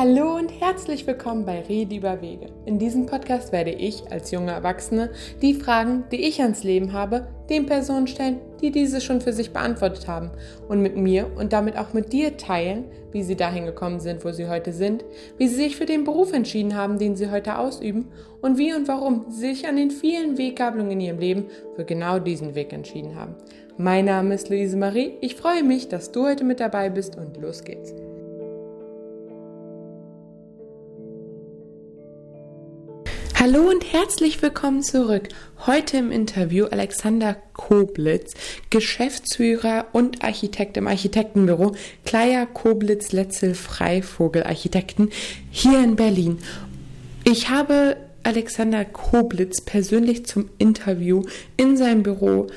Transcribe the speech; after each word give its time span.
Hallo 0.00 0.36
und 0.36 0.60
herzlich 0.60 1.08
willkommen 1.08 1.44
bei 1.44 1.60
Rede 1.62 1.96
über 1.96 2.22
Wege. 2.22 2.46
In 2.66 2.78
diesem 2.78 3.06
Podcast 3.06 3.50
werde 3.50 3.72
ich 3.72 4.12
als 4.12 4.30
junge 4.30 4.52
Erwachsene 4.52 5.10
die 5.42 5.54
Fragen, 5.54 6.04
die 6.12 6.22
ich 6.28 6.40
ans 6.40 6.62
Leben 6.62 6.92
habe, 6.92 7.26
den 7.50 7.66
Personen 7.66 8.06
stellen, 8.06 8.38
die 8.62 8.70
diese 8.70 9.00
schon 9.00 9.20
für 9.20 9.32
sich 9.32 9.52
beantwortet 9.52 10.06
haben 10.06 10.30
und 10.68 10.82
mit 10.82 10.96
mir 10.96 11.28
und 11.36 11.52
damit 11.52 11.76
auch 11.76 11.94
mit 11.94 12.12
dir 12.12 12.36
teilen, 12.36 12.84
wie 13.10 13.24
sie 13.24 13.34
dahin 13.34 13.66
gekommen 13.66 13.98
sind, 13.98 14.24
wo 14.24 14.30
sie 14.30 14.46
heute 14.46 14.72
sind, 14.72 15.04
wie 15.36 15.48
sie 15.48 15.56
sich 15.56 15.76
für 15.76 15.86
den 15.86 16.04
Beruf 16.04 16.32
entschieden 16.32 16.76
haben, 16.76 17.00
den 17.00 17.16
sie 17.16 17.32
heute 17.32 17.58
ausüben 17.58 18.06
und 18.40 18.56
wie 18.56 18.72
und 18.74 18.86
warum 18.86 19.24
sie 19.30 19.52
sich 19.52 19.66
an 19.66 19.74
den 19.74 19.90
vielen 19.90 20.38
Weggabelungen 20.38 20.92
in 20.92 21.00
ihrem 21.00 21.18
Leben 21.18 21.46
für 21.74 21.84
genau 21.84 22.20
diesen 22.20 22.54
Weg 22.54 22.72
entschieden 22.72 23.16
haben. 23.16 23.34
Mein 23.76 24.04
Name 24.04 24.36
ist 24.36 24.48
Luise 24.48 24.76
Marie. 24.76 25.14
Ich 25.20 25.34
freue 25.34 25.64
mich, 25.64 25.88
dass 25.88 26.12
du 26.12 26.24
heute 26.24 26.44
mit 26.44 26.60
dabei 26.60 26.88
bist 26.88 27.16
und 27.16 27.36
los 27.38 27.64
geht's. 27.64 27.92
Hallo 33.40 33.70
und 33.70 33.92
herzlich 33.92 34.42
willkommen 34.42 34.82
zurück. 34.82 35.28
Heute 35.64 35.98
im 35.98 36.10
Interview 36.10 36.64
Alexander 36.64 37.36
Koblitz, 37.52 38.34
Geschäftsführer 38.68 39.86
und 39.92 40.24
Architekt 40.24 40.76
im 40.76 40.88
Architektenbüro 40.88 41.76
Kleier 42.04 42.46
Koblitz 42.46 43.12
Letzel 43.12 43.54
Freivogel 43.54 44.42
Architekten 44.42 45.10
hier 45.52 45.78
in 45.84 45.94
Berlin. 45.94 46.38
Ich 47.22 47.48
habe 47.48 47.96
Alexander 48.24 48.84
Koblitz 48.84 49.60
persönlich 49.60 50.26
zum 50.26 50.50
Interview 50.58 51.22
in 51.56 51.76
seinem 51.76 52.02
Büro 52.02 52.48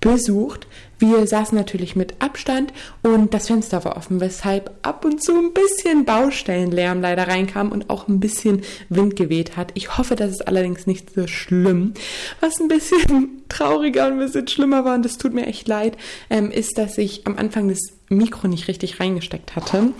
besucht. 0.00 0.66
Wir 1.00 1.26
saßen 1.26 1.56
natürlich 1.56 1.96
mit 1.96 2.20
Abstand 2.20 2.74
und 3.02 3.32
das 3.32 3.46
Fenster 3.46 3.84
war 3.86 3.96
offen, 3.96 4.20
weshalb 4.20 4.70
ab 4.82 5.06
und 5.06 5.22
zu 5.22 5.32
ein 5.32 5.54
bisschen 5.54 6.04
Baustellenlärm 6.04 7.00
leider 7.00 7.26
reinkam 7.26 7.72
und 7.72 7.88
auch 7.88 8.06
ein 8.06 8.20
bisschen 8.20 8.60
Wind 8.90 9.16
geweht 9.16 9.56
hat. 9.56 9.72
Ich 9.74 9.96
hoffe, 9.96 10.14
das 10.14 10.30
ist 10.30 10.46
allerdings 10.46 10.86
nicht 10.86 11.14
so 11.14 11.26
schlimm. 11.26 11.94
Was 12.40 12.60
ein 12.60 12.68
bisschen 12.68 13.42
trauriger 13.48 14.08
und 14.08 14.12
ein 14.12 14.18
bisschen 14.18 14.46
schlimmer 14.46 14.84
war, 14.84 14.94
und 14.94 15.04
das 15.04 15.16
tut 15.16 15.32
mir 15.32 15.46
echt 15.46 15.66
leid, 15.68 15.96
ähm, 16.28 16.50
ist, 16.50 16.76
dass 16.76 16.98
ich 16.98 17.26
am 17.26 17.38
Anfang 17.38 17.68
das 17.68 17.80
Mikro 18.10 18.46
nicht 18.46 18.68
richtig 18.68 19.00
reingesteckt 19.00 19.56
hatte 19.56 19.94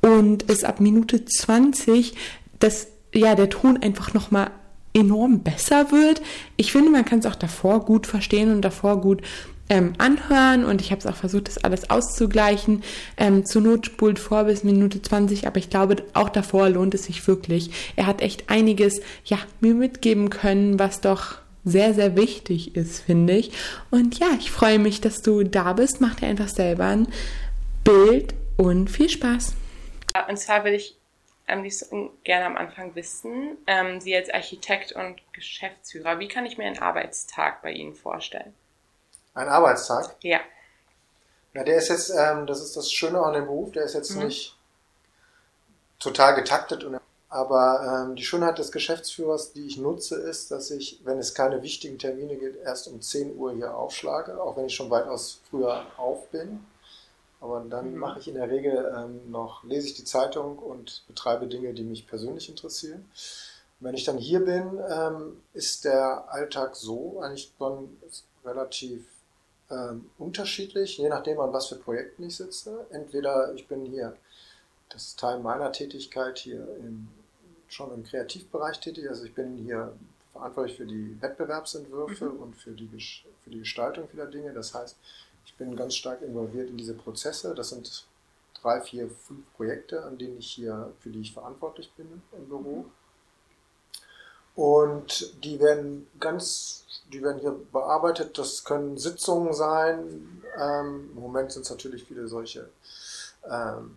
und 0.00 0.50
es 0.50 0.64
ab 0.64 0.80
Minute 0.80 1.24
20 1.24 2.14
das 2.58 2.88
ja 3.14 3.36
der 3.36 3.48
Ton 3.48 3.76
einfach 3.80 4.12
noch 4.12 4.32
mal 4.32 4.50
enorm 4.94 5.40
besser 5.40 5.90
wird. 5.90 6.20
Ich 6.56 6.72
finde, 6.72 6.90
man 6.90 7.04
kann 7.04 7.20
es 7.20 7.26
auch 7.26 7.34
davor 7.34 7.84
gut 7.84 8.06
verstehen 8.06 8.52
und 8.52 8.62
davor 8.62 9.00
gut 9.00 9.22
ähm, 9.72 9.94
anhören 9.96 10.66
und 10.66 10.82
ich 10.82 10.90
habe 10.90 10.98
es 10.98 11.06
auch 11.06 11.16
versucht, 11.16 11.48
das 11.48 11.64
alles 11.64 11.88
auszugleichen. 11.88 12.84
Ähm, 13.16 13.46
zur 13.46 13.62
Not 13.62 13.86
spult 13.86 14.18
vor 14.18 14.44
bis 14.44 14.64
Minute 14.64 15.00
20, 15.00 15.46
aber 15.46 15.56
ich 15.56 15.70
glaube, 15.70 15.96
auch 16.12 16.28
davor 16.28 16.68
lohnt 16.68 16.92
es 16.92 17.04
sich 17.04 17.26
wirklich. 17.26 17.70
Er 17.96 18.06
hat 18.06 18.20
echt 18.20 18.50
einiges, 18.50 19.00
ja, 19.24 19.38
mir 19.60 19.72
mitgeben 19.72 20.28
können, 20.28 20.78
was 20.78 21.00
doch 21.00 21.38
sehr, 21.64 21.94
sehr 21.94 22.16
wichtig 22.16 22.76
ist, 22.76 23.00
finde 23.00 23.32
ich. 23.32 23.52
Und 23.90 24.18
ja, 24.18 24.26
ich 24.38 24.50
freue 24.50 24.78
mich, 24.78 25.00
dass 25.00 25.22
du 25.22 25.42
da 25.42 25.72
bist. 25.72 26.02
Mach 26.02 26.16
dir 26.16 26.26
einfach 26.26 26.48
selber 26.48 26.84
ein 26.84 27.08
Bild 27.82 28.34
und 28.58 28.90
viel 28.90 29.08
Spaß. 29.08 29.54
Und 30.28 30.38
zwar 30.38 30.64
will 30.64 30.74
ich 30.74 30.98
am 31.46 31.62
liebsten 31.62 32.10
gerne 32.24 32.44
am 32.44 32.58
Anfang 32.58 32.94
wissen, 32.94 33.56
ähm, 33.66 34.02
Sie 34.02 34.14
als 34.14 34.28
Architekt 34.28 34.92
und 34.92 35.16
Geschäftsführer, 35.32 36.18
wie 36.18 36.28
kann 36.28 36.44
ich 36.44 36.58
mir 36.58 36.66
einen 36.66 36.78
Arbeitstag 36.78 37.62
bei 37.62 37.72
Ihnen 37.72 37.94
vorstellen? 37.94 38.52
Ein 39.34 39.48
Arbeitstag? 39.48 40.16
Ja. 40.22 40.40
Na, 41.54 41.64
der 41.64 41.76
ist 41.76 41.88
jetzt, 41.88 42.10
ähm, 42.10 42.46
das 42.46 42.60
ist 42.60 42.76
das 42.76 42.90
Schöne 42.90 43.20
an 43.20 43.34
dem 43.34 43.46
Beruf, 43.46 43.72
der 43.72 43.84
ist 43.84 43.94
jetzt 43.94 44.14
mhm. 44.16 44.24
nicht 44.24 44.56
total 45.98 46.34
getaktet. 46.34 46.84
Und, 46.84 47.00
aber 47.28 48.04
ähm, 48.06 48.16
die 48.16 48.24
Schönheit 48.24 48.58
des 48.58 48.72
Geschäftsführers, 48.72 49.52
die 49.52 49.66
ich 49.66 49.78
nutze, 49.78 50.16
ist, 50.16 50.50
dass 50.50 50.70
ich, 50.70 51.00
wenn 51.04 51.18
es 51.18 51.34
keine 51.34 51.62
wichtigen 51.62 51.98
Termine 51.98 52.36
gibt, 52.36 52.62
erst 52.62 52.88
um 52.88 53.00
10 53.00 53.36
Uhr 53.36 53.52
hier 53.52 53.74
aufschlage, 53.74 54.40
auch 54.40 54.56
wenn 54.56 54.66
ich 54.66 54.74
schon 54.74 54.90
weitaus 54.90 55.40
früher 55.50 55.86
auf 55.96 56.28
bin. 56.28 56.64
Aber 57.40 57.60
dann 57.68 57.92
mhm. 57.92 57.98
mache 57.98 58.20
ich 58.20 58.28
in 58.28 58.34
der 58.34 58.50
Regel 58.50 58.94
ähm, 58.96 59.30
noch, 59.30 59.64
lese 59.64 59.88
ich 59.88 59.94
die 59.94 60.04
Zeitung 60.04 60.58
und 60.58 61.04
betreibe 61.06 61.46
Dinge, 61.46 61.72
die 61.74 61.84
mich 61.84 62.06
persönlich 62.06 62.48
interessieren. 62.48 63.10
wenn 63.80 63.94
ich 63.94 64.04
dann 64.04 64.16
hier 64.16 64.44
bin, 64.44 64.78
ähm, 64.88 65.42
ist 65.54 65.84
der 65.84 66.32
Alltag 66.32 66.76
so 66.76 67.20
eigentlich 67.20 67.50
schon 67.58 67.96
relativ 68.44 69.04
ähm, 69.72 70.10
unterschiedlich, 70.18 70.98
je 70.98 71.08
nachdem, 71.08 71.40
an 71.40 71.52
was 71.52 71.68
für 71.68 71.76
Projekten 71.76 72.24
ich 72.24 72.36
sitze. 72.36 72.86
Entweder 72.90 73.54
ich 73.54 73.66
bin 73.66 73.86
hier, 73.86 74.16
das 74.90 75.08
ist 75.08 75.18
Teil 75.18 75.40
meiner 75.40 75.72
Tätigkeit 75.72 76.38
hier 76.38 76.60
im, 76.78 77.08
schon 77.68 77.92
im 77.94 78.04
Kreativbereich 78.04 78.80
tätig, 78.80 79.08
also 79.08 79.24
ich 79.24 79.34
bin 79.34 79.56
hier 79.56 79.92
verantwortlich 80.32 80.76
für 80.76 80.86
die 80.86 81.20
Wettbewerbsentwürfe 81.20 82.26
mhm. 82.26 82.40
und 82.40 82.56
für 82.56 82.72
die, 82.72 82.88
für 83.42 83.50
die 83.50 83.60
Gestaltung 83.60 84.08
vieler 84.08 84.26
Dinge. 84.26 84.52
Das 84.52 84.74
heißt, 84.74 84.96
ich 85.46 85.54
bin 85.56 85.76
ganz 85.76 85.94
stark 85.94 86.22
involviert 86.22 86.70
in 86.70 86.76
diese 86.76 86.94
Prozesse. 86.94 87.54
Das 87.54 87.70
sind 87.70 88.06
drei, 88.60 88.80
vier, 88.80 89.08
fünf 89.08 89.44
Projekte, 89.54 90.04
an 90.04 90.18
denen 90.18 90.38
ich 90.38 90.50
hier, 90.52 90.92
für 91.00 91.10
die 91.10 91.20
ich 91.20 91.32
verantwortlich 91.32 91.92
bin 91.92 92.22
im 92.36 92.48
Büro. 92.48 92.86
Und 94.54 95.42
die 95.44 95.60
werden 95.60 96.06
ganz, 96.20 96.84
die 97.12 97.22
werden 97.22 97.40
hier 97.40 97.56
bearbeitet. 97.72 98.38
Das 98.38 98.62
können 98.64 98.98
Sitzungen 98.98 99.54
sein. 99.54 100.42
Ähm, 100.58 101.10
Im 101.14 101.20
Moment 101.20 101.52
sind 101.52 101.62
es 101.62 101.70
natürlich 101.70 102.04
viele 102.04 102.28
solche, 102.28 102.68
ähm, 103.48 103.96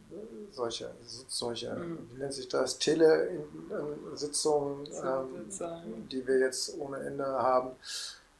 solche, 0.52 0.92
solche, 1.28 1.74
mhm. 1.74 2.10
wie 2.14 2.20
nennt 2.20 2.34
sich 2.34 2.48
das, 2.48 2.80
Tele-Sitzungen, 2.80 4.88
ähm, 5.04 5.52
die 6.10 6.26
wir 6.26 6.40
jetzt 6.40 6.80
ohne 6.80 7.00
Ende 7.00 7.26
haben. 7.26 7.72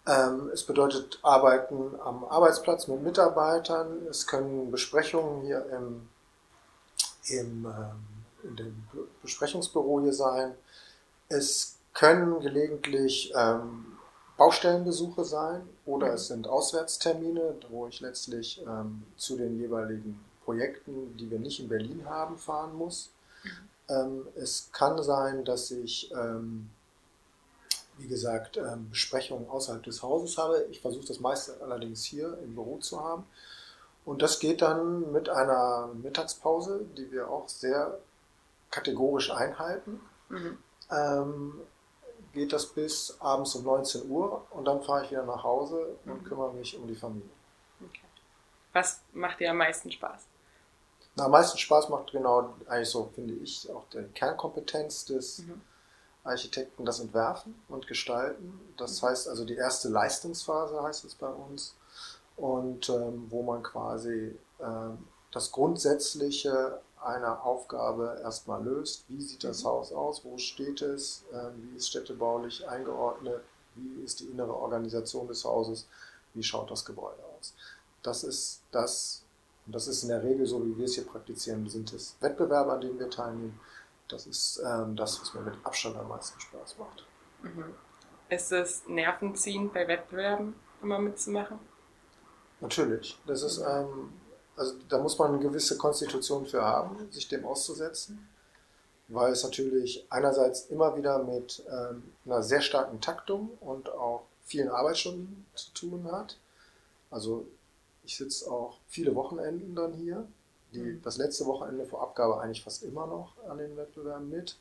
Ähm, 0.08 0.50
es 0.54 0.64
bedeutet 0.64 1.20
Arbeiten 1.24 2.00
am 2.00 2.24
Arbeitsplatz 2.26 2.88
mit 2.88 3.02
Mitarbeitern. 3.02 4.06
Es 4.10 4.28
können 4.28 4.72
Besprechungen 4.72 5.42
hier 5.42 5.66
im, 5.72 6.08
im 7.28 7.66
ähm, 7.66 8.16
in 8.46 8.56
dem 8.56 8.84
Besprechungsbüro 9.22 10.02
hier 10.02 10.14
sein. 10.14 10.56
Es 11.28 11.75
können 11.96 12.42
gelegentlich 12.42 13.34
ähm, 13.36 13.86
Baustellenbesuche 14.38 15.24
sein 15.24 15.68
oder 15.86 16.14
es 16.14 16.28
sind 16.28 16.48
Auswärtstermine, 16.48 17.56
wo 17.70 17.88
ich 17.88 18.02
letztlich 18.02 18.62
ähm, 18.68 19.04
zu 19.16 19.38
den 19.38 19.58
jeweiligen 19.60 20.24
Projekten, 20.44 21.16
die 21.18 21.32
wir 21.32 21.40
nicht 21.40 21.60
in 21.60 21.70
Berlin 21.70 22.06
haben, 22.06 22.38
fahren 22.38 22.76
muss. 22.76 23.10
Ähm, 23.88 24.28
es 24.36 24.70
kann 24.74 25.02
sein, 25.02 25.46
dass 25.46 25.72
ich, 25.72 26.12
ähm, 26.12 26.70
wie 27.98 28.08
gesagt, 28.08 28.58
ähm, 28.58 28.90
Besprechungen 28.90 29.50
außerhalb 29.50 29.84
des 29.84 30.04
Hauses 30.04 30.38
habe. 30.38 30.66
Ich 30.72 30.82
versuche 30.82 31.08
das 31.08 31.22
meiste 31.22 31.56
allerdings 31.62 32.04
hier 32.04 32.38
im 32.44 32.56
Büro 32.56 32.78
zu 32.78 33.02
haben. 33.02 33.24
Und 34.04 34.22
das 34.22 34.40
geht 34.40 34.62
dann 34.62 35.14
mit 35.14 35.30
einer 35.30 35.90
Mittagspause, 35.94 36.82
die 36.98 37.12
wir 37.12 37.30
auch 37.30 37.48
sehr 37.48 37.98
kategorisch 38.70 39.32
einhalten. 39.32 40.02
Mhm. 40.30 40.58
Ähm, 40.92 41.54
geht 42.36 42.54
das 42.54 42.68
bis 42.68 43.18
abends 43.20 43.56
um 43.56 43.64
19 43.64 44.08
Uhr 44.10 44.46
und 44.52 44.66
dann 44.66 44.84
fahre 44.84 45.06
ich 45.06 45.12
wieder 45.12 45.24
nach 45.24 45.44
Hause 45.44 45.98
und 46.06 46.22
mhm. 46.22 46.26
kümmere 46.26 46.54
mich 46.54 46.78
um 46.78 46.88
die 46.88 46.96
Familie. 46.96 47.30
Okay. 47.82 48.06
Was 48.74 49.02
macht 49.14 49.40
dir 49.40 49.50
am 49.50 49.58
meisten 49.58 49.92
Spaß? 49.92 50.28
Na, 51.16 51.26
am 51.26 51.32
meisten 51.32 51.58
Spaß 51.58 51.90
macht 51.90 52.12
genau, 52.12 52.54
eigentlich 52.68 52.90
so 52.90 53.10
finde 53.16 53.34
ich, 53.36 53.68
auch 53.72 53.86
die 53.92 54.04
Kernkompetenz 54.14 55.06
des 55.06 55.40
mhm. 55.40 55.62
Architekten, 56.24 56.86
das 56.86 57.00
Entwerfen 57.00 57.56
und 57.70 57.88
Gestalten. 57.88 58.60
Das 58.78 59.02
mhm. 59.02 59.08
heißt 59.08 59.30
also 59.30 59.46
die 59.46 59.56
erste 59.56 59.90
Leistungsphase 59.90 60.84
heißt 60.84 61.06
es 61.06 61.16
bei 61.16 61.30
uns 61.30 61.76
und 62.36 62.90
ähm, 62.90 63.28
wo 63.30 63.44
man 63.44 63.64
quasi 63.64 64.38
ähm, 64.60 65.08
das 65.32 65.52
Grundsätzliche 65.52 66.82
eine 67.06 67.44
Aufgabe 67.44 68.20
erstmal 68.22 68.64
löst. 68.64 69.06
Wie 69.08 69.22
sieht 69.22 69.44
das 69.44 69.64
mhm. 69.64 69.68
Haus 69.68 69.92
aus? 69.92 70.24
Wo 70.26 70.38
steht 70.38 70.82
es? 70.82 71.24
Ähm, 71.34 71.70
wie 71.72 71.78
ist 71.78 71.90
städtebaulich 71.90 72.68
eingeordnet? 72.68 73.42
Wie 73.76 74.04
ist 74.04 74.20
die 74.20 74.26
innere 74.26 74.56
Organisation 74.56 75.28
des 75.28 75.44
Hauses? 75.46 75.88
Wie 76.34 76.44
schaut 76.44 76.72
das 76.72 76.86
Gebäude 76.86 77.22
aus? 77.38 77.54
Das 78.04 78.24
ist 78.24 78.62
das, 78.72 79.24
und 79.66 79.76
das 79.76 79.88
ist 79.88 80.04
in 80.04 80.10
der 80.10 80.24
Regel 80.24 80.46
so, 80.46 80.66
wie 80.66 80.78
wir 80.78 80.86
es 80.86 80.96
hier 80.96 81.06
praktizieren, 81.06 81.68
sind 81.70 81.92
es 81.94 82.16
Wettbewerbe, 82.20 82.74
an 82.74 82.82
denen 82.82 83.00
wir 83.00 83.10
teilnehmen. 83.10 83.60
Das 84.08 84.28
ist 84.28 84.62
ähm, 84.66 84.96
das, 84.96 85.20
was 85.20 85.34
mir 85.34 85.42
mit 85.42 85.56
Abstand 85.64 85.98
am 85.98 86.08
meisten 86.08 86.40
Spaß 86.40 86.78
macht. 86.78 87.06
Mhm. 87.42 87.74
Ist 88.30 88.52
es 88.52 88.88
nervenziehend 88.88 89.74
bei 89.74 89.88
Wettbewerben 89.88 90.56
immer 90.82 91.00
mitzumachen? 91.00 91.60
Natürlich. 92.62 93.20
Das 93.26 93.42
ist 93.44 93.60
ähm, 93.60 94.14
also 94.56 94.74
da 94.90 94.98
muss 95.00 95.18
man 95.18 95.34
eine 95.34 95.40
gewisse 95.40 95.78
Konstitution 95.78 96.46
für 96.46 96.62
haben, 96.62 97.12
sich 97.12 97.28
dem 97.28 97.46
auszusetzen, 97.46 98.28
weil 99.08 99.34
es 99.34 99.44
natürlich 99.44 100.06
einerseits 100.10 100.68
immer 100.68 100.96
wieder 100.98 101.24
mit 101.24 101.64
ähm, 101.70 102.04
einer 102.26 102.42
sehr 102.42 102.62
starken 102.62 103.02
Taktung 103.02 103.50
und 103.60 103.90
auch 103.90 104.24
vielen 104.46 104.70
Arbeitsstunden 104.70 105.46
zu 105.56 105.72
tun 105.74 106.12
hat. 106.12 106.38
Also 107.12 107.46
ich 108.04 108.18
sitze 108.18 108.50
auch 108.50 108.78
viele 108.88 109.16
Wochenenden 109.16 109.76
dann 109.76 109.94
hier, 109.94 110.28
die, 110.74 110.80
mhm. 110.80 111.02
das 111.04 111.18
letzte 111.18 111.46
Wochenende 111.46 111.86
vor 111.86 112.02
Abgabe 112.02 112.40
eigentlich 112.40 112.64
fast 112.64 112.84
immer 112.84 113.08
noch 113.08 113.34
an 113.50 113.58
den 113.58 113.76
Wettbewerben 113.78 114.30
mit. 114.30 114.58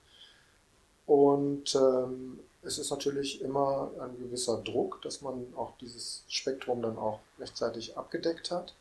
Und 1.06 1.74
ähm, 1.74 2.40
es 2.62 2.78
ist 2.78 2.90
natürlich 2.90 3.42
immer 3.42 3.90
ein 4.00 4.18
gewisser 4.18 4.56
Druck, 4.62 5.02
dass 5.02 5.20
man 5.20 5.52
auch 5.54 5.76
dieses 5.78 6.24
Spektrum 6.28 6.80
dann 6.80 6.96
auch 6.96 7.20
rechtzeitig 7.38 7.96
abgedeckt 7.96 8.50
hat. 8.50 8.74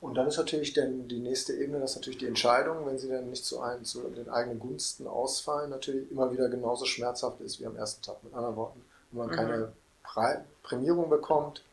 Und 0.00 0.14
dann 0.14 0.28
ist 0.28 0.36
natürlich 0.36 0.74
denn 0.74 1.08
die 1.08 1.18
nächste 1.18 1.54
Ebene, 1.54 1.80
das 1.80 1.90
ist 1.90 1.96
natürlich 1.96 2.20
die 2.20 2.26
Entscheidung, 2.26 2.86
wenn 2.86 2.98
sie 2.98 3.08
dann 3.08 3.30
nicht 3.30 3.44
zu, 3.44 3.60
einem, 3.60 3.84
zu 3.84 4.08
den 4.10 4.28
eigenen 4.28 4.60
Gunsten 4.60 5.08
ausfallen, 5.08 5.70
natürlich 5.70 6.08
immer 6.10 6.32
wieder 6.32 6.48
genauso 6.48 6.84
schmerzhaft 6.84 7.40
ist 7.40 7.60
wie 7.60 7.66
am 7.66 7.76
ersten 7.76 8.02
Tag. 8.02 8.22
Mit 8.22 8.32
anderen 8.32 8.56
Worten, 8.56 8.84
wenn 9.10 9.18
man 9.18 9.28
mhm. 9.28 9.36
keine 9.36 9.72
Prä 10.04 10.40
Prämierung 10.62 11.10
bekommt, 11.10 11.64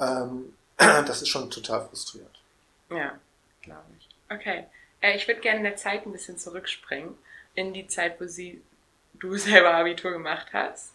ähm, 0.00 0.54
das 0.76 1.20
ist 1.20 1.28
schon 1.28 1.50
total 1.50 1.86
frustrierend. 1.86 2.40
Ja, 2.90 3.18
glaube 3.60 3.84
ich. 3.98 4.08
Okay. 4.30 4.64
Äh, 5.00 5.16
ich 5.16 5.28
würde 5.28 5.40
gerne 5.40 5.58
in 5.58 5.64
der 5.64 5.76
Zeit 5.76 6.06
ein 6.06 6.12
bisschen 6.12 6.38
zurückspringen, 6.38 7.16
in 7.54 7.74
die 7.74 7.86
Zeit, 7.88 8.20
wo 8.20 8.26
sie, 8.26 8.62
du 9.14 9.36
selber 9.36 9.74
Abitur 9.74 10.12
gemacht 10.12 10.48
hast. 10.54 10.92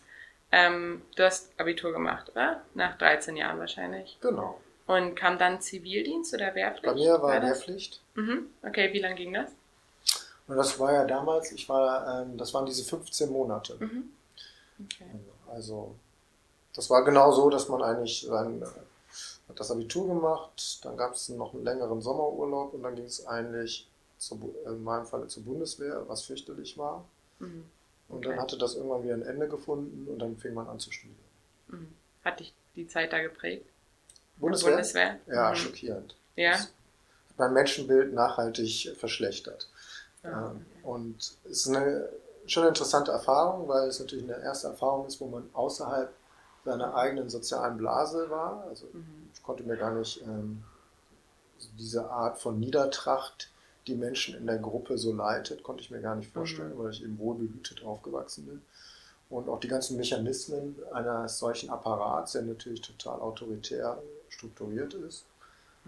Ähm, 0.51 1.03
du 1.15 1.23
hast 1.23 1.51
Abitur 1.59 1.91
gemacht, 1.91 2.29
oder? 2.29 2.63
Nach 2.73 2.97
13 2.97 3.37
Jahren 3.37 3.59
wahrscheinlich. 3.59 4.17
Genau. 4.19 4.59
Und 4.89 5.13
kam 5.13 5.37
dann 5.37 5.61
Zivildienst 5.61 6.33
oder 6.33 6.55
Wehrpflicht? 6.55 6.83
Bei 6.83 6.95
mir 6.95 7.11
war, 7.11 7.21
war 7.21 7.41
Wehrpflicht. 7.43 8.01
Mhm. 8.15 8.47
Okay, 8.63 8.91
wie 8.91 8.97
lange 8.97 9.13
ging 9.13 9.31
das? 9.31 9.51
Und 10.47 10.57
das 10.57 10.79
war 10.79 10.91
ja 10.91 11.05
damals, 11.05 11.51
ich 11.51 11.69
war, 11.69 12.23
ähm, 12.23 12.35
das 12.39 12.55
waren 12.55 12.65
diese 12.65 12.83
15 12.83 13.31
Monate. 13.31 13.75
Mhm. 13.79 14.09
Okay. 14.83 15.05
Also, 15.53 15.93
das 16.73 16.89
war 16.89 17.05
genau 17.05 17.31
so, 17.31 17.51
dass 17.51 17.69
man 17.69 17.83
eigentlich 17.83 18.21
sein, 18.21 18.63
hat 19.47 19.59
das 19.59 19.69
Abitur 19.69 20.07
gemacht, 20.07 20.83
dann 20.83 20.97
gab 20.97 21.13
es 21.13 21.29
noch 21.29 21.53
einen 21.53 21.65
längeren 21.65 22.01
Sommerurlaub 22.01 22.73
und 22.73 22.81
dann 22.81 22.95
ging 22.95 23.05
es 23.05 23.27
eigentlich 23.27 23.87
zu, 24.17 24.55
in 24.65 24.83
meinem 24.83 25.05
Fall 25.05 25.27
zur 25.27 25.43
Bundeswehr, 25.43 26.03
was 26.07 26.23
fürchterlich 26.23 26.79
war. 26.79 27.05
Mhm. 27.37 27.65
Und 28.07 28.17
okay. 28.17 28.29
dann 28.29 28.39
hatte 28.41 28.57
das 28.57 28.73
irgendwann 28.73 29.03
wieder 29.03 29.13
ein 29.13 29.21
Ende 29.21 29.47
gefunden 29.47 30.07
und 30.07 30.17
dann 30.17 30.35
fing 30.37 30.55
man 30.55 30.67
an 30.67 30.79
zu 30.79 30.91
studieren. 30.91 31.19
Mhm. 31.67 31.93
Hat 32.25 32.39
dich 32.39 32.55
die 32.75 32.87
Zeit 32.87 33.13
da 33.13 33.21
geprägt? 33.21 33.67
Bundeswehr? 34.39 34.71
Bundeswehr? 34.71 35.19
Ja, 35.27 35.51
mhm. 35.51 35.55
schockierend. 35.55 36.15
Ja. 36.35 36.51
Das 36.53 36.69
mein 37.39 37.53
Menschenbild 37.53 38.13
nachhaltig 38.13 38.93
verschlechtert. 38.97 39.69
Ja. 40.23 40.51
Ähm, 40.51 40.65
und 40.83 41.17
es 41.17 41.65
ist 41.65 41.69
eine 41.69 42.09
schon 42.45 42.63
eine 42.63 42.69
interessante 42.69 43.11
Erfahrung, 43.11 43.67
weil 43.67 43.87
es 43.87 43.99
natürlich 43.99 44.25
eine 44.25 44.43
erste 44.43 44.67
Erfahrung 44.67 45.05
ist, 45.05 45.21
wo 45.21 45.27
man 45.27 45.49
außerhalb 45.53 46.11
seiner 46.65 46.95
eigenen 46.95 47.29
sozialen 47.29 47.77
Blase 47.77 48.29
war. 48.29 48.65
Also 48.67 48.87
mhm. 48.91 49.29
ich 49.33 49.43
konnte 49.43 49.63
mir 49.63 49.77
gar 49.77 49.93
nicht 49.93 50.21
ähm, 50.21 50.63
diese 51.77 52.09
Art 52.09 52.39
von 52.39 52.59
Niedertracht, 52.59 53.51
die 53.87 53.95
Menschen 53.95 54.35
in 54.35 54.45
der 54.45 54.57
Gruppe 54.57 54.97
so 54.97 55.13
leitet, 55.13 55.63
konnte 55.63 55.83
ich 55.83 55.91
mir 55.91 56.01
gar 56.01 56.15
nicht 56.15 56.31
vorstellen, 56.31 56.75
mhm. 56.75 56.83
weil 56.83 56.91
ich 56.91 57.03
eben 57.03 57.17
wohlbehütet 57.19 57.83
aufgewachsen 57.83 58.45
bin. 58.45 58.61
Und 59.29 59.47
auch 59.47 59.59
die 59.59 59.67
ganzen 59.67 59.95
Mechanismen 59.97 60.75
eines 60.91 61.37
solchen 61.37 61.69
Apparats, 61.69 62.31
der 62.31 62.41
natürlich 62.41 62.81
total 62.81 63.19
autoritär 63.19 64.01
strukturiert 64.29 64.93
ist, 64.93 65.25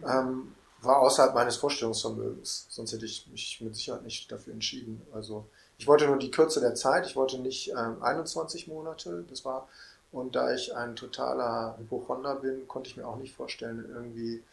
ähm, 0.05 0.53
war 0.81 0.99
außerhalb 0.99 1.33
meines 1.33 1.57
Vorstellungsvermögens. 1.57 2.65
Sonst 2.69 2.93
hätte 2.93 3.05
ich 3.05 3.27
mich 3.27 3.61
mit 3.61 3.75
Sicherheit 3.75 4.03
nicht 4.03 4.31
dafür 4.31 4.53
entschieden. 4.53 5.01
Also 5.13 5.45
ich 5.77 5.87
wollte 5.87 6.07
nur 6.07 6.17
die 6.17 6.31
Kürze 6.31 6.59
der 6.59 6.75
Zeit, 6.75 7.05
ich 7.05 7.15
wollte 7.15 7.39
nicht 7.39 7.69
ähm, 7.69 8.01
21 8.01 8.67
Monate, 8.67 9.23
das 9.29 9.45
war, 9.45 9.67
und 10.11 10.35
da 10.35 10.53
ich 10.53 10.75
ein 10.75 10.95
totaler 10.95 11.77
Hypochonder 11.77 12.35
bin, 12.35 12.67
konnte 12.67 12.89
ich 12.89 12.97
mir 12.97 13.07
auch 13.07 13.17
nicht 13.17 13.35
vorstellen, 13.35 13.85
irgendwie 13.87 14.43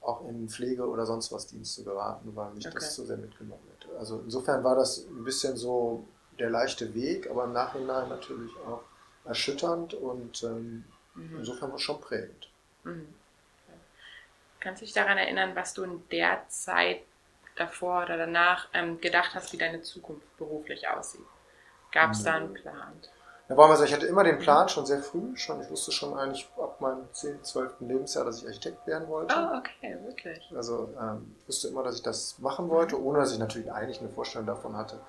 auch 0.00 0.26
in 0.28 0.48
Pflege 0.48 0.88
oder 0.88 1.04
sonst 1.04 1.32
was 1.32 1.46
Dienst 1.46 1.74
zu 1.74 1.84
geraten, 1.84 2.34
weil 2.34 2.52
mich 2.54 2.66
okay. 2.66 2.76
das 2.78 2.94
zu 2.94 3.04
sehr 3.04 3.18
mitgenommen 3.18 3.62
hätte. 3.78 3.98
Also 3.98 4.20
insofern 4.24 4.64
war 4.64 4.76
das 4.76 5.04
ein 5.06 5.24
bisschen 5.24 5.56
so 5.56 6.04
der 6.38 6.50
leichte 6.50 6.94
Weg, 6.94 7.28
aber 7.30 7.44
im 7.44 7.52
Nachhinein 7.52 8.08
natürlich 8.08 8.52
auch 8.66 8.82
erschütternd 9.24 9.94
und 9.94 10.42
ähm, 10.44 10.84
mhm. 11.14 11.36
insofern 11.38 11.70
war 11.70 11.76
es 11.76 11.82
schon 11.82 12.00
prägend. 12.00 12.50
Mhm. 12.84 13.06
Kannst 14.60 14.82
du 14.82 14.84
dich 14.84 14.94
daran 14.94 15.18
erinnern, 15.18 15.56
was 15.56 15.74
du 15.74 15.82
in 15.82 16.06
der 16.10 16.46
Zeit 16.48 17.00
davor 17.56 18.04
oder 18.04 18.16
danach 18.16 18.68
ähm, 18.74 19.00
gedacht 19.00 19.34
hast, 19.34 19.52
wie 19.52 19.58
deine 19.58 19.82
Zukunft 19.82 20.36
beruflich 20.36 20.88
aussieht? 20.88 21.26
Gab 21.92 22.12
es 22.12 22.22
da 22.22 22.34
einen 22.34 22.54
Plan? 22.54 22.92
Ja, 23.48 23.56
wollen 23.56 23.70
wir 23.70 23.76
sagen, 23.76 23.88
ich 23.88 23.94
hatte 23.94 24.06
immer 24.06 24.22
den 24.22 24.38
Plan 24.38 24.68
schon 24.68 24.86
sehr 24.86 25.00
früh, 25.00 25.36
schon. 25.36 25.60
Ich 25.60 25.68
wusste 25.70 25.90
schon 25.90 26.16
eigentlich 26.16 26.48
ab 26.56 26.80
meinem 26.80 27.12
10., 27.12 27.42
12. 27.42 27.80
Lebensjahr, 27.80 28.24
dass 28.24 28.42
ich 28.42 28.46
Architekt 28.46 28.86
werden 28.86 29.08
wollte. 29.08 29.34
Oh, 29.36 29.58
okay, 29.58 29.98
wirklich. 30.04 30.52
Also 30.54 30.94
ähm, 31.00 31.34
ich 31.40 31.48
wusste 31.48 31.68
immer, 31.68 31.82
dass 31.82 31.96
ich 31.96 32.02
das 32.02 32.38
machen 32.38 32.68
wollte, 32.68 33.02
ohne 33.02 33.18
dass 33.18 33.32
ich 33.32 33.40
natürlich 33.40 33.72
eigentlich 33.72 33.98
eine 33.98 34.08
Vorstellung 34.08 34.46
davon 34.46 34.76
hatte, 34.76 35.00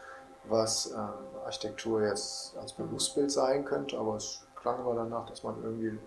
was 0.45 0.92
ähm, 0.92 1.09
Architektur 1.45 2.03
jetzt 2.03 2.57
als 2.57 2.74
Berufsbild 2.74 3.31
sein 3.31 3.63
könnte. 3.63 4.00
Aber 4.00 4.15
es 4.15 4.48
klang 4.56 4.80
immer 4.80 4.95
danach, 4.95 5.27
dass 5.27 5.44
man 5.44 5.62
irgendwie 5.62 6.00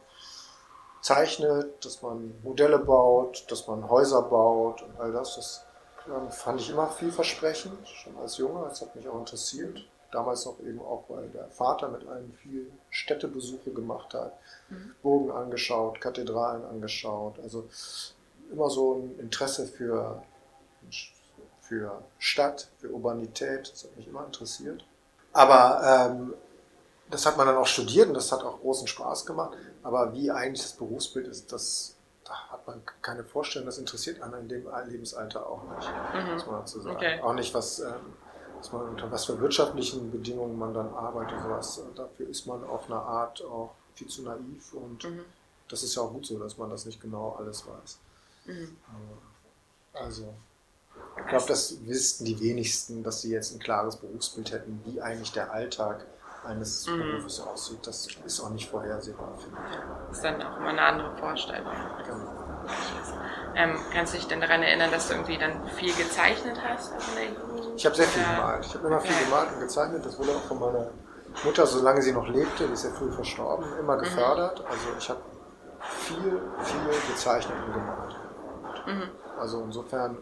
zeichnet, 1.04 1.84
dass 1.84 2.00
man 2.00 2.34
Modelle 2.42 2.78
baut, 2.78 3.44
dass 3.50 3.66
man 3.66 3.90
Häuser 3.90 4.22
baut 4.22 4.80
und 4.82 4.98
all 4.98 5.12
das. 5.12 5.36
Das 5.36 5.64
ähm, 6.06 6.30
fand 6.30 6.60
ich 6.62 6.70
immer 6.70 6.88
vielversprechend, 6.88 7.86
schon 7.86 8.16
als 8.16 8.38
Junge. 8.38 8.66
Das 8.66 8.80
hat 8.80 8.96
mich 8.96 9.06
auch 9.06 9.18
interessiert. 9.18 9.84
Damals 10.10 10.46
noch 10.46 10.58
eben 10.60 10.80
auch, 10.80 11.04
weil 11.08 11.28
der 11.28 11.48
Vater 11.48 11.88
mit 11.88 12.08
einem 12.08 12.32
viel 12.32 12.70
Städtebesuche 12.88 13.70
gemacht 13.72 14.14
hat, 14.14 14.32
mhm. 14.70 14.94
Burgen 15.02 15.30
angeschaut, 15.30 16.00
Kathedralen 16.00 16.64
angeschaut. 16.64 17.38
Also 17.42 17.68
immer 18.50 18.70
so 18.70 18.94
ein 18.94 19.18
Interesse 19.18 19.66
für, 19.66 20.22
für 21.60 22.02
Stadt, 22.18 22.70
für 22.78 22.88
Urbanität. 22.88 23.70
Das 23.70 23.84
hat 23.84 23.94
mich 23.98 24.08
immer 24.08 24.24
interessiert. 24.24 24.86
Aber 25.34 25.82
ähm, 25.84 26.34
das 27.14 27.26
hat 27.26 27.36
man 27.36 27.46
dann 27.46 27.56
auch 27.56 27.66
studiert 27.66 28.08
und 28.08 28.14
das 28.14 28.30
hat 28.32 28.42
auch 28.42 28.60
großen 28.60 28.86
Spaß 28.86 29.24
gemacht. 29.26 29.56
Aber 29.82 30.12
wie 30.12 30.30
eigentlich 30.30 30.62
das 30.62 30.72
Berufsbild 30.72 31.28
ist, 31.28 31.52
das 31.52 31.94
da 32.24 32.32
hat 32.50 32.66
man 32.66 32.82
keine 33.02 33.22
Vorstellung, 33.24 33.66
das 33.66 33.78
interessiert 33.78 34.22
einen 34.22 34.34
in 34.42 34.48
dem 34.48 34.66
Lebensalter 34.88 35.46
auch 35.46 35.62
nicht, 35.76 35.90
mhm. 36.14 36.32
muss 36.32 36.46
man 36.46 36.60
dazu 36.60 36.80
sagen. 36.80 36.96
Okay. 36.96 37.20
Auch 37.20 37.34
nicht, 37.34 37.52
was, 37.52 37.80
ähm, 37.80 38.14
was 38.56 38.72
man, 38.72 38.88
unter 38.88 39.10
was 39.10 39.26
für 39.26 39.38
wirtschaftlichen 39.40 40.10
Bedingungen 40.10 40.58
man 40.58 40.72
dann 40.72 40.92
arbeitet. 40.94 41.40
Sowas. 41.42 41.82
Dafür 41.94 42.28
ist 42.28 42.46
man 42.46 42.64
auf 42.64 42.86
eine 42.86 43.00
Art 43.00 43.44
auch 43.44 43.74
viel 43.94 44.08
zu 44.08 44.22
naiv 44.22 44.72
und 44.72 45.04
mhm. 45.04 45.24
das 45.68 45.82
ist 45.82 45.94
ja 45.94 46.02
auch 46.02 46.12
gut 46.12 46.26
so, 46.26 46.38
dass 46.38 46.56
man 46.56 46.70
das 46.70 46.86
nicht 46.86 47.00
genau 47.00 47.36
alles 47.38 47.64
weiß. 47.66 47.98
Mhm. 48.46 48.76
Also, 49.92 50.34
ich 51.18 51.26
glaube, 51.26 51.46
das 51.46 51.84
wüssten 51.86 52.24
die 52.24 52.40
wenigsten, 52.40 53.02
dass 53.02 53.20
sie 53.20 53.30
jetzt 53.30 53.52
ein 53.52 53.60
klares 53.60 53.96
Berufsbild 53.96 54.50
hätten, 54.50 54.82
wie 54.86 55.00
eigentlich 55.00 55.32
der 55.32 55.52
Alltag 55.52 56.06
eines 56.46 56.86
mhm. 56.86 56.98
Berufes 56.98 57.40
aussieht. 57.40 57.86
Das 57.86 58.06
ist 58.06 58.40
auch 58.40 58.50
nicht 58.50 58.68
vorhersehbar, 58.70 59.36
finde 59.38 59.58
ich. 59.70 59.78
Das 60.08 60.16
ist 60.18 60.24
dann 60.24 60.42
auch 60.42 60.56
immer 60.58 60.68
eine 60.68 60.82
andere 60.82 61.16
Vorstellung. 61.16 61.72
Genau. 62.06 62.44
Ähm, 63.56 63.78
kannst 63.92 64.14
du 64.14 64.18
dich 64.18 64.26
denn 64.26 64.40
daran 64.40 64.62
erinnern, 64.62 64.90
dass 64.90 65.08
du 65.08 65.14
irgendwie 65.14 65.38
dann 65.38 65.68
viel 65.76 65.94
gezeichnet 65.94 66.56
hast? 66.66 66.92
Ich 67.76 67.86
habe 67.86 67.94
sehr 67.94 68.06
viel 68.06 68.22
gemalt. 68.22 68.66
Ich 68.66 68.74
habe 68.74 68.86
immer 68.86 69.00
viel 69.00 69.24
gemalt 69.24 69.52
und 69.54 69.60
gezeichnet. 69.60 70.04
Das 70.04 70.18
wurde 70.18 70.30
auch 70.32 70.42
von 70.42 70.58
meiner 70.58 70.90
Mutter, 71.44 71.66
solange 71.66 72.02
sie 72.02 72.12
noch 72.12 72.28
lebte, 72.28 72.66
die 72.66 72.72
ist 72.72 72.84
ja 72.84 72.90
früh 72.90 73.10
verstorben, 73.12 73.66
immer 73.78 73.96
mhm. 73.96 74.00
gefördert. 74.00 74.60
Mhm. 74.60 74.66
Also 74.66 74.84
ich 74.98 75.10
habe 75.10 75.20
viel, 75.80 76.40
viel 76.62 77.12
gezeichnet 77.12 77.56
und 77.66 77.74
gemalt. 77.74 78.16
Mhm. 78.86 79.23
Also 79.38 79.62
insofern, 79.62 80.16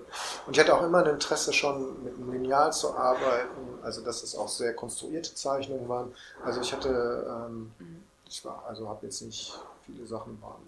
und 0.46 0.56
ich 0.56 0.60
hatte 0.60 0.74
auch 0.74 0.82
immer 0.82 0.98
ein 0.98 1.10
Interesse 1.10 1.52
schon 1.52 2.02
mit 2.02 2.14
einem 2.14 2.32
Lineal 2.32 2.72
zu 2.72 2.94
arbeiten, 2.94 3.78
also 3.82 4.02
dass 4.02 4.22
es 4.22 4.34
auch 4.36 4.48
sehr 4.48 4.74
konstruierte 4.74 5.34
Zeichnungen 5.34 5.88
waren. 5.88 6.14
Also 6.44 6.60
ich 6.60 6.72
hatte, 6.72 7.26
ähm, 7.28 7.72
mhm. 7.78 8.04
ich 8.28 8.44
war, 8.44 8.64
also 8.66 8.88
habe 8.88 9.06
jetzt 9.06 9.22
nicht 9.22 9.58
viele 9.84 10.06
Sachen 10.06 10.40
waren 10.40 10.60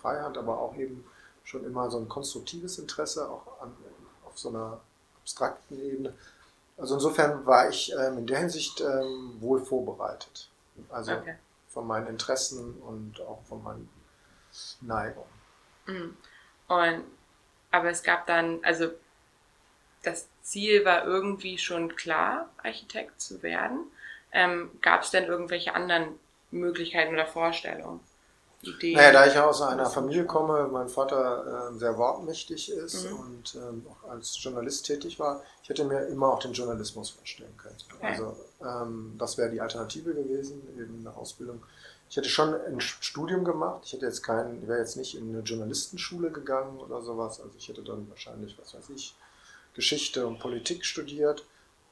Freihand, 0.00 0.38
aber 0.38 0.58
auch 0.58 0.76
eben 0.76 1.04
schon 1.44 1.64
immer 1.64 1.90
so 1.90 1.98
ein 1.98 2.08
konstruktives 2.08 2.78
Interesse, 2.78 3.28
auch 3.28 3.60
an, 3.60 3.72
auf 4.24 4.38
so 4.38 4.48
einer 4.48 4.80
abstrakten 5.20 5.80
Ebene. 5.80 6.14
Also 6.76 6.94
insofern 6.94 7.46
war 7.46 7.68
ich 7.68 7.92
ähm, 7.92 8.18
in 8.18 8.26
der 8.26 8.38
Hinsicht 8.38 8.80
ähm, 8.80 9.36
wohl 9.40 9.60
vorbereitet. 9.60 10.50
Also 10.90 11.12
okay. 11.12 11.36
von 11.68 11.86
meinen 11.86 12.06
Interessen 12.08 12.74
und 12.82 13.20
auch 13.22 13.42
von 13.48 13.62
meinen 13.62 13.88
Neigungen. 14.82 15.28
Mhm. 15.86 16.16
Und 16.68 17.04
aber 17.70 17.90
es 17.90 18.02
gab 18.02 18.26
dann, 18.26 18.60
also 18.62 18.90
das 20.02 20.28
Ziel 20.42 20.84
war 20.84 21.04
irgendwie 21.04 21.58
schon 21.58 21.96
klar, 21.96 22.48
Architekt 22.62 23.20
zu 23.20 23.42
werden. 23.42 23.80
Ähm, 24.32 24.70
gab 24.82 25.02
es 25.02 25.10
denn 25.10 25.24
irgendwelche 25.24 25.74
anderen 25.74 26.18
Möglichkeiten 26.50 27.12
oder 27.12 27.26
Vorstellungen? 27.26 28.00
Ideen? 28.62 28.96
Naja, 28.96 29.12
da 29.12 29.26
ich 29.26 29.38
aus 29.38 29.62
einer 29.62 29.86
Familie 29.86 30.24
komme, 30.24 30.68
mein 30.70 30.88
Vater 30.88 31.70
äh, 31.72 31.78
sehr 31.78 31.96
wortmächtig 31.96 32.70
ist 32.70 33.10
mhm. 33.10 33.16
und 33.18 33.54
ähm, 33.56 33.86
auch 33.88 34.10
als 34.10 34.42
Journalist 34.42 34.86
tätig 34.86 35.18
war, 35.18 35.42
ich 35.62 35.68
hätte 35.68 35.84
mir 35.84 36.06
immer 36.06 36.32
auch 36.32 36.38
den 36.38 36.52
Journalismus 36.52 37.10
vorstellen 37.10 37.56
können. 37.56 37.76
Okay. 37.96 38.06
Also 38.06 38.36
ähm, 38.62 39.14
das 39.18 39.38
wäre 39.38 39.50
die 39.50 39.60
Alternative 39.60 40.14
gewesen, 40.14 40.62
eben 40.78 41.04
eine 41.06 41.16
Ausbildung 41.16 41.62
ich 42.08 42.16
hätte 42.16 42.28
schon 42.28 42.54
ein 42.54 42.80
Studium 42.80 43.44
gemacht. 43.44 43.82
Ich 43.84 43.92
hätte 43.92 44.06
jetzt 44.06 44.22
keinen, 44.22 44.66
wäre 44.68 44.78
jetzt 44.78 44.96
nicht 44.96 45.16
in 45.16 45.30
eine 45.30 45.42
Journalistenschule 45.42 46.30
gegangen 46.30 46.78
oder 46.78 47.02
sowas. 47.02 47.40
Also 47.40 47.52
ich 47.58 47.68
hätte 47.68 47.82
dann 47.82 48.08
wahrscheinlich, 48.08 48.56
was 48.58 48.74
weiß 48.74 48.90
ich, 48.90 49.14
Geschichte 49.74 50.26
und 50.26 50.38
Politik 50.38 50.84
studiert, 50.84 51.44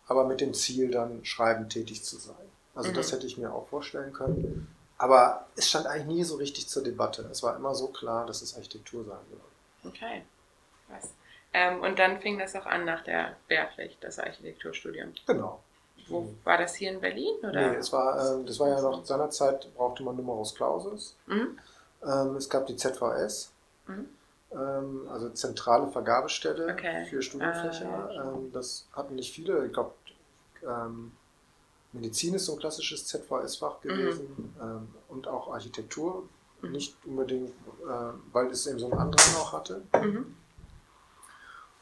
aber 0.06 0.26
mit 0.26 0.40
dem 0.40 0.54
Ziel, 0.54 0.90
dann 0.90 1.24
schreibend 1.24 1.72
tätig 1.72 2.04
zu 2.04 2.16
sein. 2.16 2.36
Also 2.74 2.90
mhm. 2.90 2.94
das 2.94 3.12
hätte 3.12 3.26
ich 3.26 3.38
mir 3.38 3.52
auch 3.52 3.68
vorstellen 3.68 4.12
können. 4.12 4.74
Aber 4.96 5.46
es 5.56 5.68
stand 5.68 5.86
eigentlich 5.86 6.16
nie 6.16 6.24
so 6.24 6.36
richtig 6.36 6.68
zur 6.68 6.84
Debatte. 6.84 7.28
Es 7.30 7.42
war 7.42 7.56
immer 7.56 7.74
so 7.74 7.88
klar, 7.88 8.26
dass 8.26 8.42
es 8.42 8.54
Architektur 8.54 9.04
sein 9.04 9.18
soll. 9.30 9.90
Okay. 9.90 10.22
Was? 10.88 11.12
Ähm, 11.52 11.80
und 11.80 11.98
dann 11.98 12.20
fing 12.20 12.38
das 12.38 12.54
auch 12.54 12.66
an 12.66 12.84
nach 12.84 13.02
der 13.04 13.36
Wehrpflicht, 13.48 14.02
das 14.02 14.18
Architekturstudium. 14.18 15.12
Genau. 15.26 15.62
Wo 16.08 16.20
mhm. 16.22 16.38
war 16.44 16.58
das 16.58 16.74
hier 16.74 16.92
in 16.92 17.00
Berlin? 17.00 17.34
Oder? 17.40 17.72
Nee, 17.72 17.76
es 17.76 17.92
war, 17.92 18.40
äh, 18.40 18.44
das 18.44 18.60
war 18.60 18.68
ja 18.68 18.80
noch 18.80 19.04
seinerzeit 19.04 19.72
brauchte 19.74 20.02
man 20.02 20.16
Numerus 20.16 20.54
Clausus. 20.54 21.16
Mhm. 21.26 21.58
Ähm, 22.04 22.36
es 22.36 22.48
gab 22.48 22.66
die 22.66 22.76
ZVS, 22.76 23.52
mhm. 23.86 24.08
ähm, 24.52 25.08
also 25.10 25.30
zentrale 25.30 25.88
Vergabestelle 25.88 26.72
okay. 26.72 27.06
für 27.06 27.22
Studienfächer. 27.22 28.10
Ah, 28.10 28.34
ähm, 28.34 28.52
das 28.52 28.86
hatten 28.92 29.14
nicht 29.14 29.32
viele. 29.32 29.66
Ich 29.66 29.72
glaube, 29.72 29.92
ähm, 30.62 31.12
Medizin 31.92 32.34
ist 32.34 32.46
so 32.46 32.52
ein 32.52 32.58
klassisches 32.58 33.06
ZVS-Fach 33.06 33.82
mhm. 33.82 33.88
gewesen 33.88 34.54
ähm, 34.60 34.88
und 35.08 35.28
auch 35.28 35.52
Architektur. 35.52 36.24
Mhm. 36.60 36.72
Nicht 36.72 36.96
unbedingt, 37.06 37.50
äh, 37.50 38.12
weil 38.32 38.48
es 38.48 38.66
eben 38.66 38.78
so 38.78 38.90
einen 38.90 38.98
anderen 38.98 39.36
auch 39.36 39.52
hatte. 39.52 39.82
Mhm. 39.94 40.36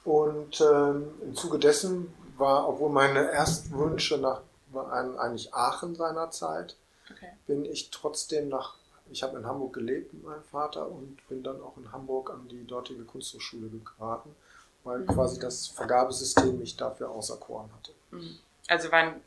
Und 0.05 0.61
ähm, 0.61 1.09
im 1.23 1.35
Zuge 1.35 1.59
dessen 1.59 2.13
war, 2.37 2.69
obwohl 2.69 2.91
meine 2.91 3.31
ersten 3.31 3.77
Wünsche 3.79 4.19
nach 4.19 4.41
waren 4.73 5.19
eigentlich 5.19 5.53
Aachen 5.53 5.95
seinerzeit, 5.95 6.77
okay. 7.11 7.33
bin 7.47 7.65
ich 7.65 7.91
trotzdem 7.91 8.49
nach, 8.49 8.77
ich 9.11 9.23
habe 9.23 9.39
in 9.39 9.47
Hamburg 9.47 9.75
gelebt 9.75 10.13
mit 10.15 10.25
meinem 10.25 10.43
Vater 10.43 10.89
und 10.89 11.19
bin 11.29 11.43
dann 11.43 11.61
auch 11.61 11.77
in 11.77 11.93
Hamburg 11.93 12.31
an 12.31 12.49
die 12.49 12.67
dortige 12.67 13.05
Kunsthochschule 13.05 13.69
geraten, 13.69 14.35
weil 14.85 15.01
mhm. 15.01 15.07
quasi 15.09 15.39
das 15.39 15.67
Vergabesystem 15.67 16.59
mich 16.59 16.77
dafür 16.77 17.11
auserkoren 17.11 17.71
hatte. 17.77 17.93
Mhm. 18.11 18.39
Also 18.69 18.91
waren 18.91 19.21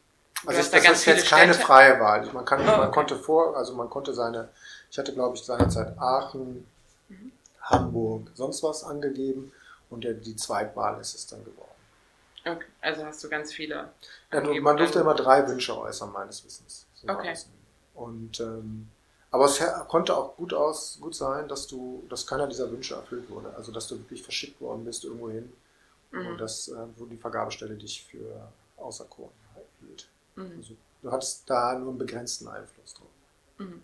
also 0.46 0.60
das, 0.60 0.72
da 0.72 0.78
das 0.78 1.00
ist 1.00 1.06
jetzt 1.06 1.30
keine 1.30 1.54
Städte? 1.54 1.66
freie 1.68 2.00
Wahl. 2.00 2.26
Man, 2.34 2.46
kann, 2.46 2.60
oh, 2.62 2.64
okay. 2.64 2.78
man 2.78 2.92
konnte 2.92 3.16
vor, 3.16 3.56
also 3.56 3.74
man 3.74 3.90
konnte 3.90 4.14
seine, 4.14 4.50
ich 4.92 4.98
hatte 4.98 5.14
glaube 5.14 5.36
ich 5.36 5.44
seinerzeit 5.44 5.98
Aachen, 5.98 6.68
mhm. 7.10 7.32
Hamburg, 7.62 8.30
sonst 8.36 8.62
was 8.64 8.84
angegeben 8.84 9.52
und 9.90 10.04
der, 10.04 10.14
die 10.14 10.36
Zweitwahl 10.36 11.00
ist 11.00 11.16
es 11.16 11.28
dann 11.28 11.44
geworden. 11.44 11.75
Okay, 12.46 12.66
also 12.82 13.06
hast 13.06 13.24
du 13.24 13.30
ganz 13.30 13.54
viele. 13.54 13.90
Ja, 14.32 14.62
man 14.62 14.78
durfte 14.78 15.00
immer 15.00 15.16
drei 15.16 15.48
Wünsche 15.48 15.78
äußern, 15.78 16.12
meines 16.12 16.46
Wissens. 16.46 16.86
So 16.94 17.08
okay. 17.08 17.36
Und 17.96 18.40
ähm, 18.40 18.90
aber 19.32 19.46
es 19.46 19.62
konnte 19.88 20.16
auch 20.16 20.36
gut 20.38 20.54
aus, 20.54 20.98
gut 21.02 21.16
sein, 21.16 21.48
dass 21.48 21.68
du, 21.68 22.06
dass 22.10 22.26
keiner 22.26 22.48
dieser 22.48 22.72
Wünsche 22.72 22.96
erfüllt 22.96 23.30
wurde. 23.30 23.54
Also 23.58 23.72
dass 23.72 23.88
du 23.88 23.98
wirklich 23.98 24.24
verschickt 24.24 24.62
worden 24.62 24.86
bist 24.86 25.04
irgendwo 25.04 25.30
hin, 25.30 25.52
mhm. 26.12 26.28
und 26.28 26.38
das, 26.38 26.68
äh, 26.70 26.86
wo 26.96 27.06
die 27.06 27.18
Vergabestelle 27.18 27.76
dich 27.76 28.06
für 28.06 28.52
auserkoren 28.78 29.34
hielt. 29.82 30.08
Mhm. 30.36 30.54
Also, 30.58 30.76
du 31.02 31.12
hattest 31.12 31.50
da 31.50 31.78
nur 31.78 31.90
einen 31.90 31.98
begrenzten 31.98 32.48
Einfluss 32.48 32.94
drauf. 32.94 33.08
Mhm. 33.58 33.82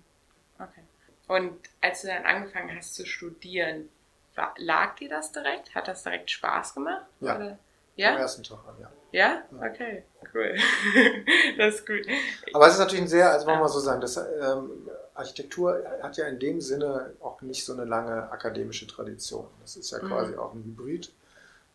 Okay. 0.59 0.83
Und 1.27 1.59
als 1.79 2.01
du 2.01 2.07
dann 2.07 2.25
angefangen 2.25 2.75
hast 2.75 2.95
zu 2.95 3.05
studieren, 3.05 3.89
war, 4.35 4.53
lag 4.57 4.95
dir 4.95 5.09
das 5.09 5.31
direkt? 5.31 5.73
Hat 5.75 5.87
das 5.87 6.03
direkt 6.03 6.29
Spaß 6.29 6.75
gemacht? 6.75 7.05
Ja. 7.19 7.35
Oder? 7.35 7.59
Ja? 7.95 8.15
Am 8.15 8.17
ersten 8.17 8.43
Tag 8.43 8.59
an, 8.67 8.75
ja. 8.79 8.91
Ja? 9.11 9.43
Okay, 9.51 10.03
cool. 10.33 10.55
das 11.57 11.75
ist 11.75 11.87
gut. 11.87 12.01
Aber 12.53 12.67
es 12.67 12.73
ist 12.73 12.79
natürlich 12.79 13.03
ein 13.03 13.07
sehr, 13.09 13.31
also 13.31 13.45
wollen 13.45 13.57
wir 13.57 13.63
mal 13.63 13.69
so 13.69 13.79
sagen, 13.79 14.01
das, 14.01 14.17
ähm, 14.17 14.89
Architektur 15.13 15.83
hat 16.01 16.17
ja 16.17 16.25
in 16.27 16.39
dem 16.39 16.61
Sinne 16.61 17.13
auch 17.21 17.41
nicht 17.41 17.65
so 17.65 17.73
eine 17.73 17.85
lange 17.85 18.31
akademische 18.31 18.87
Tradition. 18.87 19.47
Das 19.61 19.75
ist 19.75 19.91
ja 19.91 20.01
mhm. 20.01 20.07
quasi 20.07 20.35
auch 20.35 20.53
ein 20.53 20.63
Hybrid. 20.63 21.11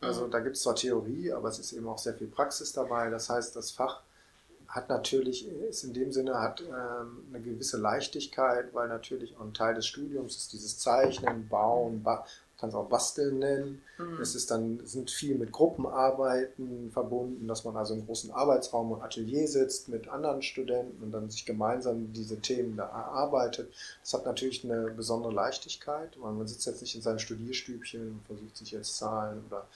Also 0.00 0.26
mhm. 0.26 0.30
da 0.30 0.40
gibt 0.40 0.56
es 0.56 0.62
zwar 0.62 0.75
Theorie, 0.75 1.32
aber 1.32 1.49
es 1.49 1.58
ist 1.58 1.73
eben 1.73 1.88
auch 1.88 1.99
sehr 1.99 2.14
viel 2.14 2.26
Praxis 2.26 2.73
dabei. 2.73 3.11
Das 3.11 3.30
heißt, 3.30 3.56
das 3.56 3.70
Fach 3.70 4.02
hat 4.68 4.88
natürlich, 4.88 5.49
ist 5.49 5.85
in 5.85 5.94
dem 5.94 6.12
Sinne, 6.12 6.40
hat 6.40 6.61
ähm, 6.61 7.25
eine 7.30 7.40
gewisse 7.40 7.78
Leichtigkeit, 7.78 8.75
weil 8.75 8.88
natürlich 8.88 9.37
auch 9.37 9.42
ein 9.42 9.54
Teil 9.54 9.75
des 9.75 9.87
Studiums 9.87 10.37
ist 10.37 10.52
dieses 10.52 10.78
Zeichnen, 10.78 11.49
Bauen, 11.49 12.02
ba 12.02 12.26
kann 12.59 12.71
es 12.71 12.75
auch 12.75 12.89
Basteln 12.89 13.39
nennen. 13.39 13.83
Mhm. 13.99 14.21
Es 14.21 14.35
ist 14.35 14.51
dann, 14.51 14.81
sind 14.87 15.11
viel 15.11 15.37
mit 15.37 15.53
Gruppenarbeiten 15.53 16.91
verbunden, 16.91 17.47
dass 17.47 17.65
man 17.65 17.77
also 17.77 17.95
im 17.95 18.07
großen 18.07 18.31
Arbeitsraum 18.31 18.93
und 18.93 19.03
Atelier 19.03 19.47
sitzt 19.47 19.89
mit 19.89 20.09
anderen 20.09 20.43
Studenten 20.43 21.03
und 21.03 21.13
dann 21.13 21.29
sich 21.29 21.45
gemeinsam 21.45 22.13
diese 22.15 22.41
Themen 22.41 22.77
da 22.77 22.85
erarbeitet. 22.85 23.73
Das 24.03 24.15
hat 24.15 24.25
natürlich 24.25 24.65
eine 24.65 24.91
besondere 24.91 25.33
Leichtigkeit. 25.33 26.17
Man 26.19 26.47
sitzt 26.47 26.67
jetzt 26.67 26.81
nicht 26.81 26.95
in 26.95 27.03
seinem 27.03 27.19
Studierstübchen 27.19 28.09
und 28.09 28.27
versucht 28.27 28.57
sich 28.57 28.71
jetzt 28.71 28.97
Zahlen 28.97 29.45
oder 29.49 29.67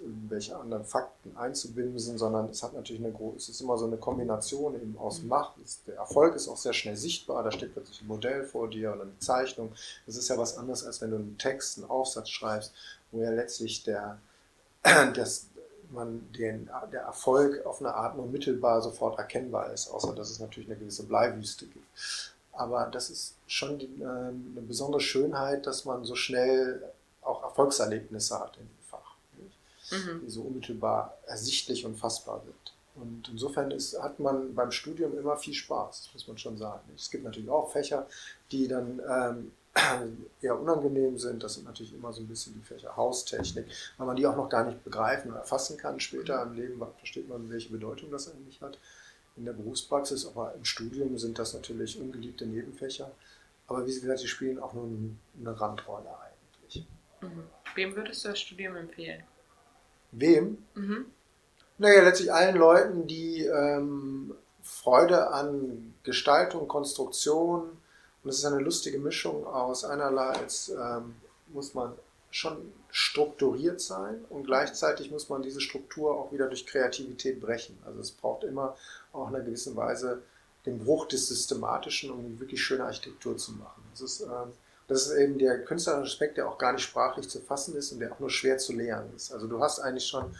irgendwelche 0.00 0.56
anderen 0.56 0.84
Fakten 0.84 1.36
einzubimsen, 1.36 2.16
sondern 2.16 2.48
es 2.48 2.62
hat 2.62 2.72
natürlich 2.72 3.02
eine 3.02 3.12
große, 3.12 3.36
es 3.36 3.48
ist 3.50 3.60
immer 3.60 3.76
so 3.76 3.86
eine 3.86 3.98
Kombination 3.98 4.74
eben 4.74 4.96
aus 4.98 5.22
mhm. 5.22 5.28
Macht. 5.28 5.54
Der 5.86 5.96
Erfolg 5.96 6.34
ist 6.34 6.48
auch 6.48 6.56
sehr 6.56 6.72
schnell 6.72 6.96
sichtbar, 6.96 7.42
da 7.42 7.52
steht 7.52 7.74
plötzlich 7.74 8.00
ein 8.00 8.08
Modell 8.08 8.44
vor 8.44 8.68
dir 8.68 8.92
oder 8.92 9.02
eine 9.02 9.18
Zeichnung. 9.18 9.72
Das 10.06 10.16
ist 10.16 10.28
ja 10.28 10.38
was 10.38 10.56
anderes, 10.56 10.84
als 10.84 11.00
wenn 11.00 11.10
du 11.10 11.16
einen 11.16 11.38
Text, 11.38 11.78
einen 11.78 11.88
Aufsatz 11.90 12.13
Aufsatz 12.14 12.30
schreibst, 12.30 12.72
wo 13.10 13.22
ja 13.22 13.30
letztlich 13.30 13.82
der, 13.84 14.18
das, 14.82 15.46
man 15.90 16.32
den, 16.32 16.70
der 16.92 17.02
Erfolg 17.02 17.64
auf 17.66 17.80
eine 17.80 17.94
Art 17.94 18.16
nur 18.16 18.26
mittelbar 18.26 18.82
sofort 18.82 19.18
erkennbar 19.18 19.72
ist, 19.72 19.88
außer 19.88 20.14
dass 20.14 20.30
es 20.30 20.40
natürlich 20.40 20.68
eine 20.68 20.78
gewisse 20.78 21.04
Bleiwüste 21.04 21.66
gibt. 21.66 21.86
Aber 22.52 22.86
das 22.86 23.10
ist 23.10 23.34
schon 23.46 23.78
die, 23.78 23.86
äh, 24.00 24.04
eine 24.06 24.62
besondere 24.66 25.00
Schönheit, 25.00 25.66
dass 25.66 25.84
man 25.84 26.04
so 26.04 26.14
schnell 26.14 26.82
auch 27.22 27.42
Erfolgserlebnisse 27.42 28.38
hat 28.38 28.56
in 28.56 28.62
dem 28.62 28.88
Fach, 28.88 29.16
mhm. 29.90 30.20
die 30.24 30.30
so 30.30 30.42
unmittelbar 30.42 31.16
ersichtlich 31.26 31.84
und 31.84 31.96
fassbar 31.96 32.40
sind. 32.44 32.74
Und 32.96 33.28
insofern 33.28 33.72
ist, 33.72 34.00
hat 34.00 34.20
man 34.20 34.54
beim 34.54 34.70
Studium 34.70 35.18
immer 35.18 35.36
viel 35.36 35.54
Spaß, 35.54 36.10
muss 36.12 36.28
man 36.28 36.38
schon 36.38 36.56
sagen. 36.58 36.88
Es 36.94 37.10
gibt 37.10 37.24
natürlich 37.24 37.50
auch 37.50 37.72
Fächer, 37.72 38.06
die 38.52 38.68
dann 38.68 39.00
ähm, 39.08 39.52
eher 40.40 40.58
unangenehm 40.58 41.18
sind. 41.18 41.42
Das 41.42 41.54
sind 41.54 41.66
natürlich 41.66 41.94
immer 41.94 42.12
so 42.12 42.20
ein 42.20 42.28
bisschen 42.28 42.54
die 42.54 42.66
Fächer 42.66 42.96
Haustechnik, 42.96 43.66
weil 43.98 44.06
man 44.06 44.16
die 44.16 44.26
auch 44.26 44.36
noch 44.36 44.48
gar 44.48 44.64
nicht 44.64 44.82
begreifen 44.84 45.32
und 45.32 45.36
erfassen 45.36 45.76
kann. 45.76 46.00
Später 46.00 46.42
im 46.42 46.54
Leben 46.54 46.80
versteht 46.98 47.28
man, 47.28 47.50
welche 47.50 47.70
Bedeutung 47.70 48.10
das 48.10 48.32
eigentlich 48.32 48.60
hat 48.60 48.78
in 49.36 49.44
der 49.44 49.52
Berufspraxis, 49.52 50.26
aber 50.26 50.54
im 50.54 50.64
Studium 50.64 51.18
sind 51.18 51.38
das 51.38 51.54
natürlich 51.54 52.00
ungeliebte 52.00 52.46
Nebenfächer. 52.46 53.10
Aber 53.66 53.86
wie 53.86 53.92
gesagt, 53.92 54.20
sie 54.20 54.28
spielen 54.28 54.60
auch 54.60 54.74
nur 54.74 54.88
eine 55.40 55.60
Randrolle 55.60 56.10
eigentlich. 56.20 56.86
Mhm. 57.20 57.44
Wem 57.74 57.96
würdest 57.96 58.24
du 58.24 58.28
das 58.28 58.40
Studium 58.40 58.76
empfehlen? 58.76 59.24
Wem? 60.12 60.58
Mhm. 60.74 61.06
Naja, 61.78 62.02
letztlich 62.02 62.32
allen 62.32 62.56
Leuten, 62.56 63.06
die 63.08 63.44
ähm, 63.44 64.34
Freude 64.62 65.28
an 65.32 65.94
Gestaltung, 66.04 66.68
Konstruktion, 66.68 67.70
und 68.24 68.30
es 68.30 68.38
ist 68.38 68.44
eine 68.46 68.60
lustige 68.60 68.98
Mischung 68.98 69.46
aus 69.46 69.84
einerseits 69.84 70.70
ähm, 70.70 71.14
muss 71.48 71.74
man 71.74 71.92
schon 72.30 72.72
strukturiert 72.90 73.80
sein 73.80 74.24
und 74.30 74.44
gleichzeitig 74.44 75.10
muss 75.10 75.28
man 75.28 75.42
diese 75.42 75.60
Struktur 75.60 76.18
auch 76.18 76.32
wieder 76.32 76.48
durch 76.48 76.66
Kreativität 76.66 77.40
brechen. 77.40 77.78
Also 77.84 78.00
es 78.00 78.10
braucht 78.10 78.42
immer 78.44 78.76
auch 79.12 79.28
in 79.28 79.36
einer 79.36 79.44
gewissen 79.44 79.76
Weise 79.76 80.22
den 80.66 80.78
Bruch 80.78 81.06
des 81.06 81.28
Systematischen, 81.28 82.10
um 82.10 82.40
wirklich 82.40 82.62
schöne 82.62 82.84
Architektur 82.84 83.36
zu 83.36 83.52
machen. 83.52 83.84
Das 83.92 84.00
ist, 84.00 84.22
ähm, 84.22 84.52
das 84.88 85.06
ist 85.06 85.16
eben 85.16 85.38
der 85.38 85.62
künstlerische 85.64 86.12
Aspekt, 86.12 86.38
der 86.38 86.48
auch 86.48 86.58
gar 86.58 86.72
nicht 86.72 86.82
sprachlich 86.82 87.28
zu 87.28 87.40
fassen 87.40 87.76
ist 87.76 87.92
und 87.92 88.00
der 88.00 88.12
auch 88.12 88.20
nur 88.20 88.30
schwer 88.30 88.58
zu 88.58 88.72
lehren 88.72 89.14
ist. 89.14 89.32
Also 89.32 89.46
du 89.46 89.60
hast 89.60 89.80
eigentlich 89.80 90.06
schon, 90.06 90.34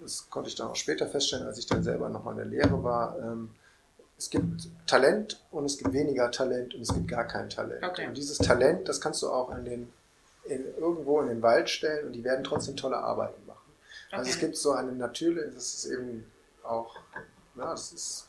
das 0.00 0.28
konnte 0.30 0.48
ich 0.48 0.56
dann 0.56 0.68
auch 0.68 0.76
später 0.76 1.06
feststellen, 1.06 1.46
als 1.46 1.58
ich 1.58 1.66
dann 1.66 1.82
selber 1.82 2.08
nochmal 2.08 2.32
in 2.32 2.50
der 2.50 2.64
Lehre 2.64 2.82
war, 2.82 3.18
ähm, 3.18 3.50
es 4.20 4.28
gibt 4.28 4.68
Talent 4.86 5.42
und 5.50 5.64
es 5.64 5.78
gibt 5.78 5.94
weniger 5.94 6.30
Talent 6.30 6.74
und 6.74 6.82
es 6.82 6.92
gibt 6.92 7.08
gar 7.08 7.26
kein 7.26 7.48
Talent. 7.48 7.82
Okay. 7.82 8.06
Und 8.06 8.18
dieses 8.18 8.36
Talent, 8.36 8.86
das 8.86 9.00
kannst 9.00 9.22
du 9.22 9.30
auch 9.30 9.50
in 9.56 9.64
den, 9.64 9.92
in, 10.44 10.66
irgendwo 10.76 11.22
in 11.22 11.28
den 11.28 11.40
Wald 11.40 11.70
stellen 11.70 12.06
und 12.06 12.12
die 12.12 12.22
werden 12.22 12.44
trotzdem 12.44 12.76
tolle 12.76 12.98
Arbeiten 12.98 13.46
machen. 13.46 13.72
Okay. 14.08 14.16
Also 14.16 14.30
es 14.30 14.38
gibt 14.38 14.56
so 14.56 14.72
eine 14.72 14.92
natürliche, 14.92 15.48
das 15.48 15.72
ist 15.72 15.86
eben 15.86 16.30
auch, 16.62 16.96
ja, 17.56 17.70
das 17.70 17.92
ist, 17.94 18.28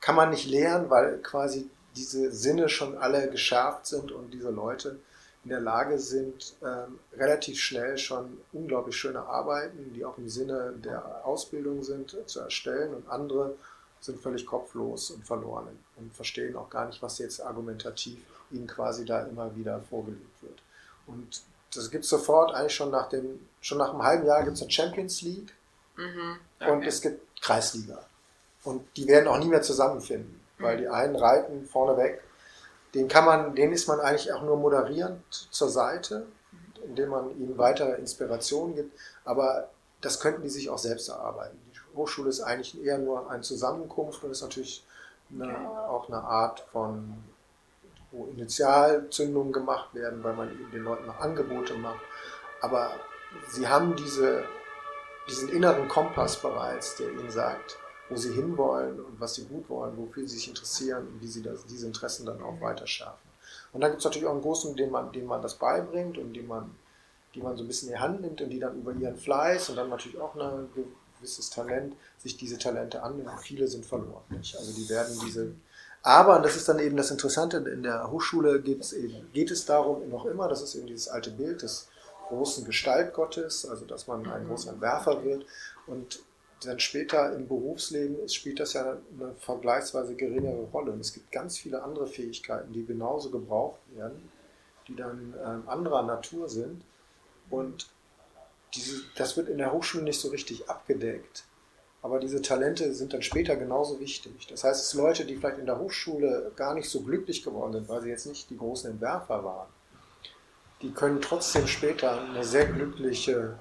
kann 0.00 0.14
man 0.14 0.30
nicht 0.30 0.48
lernen, 0.48 0.90
weil 0.90 1.18
quasi 1.18 1.68
diese 1.96 2.30
Sinne 2.30 2.68
schon 2.68 2.96
alle 2.96 3.28
geschärft 3.28 3.86
sind 3.86 4.12
und 4.12 4.32
diese 4.32 4.50
Leute 4.50 5.00
in 5.42 5.50
der 5.50 5.60
Lage 5.60 5.98
sind, 5.98 6.54
ähm, 6.62 7.00
relativ 7.16 7.58
schnell 7.58 7.98
schon 7.98 8.38
unglaublich 8.52 8.96
schöne 8.96 9.22
Arbeiten, 9.22 9.92
die 9.92 10.04
auch 10.04 10.18
im 10.18 10.28
Sinne 10.28 10.74
der 10.84 11.26
Ausbildung 11.26 11.82
sind, 11.82 12.16
zu 12.26 12.38
erstellen 12.38 12.94
und 12.94 13.08
andere 13.08 13.56
sind 14.00 14.20
völlig 14.20 14.46
kopflos 14.46 15.10
und 15.10 15.26
verloren 15.26 15.78
und 15.96 16.14
verstehen 16.14 16.56
auch 16.56 16.70
gar 16.70 16.86
nicht, 16.86 17.02
was 17.02 17.18
jetzt 17.18 17.40
argumentativ 17.40 18.18
ihnen 18.50 18.66
quasi 18.66 19.04
da 19.04 19.22
immer 19.22 19.54
wieder 19.56 19.80
vorgelegt 19.80 20.42
wird. 20.42 20.62
Und 21.06 21.42
das 21.74 21.90
gibt 21.90 22.04
es 22.04 22.10
sofort, 22.10 22.54
eigentlich 22.54 22.74
schon 22.74 22.90
nach 22.90 23.08
dem, 23.08 23.48
schon 23.60 23.78
nach 23.78 23.90
einem 23.90 24.02
halben 24.02 24.26
Jahr 24.26 24.44
gibt 24.44 24.56
es 24.56 24.62
eine 24.62 24.70
Champions 24.70 25.22
League 25.22 25.52
mhm, 25.96 26.38
okay. 26.60 26.70
und 26.70 26.82
es 26.84 27.00
gibt 27.00 27.42
Kreisliga. 27.42 28.00
Und 28.64 28.84
die 28.96 29.06
werden 29.06 29.28
auch 29.28 29.38
nie 29.38 29.48
mehr 29.48 29.62
zusammenfinden, 29.62 30.40
weil 30.58 30.76
mhm. 30.76 30.80
die 30.80 30.88
einen 30.88 31.16
reiten 31.16 31.66
vorneweg. 31.66 32.22
Den 32.94 33.08
kann 33.08 33.24
man, 33.24 33.54
den 33.54 33.72
ist 33.72 33.88
man 33.88 34.00
eigentlich 34.00 34.32
auch 34.32 34.42
nur 34.42 34.56
moderierend 34.56 35.22
zur 35.50 35.68
Seite, 35.68 36.26
indem 36.84 37.10
man 37.10 37.30
ihnen 37.38 37.58
weitere 37.58 37.92
Inspirationen 37.96 38.74
gibt. 38.74 38.98
Aber 39.24 39.70
das 40.00 40.20
könnten 40.20 40.42
die 40.42 40.48
sich 40.48 40.70
auch 40.70 40.78
selbst 40.78 41.08
erarbeiten. 41.08 41.58
Hochschule 41.96 42.28
ist 42.28 42.40
eigentlich 42.40 42.82
eher 42.82 42.98
nur 42.98 43.30
eine 43.30 43.42
Zusammenkunft 43.42 44.22
und 44.22 44.30
ist 44.30 44.42
natürlich 44.42 44.84
eine, 45.32 45.70
auch 45.88 46.08
eine 46.08 46.22
Art 46.22 46.60
von, 46.72 47.24
wo 48.12 48.26
Initialzündungen 48.26 49.52
gemacht 49.52 49.94
werden, 49.94 50.22
weil 50.22 50.34
man 50.34 50.50
eben 50.50 50.70
den 50.70 50.84
Leuten 50.84 51.06
noch 51.06 51.20
Angebote 51.20 51.74
macht. 51.74 52.00
Aber 52.60 52.92
sie 53.48 53.66
haben 53.66 53.96
diese, 53.96 54.44
diesen 55.28 55.48
inneren 55.48 55.88
Kompass 55.88 56.40
bereits, 56.40 56.96
der 56.96 57.10
ihnen 57.10 57.30
sagt, 57.30 57.76
wo 58.08 58.16
sie 58.16 58.32
hinwollen 58.32 59.00
und 59.00 59.20
was 59.20 59.34
sie 59.34 59.44
gut 59.44 59.68
wollen, 59.68 59.96
wofür 59.96 60.22
sie 60.22 60.36
sich 60.36 60.48
interessieren 60.48 61.06
und 61.08 61.20
wie 61.20 61.26
sie 61.26 61.42
das, 61.42 61.66
diese 61.66 61.86
Interessen 61.86 62.24
dann 62.24 62.42
auch 62.42 62.60
weiter 62.60 62.86
schärfen. 62.86 63.26
Und 63.72 63.80
dann 63.80 63.90
gibt 63.90 64.00
es 64.00 64.04
natürlich 64.04 64.26
auch 64.28 64.32
einen 64.32 64.42
großen, 64.42 64.76
den 64.76 64.90
man, 64.90 65.12
den 65.12 65.26
man 65.26 65.42
das 65.42 65.54
beibringt 65.54 66.16
und 66.18 66.32
den 66.32 66.46
man, 66.46 66.74
die 67.34 67.42
man 67.42 67.56
so 67.56 67.64
ein 67.64 67.66
bisschen 67.66 67.88
in 67.88 67.94
die 67.94 68.00
Hand 68.00 68.20
nimmt 68.20 68.40
und 68.40 68.50
die 68.50 68.60
dann 68.60 68.78
über 68.78 68.92
ihren 68.92 69.16
Fleiß 69.16 69.70
und 69.70 69.76
dann 69.76 69.90
natürlich 69.90 70.18
auch 70.20 70.34
ein 70.34 70.68
gewisses 71.18 71.50
Talent 71.50 71.94
sich 72.18 72.36
diese 72.36 72.58
Talente 72.58 73.02
annehmen. 73.02 73.30
Viele 73.40 73.68
sind 73.68 73.84
verloren. 73.84 74.24
Nicht? 74.30 74.56
Also 74.56 74.72
die 74.72 74.88
werden 74.88 75.18
diese 75.24 75.52
aber, 76.06 76.36
und 76.36 76.44
das 76.44 76.54
ist 76.54 76.68
dann 76.68 76.78
eben 76.78 76.96
das 76.96 77.10
Interessante, 77.10 77.56
in 77.56 77.82
der 77.82 78.12
Hochschule 78.12 78.62
eben, 78.64 79.32
geht 79.32 79.50
es 79.50 79.64
darum, 79.64 80.08
noch 80.08 80.24
immer, 80.24 80.46
das 80.46 80.62
ist 80.62 80.76
eben 80.76 80.86
dieses 80.86 81.08
alte 81.08 81.32
Bild 81.32 81.62
des 81.62 81.88
großen 82.28 82.64
Gestaltgottes, 82.64 83.66
also 83.66 83.84
dass 83.86 84.06
man 84.06 84.24
ein 84.30 84.46
großer 84.46 84.70
Entwerfer 84.70 85.24
wird. 85.24 85.44
Und 85.88 86.20
dann 86.64 86.78
später 86.78 87.34
im 87.34 87.48
Berufsleben 87.48 88.28
spielt 88.28 88.60
das 88.60 88.74
ja 88.74 88.98
eine 89.18 89.34
vergleichsweise 89.40 90.14
geringere 90.14 90.68
Rolle. 90.72 90.92
Und 90.92 91.00
es 91.00 91.12
gibt 91.12 91.32
ganz 91.32 91.58
viele 91.58 91.82
andere 91.82 92.06
Fähigkeiten, 92.06 92.72
die 92.72 92.86
genauso 92.86 93.30
gebraucht 93.30 93.80
werden, 93.96 94.30
die 94.86 94.94
dann 94.94 95.34
ähm, 95.44 95.68
anderer 95.68 96.04
Natur 96.04 96.48
sind. 96.48 96.82
Und 97.50 97.88
diese, 98.76 99.02
das 99.16 99.36
wird 99.36 99.48
in 99.48 99.58
der 99.58 99.72
Hochschule 99.72 100.04
nicht 100.04 100.20
so 100.20 100.28
richtig 100.28 100.68
abgedeckt. 100.68 101.44
Aber 102.02 102.20
diese 102.20 102.40
Talente 102.40 102.94
sind 102.94 103.12
dann 103.12 103.22
später 103.22 103.56
genauso 103.56 103.98
wichtig. 103.98 104.46
Das 104.48 104.62
heißt, 104.62 104.80
es 104.80 104.90
sind 104.90 105.00
Leute, 105.00 105.24
die 105.24 105.36
vielleicht 105.36 105.58
in 105.58 105.66
der 105.66 105.78
Hochschule 105.78 106.52
gar 106.54 106.74
nicht 106.74 106.88
so 106.88 107.00
glücklich 107.00 107.42
geworden 107.42 107.72
sind, 107.72 107.88
weil 107.88 108.02
sie 108.02 108.10
jetzt 108.10 108.26
nicht 108.26 108.48
die 108.50 108.56
großen 108.56 108.90
Entwerfer 108.90 109.42
waren, 109.42 109.68
die 110.82 110.92
können 110.92 111.20
trotzdem 111.20 111.66
später 111.66 112.20
eine 112.20 112.44
sehr 112.44 112.66
glückliche 112.66 113.58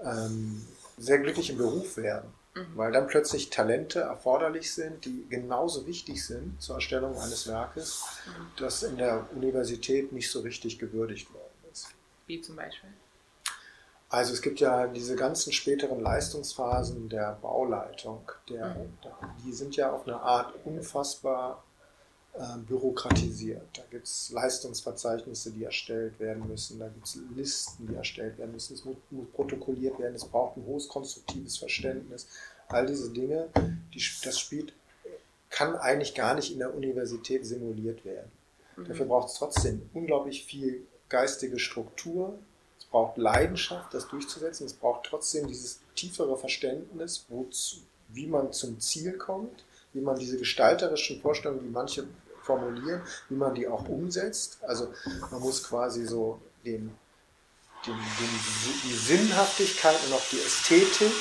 ähm, 0.00 0.66
sehr 0.96 1.18
glücklichen 1.18 1.56
Beruf 1.56 1.96
werden, 1.96 2.32
mhm. 2.54 2.66
weil 2.74 2.92
dann 2.92 3.06
plötzlich 3.06 3.50
Talente 3.50 4.00
erforderlich 4.00 4.72
sind, 4.72 5.04
die 5.04 5.26
genauso 5.28 5.86
wichtig 5.86 6.24
sind 6.24 6.60
zur 6.60 6.76
Erstellung 6.76 7.18
eines 7.18 7.46
Werkes, 7.46 8.04
mhm. 8.26 8.46
das 8.56 8.82
in 8.82 8.96
der 8.96 9.28
Universität 9.34 10.12
nicht 10.12 10.30
so 10.30 10.40
richtig 10.40 10.78
gewürdigt 10.78 11.32
worden 11.32 11.72
ist. 11.72 11.88
Wie 12.26 12.40
zum 12.40 12.56
Beispiel? 12.56 12.90
Also 14.14 14.32
es 14.32 14.42
gibt 14.42 14.60
ja 14.60 14.86
diese 14.86 15.16
ganzen 15.16 15.52
späteren 15.52 16.00
Leistungsphasen 16.00 17.08
der 17.08 17.36
Bauleitung, 17.42 18.20
der, 18.48 18.68
mhm. 18.68 18.96
die 19.44 19.52
sind 19.52 19.74
ja 19.74 19.90
auf 19.90 20.06
eine 20.06 20.20
Art 20.20 20.54
unfassbar 20.64 21.64
äh, 22.34 22.58
bürokratisiert. 22.58 23.66
Da 23.76 23.82
gibt 23.90 24.06
es 24.06 24.30
Leistungsverzeichnisse, 24.30 25.50
die 25.50 25.64
erstellt 25.64 26.20
werden 26.20 26.46
müssen, 26.46 26.78
da 26.78 26.86
gibt 26.86 27.08
es 27.08 27.18
Listen, 27.34 27.88
die 27.88 27.96
erstellt 27.96 28.38
werden 28.38 28.52
müssen, 28.52 28.74
es 28.74 28.84
muss, 28.84 28.94
muss, 29.10 29.26
protokolliert 29.32 29.98
werden, 29.98 30.14
es 30.14 30.26
braucht 30.26 30.58
ein 30.58 30.64
hohes 30.64 30.86
konstruktives 30.86 31.58
Verständnis. 31.58 32.28
All 32.68 32.86
diese 32.86 33.10
Dinge, 33.10 33.48
die, 33.92 34.00
das 34.22 34.38
spielt, 34.38 34.74
kann 35.50 35.74
eigentlich 35.74 36.14
gar 36.14 36.36
nicht 36.36 36.52
in 36.52 36.60
der 36.60 36.72
Universität 36.72 37.44
simuliert 37.44 38.04
werden. 38.04 38.30
Mhm. 38.76 38.84
Dafür 38.84 39.06
braucht 39.06 39.30
es 39.30 39.34
trotzdem 39.34 39.90
unglaublich 39.92 40.44
viel 40.44 40.86
geistige 41.08 41.58
Struktur, 41.58 42.38
braucht 42.94 43.18
Leidenschaft, 43.18 43.92
das 43.92 44.06
durchzusetzen, 44.06 44.66
es 44.66 44.72
braucht 44.72 45.06
trotzdem 45.06 45.48
dieses 45.48 45.80
tiefere 45.96 46.38
Verständnis, 46.38 47.24
wozu, 47.28 47.78
wie 48.10 48.28
man 48.28 48.52
zum 48.52 48.78
Ziel 48.78 49.14
kommt, 49.14 49.64
wie 49.94 50.00
man 50.00 50.16
diese 50.16 50.38
gestalterischen 50.38 51.20
Vorstellungen, 51.20 51.64
die 51.64 51.72
manche 51.72 52.04
formulieren, 52.44 53.02
wie 53.28 53.34
man 53.34 53.52
die 53.52 53.66
auch 53.66 53.88
umsetzt. 53.88 54.58
Also 54.62 54.94
man 55.32 55.40
muss 55.40 55.64
quasi 55.64 56.06
so 56.06 56.40
den, 56.64 56.96
den, 57.84 57.94
den, 57.96 58.40
die 58.84 58.94
Sinnhaftigkeit 58.94 59.96
und 60.06 60.12
auch 60.12 60.28
die 60.30 60.38
Ästhetik, 60.38 61.12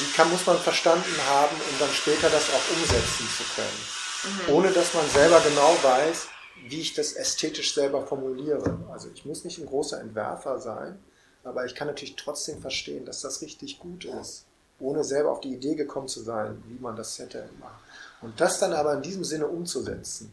die 0.00 0.12
kann, 0.16 0.30
muss 0.30 0.46
man 0.46 0.58
verstanden 0.58 1.14
haben, 1.28 1.54
um 1.56 1.78
dann 1.78 1.90
später 1.90 2.30
das 2.30 2.48
auch 2.48 2.76
umsetzen 2.76 3.28
zu 3.36 3.44
können. 3.54 4.48
Mhm. 4.48 4.54
Ohne 4.54 4.72
dass 4.72 4.94
man 4.94 5.06
selber 5.10 5.40
genau 5.40 5.76
weiß, 5.82 6.28
wie 6.66 6.80
ich 6.80 6.94
das 6.94 7.12
ästhetisch 7.12 7.74
selber 7.74 8.06
formuliere. 8.06 8.78
Also 8.90 9.08
ich 9.14 9.24
muss 9.24 9.44
nicht 9.44 9.58
ein 9.58 9.66
großer 9.66 10.00
Entwerfer 10.00 10.58
sein, 10.58 10.98
aber 11.44 11.66
ich 11.66 11.74
kann 11.74 11.88
natürlich 11.88 12.16
trotzdem 12.16 12.60
verstehen, 12.60 13.04
dass 13.04 13.20
das 13.20 13.42
richtig 13.42 13.78
gut 13.78 14.06
ist, 14.06 14.46
ohne 14.80 15.04
selber 15.04 15.30
auf 15.30 15.40
die 15.40 15.52
Idee 15.52 15.74
gekommen 15.74 16.08
zu 16.08 16.22
sein, 16.22 16.62
wie 16.68 16.80
man 16.80 16.96
das 16.96 17.18
hätte 17.18 17.48
machen. 17.60 17.82
Und 18.22 18.40
das 18.40 18.58
dann 18.58 18.72
aber 18.72 18.94
in 18.94 19.02
diesem 19.02 19.24
Sinne 19.24 19.46
umzusetzen, 19.46 20.32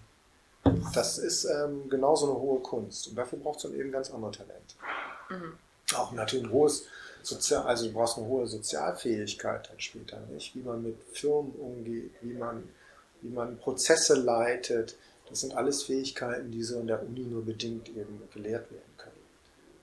das 0.94 1.18
ist 1.18 1.46
ähm, 1.46 1.90
genauso 1.90 2.30
eine 2.30 2.40
hohe 2.40 2.62
Kunst. 2.62 3.08
Und 3.08 3.16
dafür 3.16 3.40
braucht 3.40 3.58
es 3.58 3.64
dann 3.64 3.76
eben 3.76 3.92
ganz 3.92 4.12
andere 4.12 4.32
Talente. 4.32 4.76
Mhm. 5.30 5.58
Auch 5.96 6.12
natürlich 6.14 6.46
ein 6.46 6.52
hohes 6.52 6.86
Sozial, 7.24 7.64
also 7.64 7.88
du 7.88 7.94
brauchst 7.94 8.18
eine 8.18 8.28
hohe 8.28 8.48
Sozialfähigkeit 8.48 9.70
dann 9.70 9.80
später, 9.80 10.20
nicht? 10.32 10.56
Wie 10.56 10.62
man 10.62 10.82
mit 10.82 10.98
Firmen 11.14 11.52
umgeht, 11.54 12.12
wie 12.22 12.34
man, 12.34 12.64
wie 13.22 13.30
man 13.30 13.58
Prozesse 13.58 14.16
leitet. 14.16 14.96
Das 15.32 15.42
sind 15.42 15.56
alles 15.56 15.84
Fähigkeiten, 15.84 16.52
die 16.52 16.62
so 16.62 16.80
in 16.80 16.88
der 16.88 17.02
Uni 17.02 17.22
nur 17.22 17.44
bedingt 17.46 17.88
eben 17.88 18.22
gelehrt 18.34 18.70
werden 18.70 18.94
können. 18.98 19.16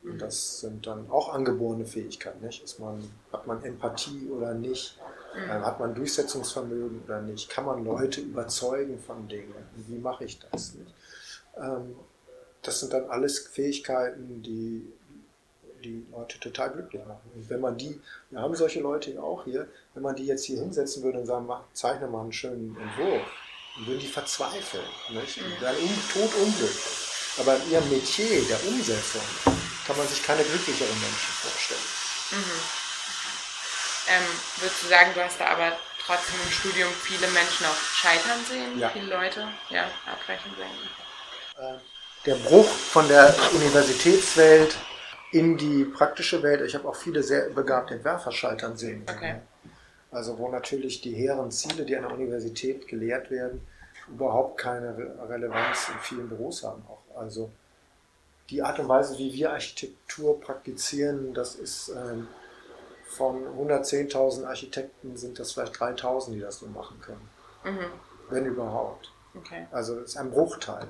Und 0.05 0.15
mhm. 0.15 0.19
das 0.19 0.61
sind 0.61 0.87
dann 0.87 1.11
auch 1.11 1.33
angeborene 1.33 1.87
Fähigkeiten, 1.87 2.45
nicht? 2.45 2.63
Ist 2.63 2.79
man, 2.79 3.03
hat 3.33 3.47
man 3.47 3.65
Empathie 3.65 4.29
oder 4.29 4.53
nicht? 4.53 4.99
Mhm. 5.35 5.49
Hat 5.49 5.81
man 5.81 5.95
Durchsetzungsvermögen 5.95 7.03
oder 7.03 7.23
nicht? 7.23 7.49
Kann 7.49 7.65
man 7.65 7.83
Leute 7.83 8.21
überzeugen 8.21 8.99
von 8.99 9.27
Dingen? 9.27 9.55
Und 9.75 9.89
wie 9.89 9.99
mache 9.99 10.25
ich 10.25 10.39
das? 10.39 10.75
Nicht? 10.75 10.95
Ähm, 11.57 11.97
das 12.61 12.81
sind 12.81 12.93
dann 12.93 13.09
alles 13.09 13.39
Fähigkeiten, 13.39 14.43
die 14.43 14.93
die 15.83 16.05
Leute 16.13 16.39
total 16.41 16.73
glücklich 16.73 17.03
machen. 17.07 17.31
Und 17.35 17.49
wenn 17.49 17.61
man 17.61 17.79
die, 17.79 17.99
wir 18.31 18.41
haben 18.41 18.55
solche 18.55 18.81
Leute 18.81 19.23
auch 19.23 19.45
hier, 19.45 19.69
wenn 19.95 20.03
man 20.03 20.17
die 20.17 20.27
jetzt 20.27 20.45
hier 20.45 20.59
hinsetzen 20.61 21.03
würde 21.03 21.21
und 21.21 21.27
sagen, 21.27 21.47
mach, 21.47 21.63
zeichne 21.73 22.09
mal 22.09 22.23
einen 22.23 22.33
schönen 22.33 22.77
Entwurf, 22.77 23.23
würden 23.87 24.01
die 24.01 24.09
verzweifeln. 24.09 24.85
Nicht? 25.11 25.41
Mhm. 25.41 25.61
werden 25.61 26.03
tot 26.13 26.35
unglücklich. 26.35 27.09
Aber 27.39 27.57
in 27.57 27.71
ihrem 27.71 27.89
Metier 27.89 28.43
der 28.49 28.63
Umsetzung 28.67 29.23
kann 29.87 29.97
man 29.97 30.09
sich 30.09 30.23
keine 30.23 30.43
glücklicheren 30.43 31.01
Menschen 31.01 31.33
vorstellen. 31.43 31.81
Mhm. 32.33 32.61
Ähm, 34.09 34.25
würdest 34.57 34.83
du 34.83 34.89
sagen, 34.89 35.11
du 35.15 35.23
hast 35.23 35.39
da 35.39 35.47
aber 35.47 35.73
trotzdem 36.05 36.37
im 36.45 36.51
Studium 36.51 36.91
viele 37.03 37.29
Menschen 37.29 37.67
auch 37.67 37.77
scheitern 37.95 38.45
sehen? 38.49 38.79
Ja. 38.79 38.89
Viele 38.91 39.07
Leute 39.07 39.47
ja, 39.71 39.85
abbrechen 40.07 40.51
sehen? 40.57 41.65
Äh, 41.65 41.79
der 42.27 42.35
Bruch 42.37 42.69
von 42.69 43.07
der 43.09 43.35
Universitätswelt 43.53 44.75
in 45.33 45.57
die 45.57 45.85
praktische 45.85 46.43
Welt. 46.43 46.63
Ich 46.63 46.75
habe 46.75 46.89
auch 46.89 46.97
viele 46.97 47.23
sehr 47.23 47.51
begabte 47.51 47.95
Entwerfer 47.95 48.33
scheitern 48.33 48.77
sehen. 48.77 49.07
Okay. 49.09 49.37
Also 50.11 50.39
wo 50.39 50.49
natürlich 50.49 51.01
die 51.01 51.15
hehren 51.15 51.51
Ziele, 51.51 51.85
die 51.85 51.97
an 51.97 52.03
der 52.03 52.13
Universität 52.13 52.89
gelehrt 52.89 53.31
werden, 53.31 53.67
überhaupt 54.09 54.59
keine 54.59 54.97
Relevanz 55.29 55.89
in 55.89 55.99
vielen 56.01 56.29
Büros 56.29 56.65
haben. 56.65 56.83
Auch. 56.89 57.17
Also 57.17 57.51
die 58.51 58.63
Art 58.63 58.79
und 58.79 58.89
Weise, 58.89 59.19
wie 59.19 59.33
wir 59.33 59.53
Architektur 59.53 60.41
praktizieren, 60.41 61.35
das 61.35 61.55
ist 61.55 61.91
ähm, 61.91 62.29
von 63.05 63.45
110.000 63.59 64.45
Architekten 64.45 65.17
sind 65.17 65.39
das 65.39 65.53
vielleicht 65.53 65.77
3.000, 65.77 66.33
die 66.33 66.41
das 66.41 66.59
so 66.59 66.67
machen 66.67 67.01
können. 67.01 67.29
Mhm. 67.65 67.87
Wenn 68.31 68.47
überhaupt. 68.47 69.13
Okay. 69.35 69.67
Also 69.71 69.99
es 69.99 70.11
ist 70.11 70.17
ein 70.17 70.31
Bruchteil. 70.31 70.87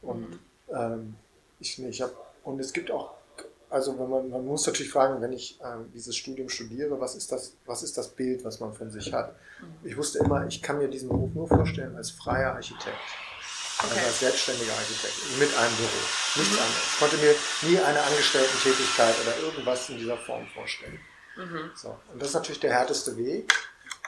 Und 0.00 0.30
mhm. 0.30 0.38
ähm, 0.74 1.16
ich, 1.60 1.82
ich 1.82 2.00
habe 2.00 2.14
und 2.44 2.60
es 2.60 2.72
gibt 2.72 2.90
auch, 2.90 3.14
also 3.70 3.92
man, 3.92 4.30
man 4.30 4.46
muss 4.46 4.66
natürlich 4.66 4.92
fragen, 4.92 5.20
wenn 5.20 5.32
ich 5.32 5.58
ähm, 5.64 5.90
dieses 5.92 6.16
Studium 6.16 6.48
studiere, 6.48 7.00
was 7.00 7.14
ist 7.14 7.32
das, 7.32 7.54
was 7.66 7.82
ist 7.82 7.98
das 7.98 8.08
Bild, 8.08 8.44
was 8.44 8.60
man 8.60 8.72
von 8.72 8.90
sich 8.90 9.12
hat? 9.12 9.34
Ich 9.84 9.96
wusste 9.96 10.18
immer, 10.20 10.46
ich 10.46 10.62
kann 10.62 10.78
mir 10.78 10.88
diesen 10.88 11.08
Beruf 11.08 11.34
nur 11.34 11.48
vorstellen 11.48 11.96
als 11.96 12.10
freier 12.10 12.54
Architekt. 12.54 12.96
Okay. 13.80 13.94
Also 13.94 14.06
als 14.06 14.20
selbstständiger 14.20 14.72
Architekt 14.72 15.38
mit 15.38 15.56
einem 15.56 15.76
Büro. 15.76 15.88
Nichts 16.36 16.54
mhm. 16.54 16.60
anderes. 16.60 16.92
Ich 16.92 16.98
konnte 16.98 17.16
mir 17.18 17.34
nie 17.70 17.78
eine 17.78 18.02
Angestellten-Tätigkeit 18.02 19.14
oder 19.22 19.38
irgendwas 19.38 19.88
in 19.90 19.98
dieser 19.98 20.16
Form 20.16 20.46
vorstellen. 20.48 20.98
Mhm. 21.36 21.70
So. 21.76 21.96
Und 22.12 22.20
das 22.20 22.28
ist 22.28 22.34
natürlich 22.34 22.60
der 22.60 22.72
härteste 22.72 23.16
Weg. 23.16 23.52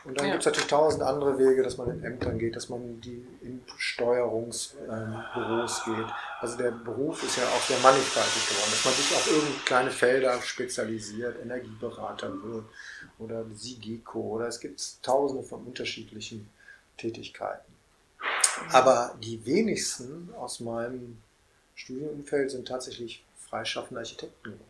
Und 0.05 0.19
dann 0.19 0.27
ja. 0.27 0.33
gibt 0.33 0.43
es 0.43 0.47
natürlich 0.47 0.69
tausend 0.69 1.03
andere 1.03 1.39
Wege, 1.39 1.63
dass 1.63 1.77
man 1.77 1.91
in 1.91 2.03
Ämtern 2.03 2.39
geht, 2.39 2.57
dass 2.57 2.69
man 2.69 3.01
die 3.01 3.27
in 3.43 3.63
Steuerungsbüros 3.77 5.83
ähm, 5.87 5.95
geht. 5.95 6.07
Also 6.41 6.57
der 6.57 6.71
Beruf 6.71 7.23
ist 7.23 7.37
ja 7.37 7.45
auch 7.45 7.63
sehr 7.63 7.79
mannigfaltig 7.81 8.49
geworden, 8.49 8.71
dass 8.71 8.85
man 8.85 8.95
sich 8.95 9.15
auf 9.15 9.27
irgendeine 9.27 9.65
kleine 9.65 9.91
Felder 9.91 10.41
spezialisiert, 10.41 11.43
Energieberater 11.43 12.33
wird 12.43 12.65
oder 13.19 13.45
Sigeko 13.55 14.21
oder 14.21 14.49
es 14.49 14.59
gibt 14.59 15.03
tausende 15.03 15.43
von 15.43 15.67
unterschiedlichen 15.67 16.49
Tätigkeiten. 16.97 17.71
Aber 18.73 19.15
die 19.23 19.45
wenigsten 19.45 20.31
aus 20.39 20.61
meinem 20.61 21.19
Studienumfeld 21.75 22.51
sind 22.51 22.69
tatsächlich 22.69 23.25
freischaffende 23.49 24.01
Architekten 24.01 24.45
geworden. 24.45 24.67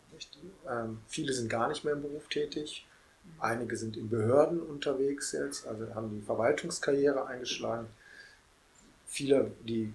Ähm, 0.69 0.99
viele 1.07 1.33
sind 1.33 1.49
gar 1.49 1.67
nicht 1.67 1.83
mehr 1.83 1.93
im 1.93 2.01
Beruf 2.01 2.27
tätig, 2.27 2.85
Einige 3.39 3.75
sind 3.75 3.97
in 3.97 4.09
Behörden 4.09 4.61
unterwegs 4.61 5.31
jetzt, 5.31 5.67
also 5.67 5.93
haben 5.95 6.19
die 6.19 6.25
Verwaltungskarriere 6.25 7.25
eingeschlagen. 7.25 7.87
Viele, 9.07 9.51
die, 9.61 9.93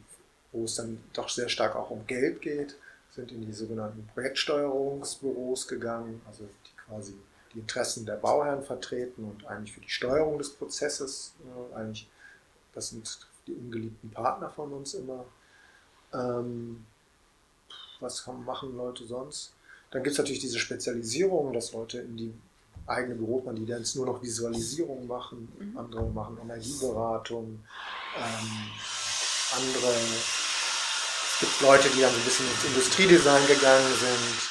wo 0.53 0.65
es 0.65 0.75
dann 0.75 1.01
doch 1.13 1.29
sehr 1.29 1.49
stark 1.49 1.77
auch 1.77 1.91
um 1.91 2.07
Geld 2.07 2.43
geht, 2.43 2.77
sind 3.13 3.33
in 3.33 3.47
die 3.47 3.53
sogenannten 3.53 4.07
Projektsteuerungsbüros 4.15 5.69
gegangen, 5.69 6.21
also 6.27 6.45
die 6.45 6.77
quasi 6.85 7.15
die 7.55 7.61
Interessen 7.61 8.05
der 8.05 8.17
Bauherren 8.17 8.63
vertreten 8.63 9.25
und 9.25 9.47
eigentlich 9.47 9.73
für 9.73 9.81
die 9.81 9.89
Steuerung 9.89 10.39
des 10.39 10.51
Prozesses, 10.51 11.35
äh, 11.45 11.75
eigentlich, 11.77 12.09
das 12.75 12.91
sind 12.91 13.27
die 13.47 13.55
ungeliebten 13.55 14.11
Partner 14.11 14.51
von 14.51 14.73
uns 14.73 14.95
immer. 14.95 15.25
Ähm, 16.13 16.85
was 18.01 18.27
machen 18.27 18.77
Leute 18.77 19.05
sonst? 19.05 19.55
Dann 19.91 20.03
gibt 20.03 20.13
es 20.13 20.19
natürlich 20.19 20.41
diese 20.41 20.59
Spezialisierung, 20.59 21.53
dass 21.53 21.73
Leute 21.73 21.99
in 21.99 22.17
die 22.17 22.35
eigene 22.87 23.15
Büros 23.15 23.43
die 23.55 23.67
dann 23.67 23.85
nur 23.95 24.07
noch 24.07 24.23
Visualisierung 24.23 25.07
machen, 25.07 25.49
mhm. 25.59 25.77
andere 25.77 26.09
machen 26.11 26.39
Energieberatung, 26.39 27.65
ähm, 28.17 28.71
andere, 29.57 29.93
es 29.93 31.41
gibt 31.41 31.61
Leute, 31.61 31.89
die 31.91 32.01
dann 32.01 32.11
so 32.11 32.19
ein 32.19 32.25
bisschen 32.25 32.47
ins 32.47 32.65
Industriedesign 32.65 33.47
gegangen 33.47 33.95
sind. 33.99 34.51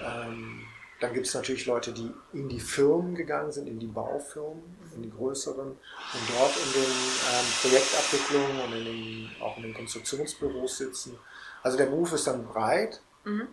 Ähm, 0.00 0.60
dann 1.00 1.12
gibt 1.12 1.26
es 1.26 1.34
natürlich 1.34 1.66
Leute, 1.66 1.92
die 1.92 2.10
in 2.32 2.48
die 2.48 2.60
Firmen 2.60 3.14
gegangen 3.14 3.52
sind, 3.52 3.68
in 3.68 3.78
die 3.78 3.86
Baufirmen, 3.86 4.62
in 4.94 5.02
die 5.02 5.10
größeren 5.10 5.66
und 5.68 6.30
dort 6.38 6.56
in 6.56 6.72
den 6.72 6.90
ähm, 6.90 7.46
Projektabwicklungen 7.60 8.60
und 8.60 8.72
in 8.72 8.84
den, 8.84 9.30
auch 9.42 9.56
in 9.56 9.64
den 9.64 9.74
Konstruktionsbüros 9.74 10.78
sitzen. 10.78 11.18
Also 11.62 11.76
der 11.76 11.86
Beruf 11.86 12.12
ist 12.12 12.26
dann 12.26 12.46
breit, 12.46 13.02
mhm. 13.24 13.48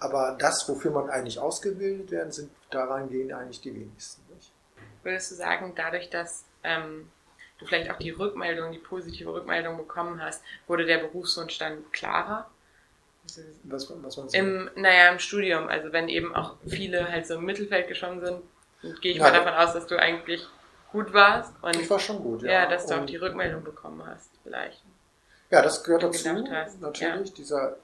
Aber 0.00 0.36
das, 0.38 0.66
wofür 0.68 0.90
man 0.90 1.10
eigentlich 1.10 1.38
ausgebildet 1.38 2.10
werden, 2.10 2.32
sind 2.32 2.50
daran 2.70 3.10
gehen 3.10 3.32
eigentlich 3.32 3.60
die 3.60 3.74
wenigsten. 3.74 4.22
Nicht? 4.34 4.50
Würdest 5.02 5.30
du 5.30 5.34
sagen, 5.36 5.74
dadurch, 5.76 6.08
dass 6.08 6.44
ähm, 6.64 7.10
du 7.58 7.66
vielleicht 7.66 7.90
auch 7.90 7.98
die 7.98 8.10
Rückmeldung, 8.10 8.72
die 8.72 8.78
positive 8.78 9.32
Rückmeldung 9.32 9.76
bekommen 9.76 10.22
hast, 10.22 10.42
wurde 10.66 10.86
der 10.86 10.98
Berufswunsch 10.98 11.58
dann 11.58 11.84
klarer? 11.92 12.50
Was, 13.64 13.92
was 14.02 14.16
man 14.16 14.28
so 14.28 14.38
Im, 14.38 14.70
naja, 14.74 15.12
im 15.12 15.18
Studium. 15.18 15.68
Also 15.68 15.92
wenn 15.92 16.08
eben 16.08 16.34
auch 16.34 16.56
viele 16.66 17.06
halt 17.12 17.26
so 17.26 17.34
im 17.34 17.44
Mittelfeld 17.44 17.86
geschwommen 17.86 18.24
sind, 18.24 18.42
gehe 19.02 19.12
ich 19.12 19.18
ja, 19.18 19.24
mal 19.24 19.32
davon 19.32 19.52
aus, 19.52 19.74
dass 19.74 19.86
du 19.86 19.98
eigentlich 19.98 20.46
gut 20.90 21.12
warst. 21.12 21.52
Und 21.62 21.76
ich 21.76 21.88
war 21.90 21.98
schon 21.98 22.22
gut, 22.22 22.42
ja. 22.42 22.50
Ja, 22.50 22.66
dass 22.66 22.86
du 22.86 22.94
und, 22.94 23.00
auch 23.00 23.06
die 23.06 23.16
Rückmeldung 23.16 23.62
bekommen 23.62 24.02
hast, 24.06 24.30
vielleicht. 24.42 24.82
Ja, 25.50 25.60
das 25.60 25.84
gehört 25.84 26.04
dazu, 26.04 26.28
natürlich. 26.80 27.28
Ja. 27.28 27.34
Dieser, 27.36 27.76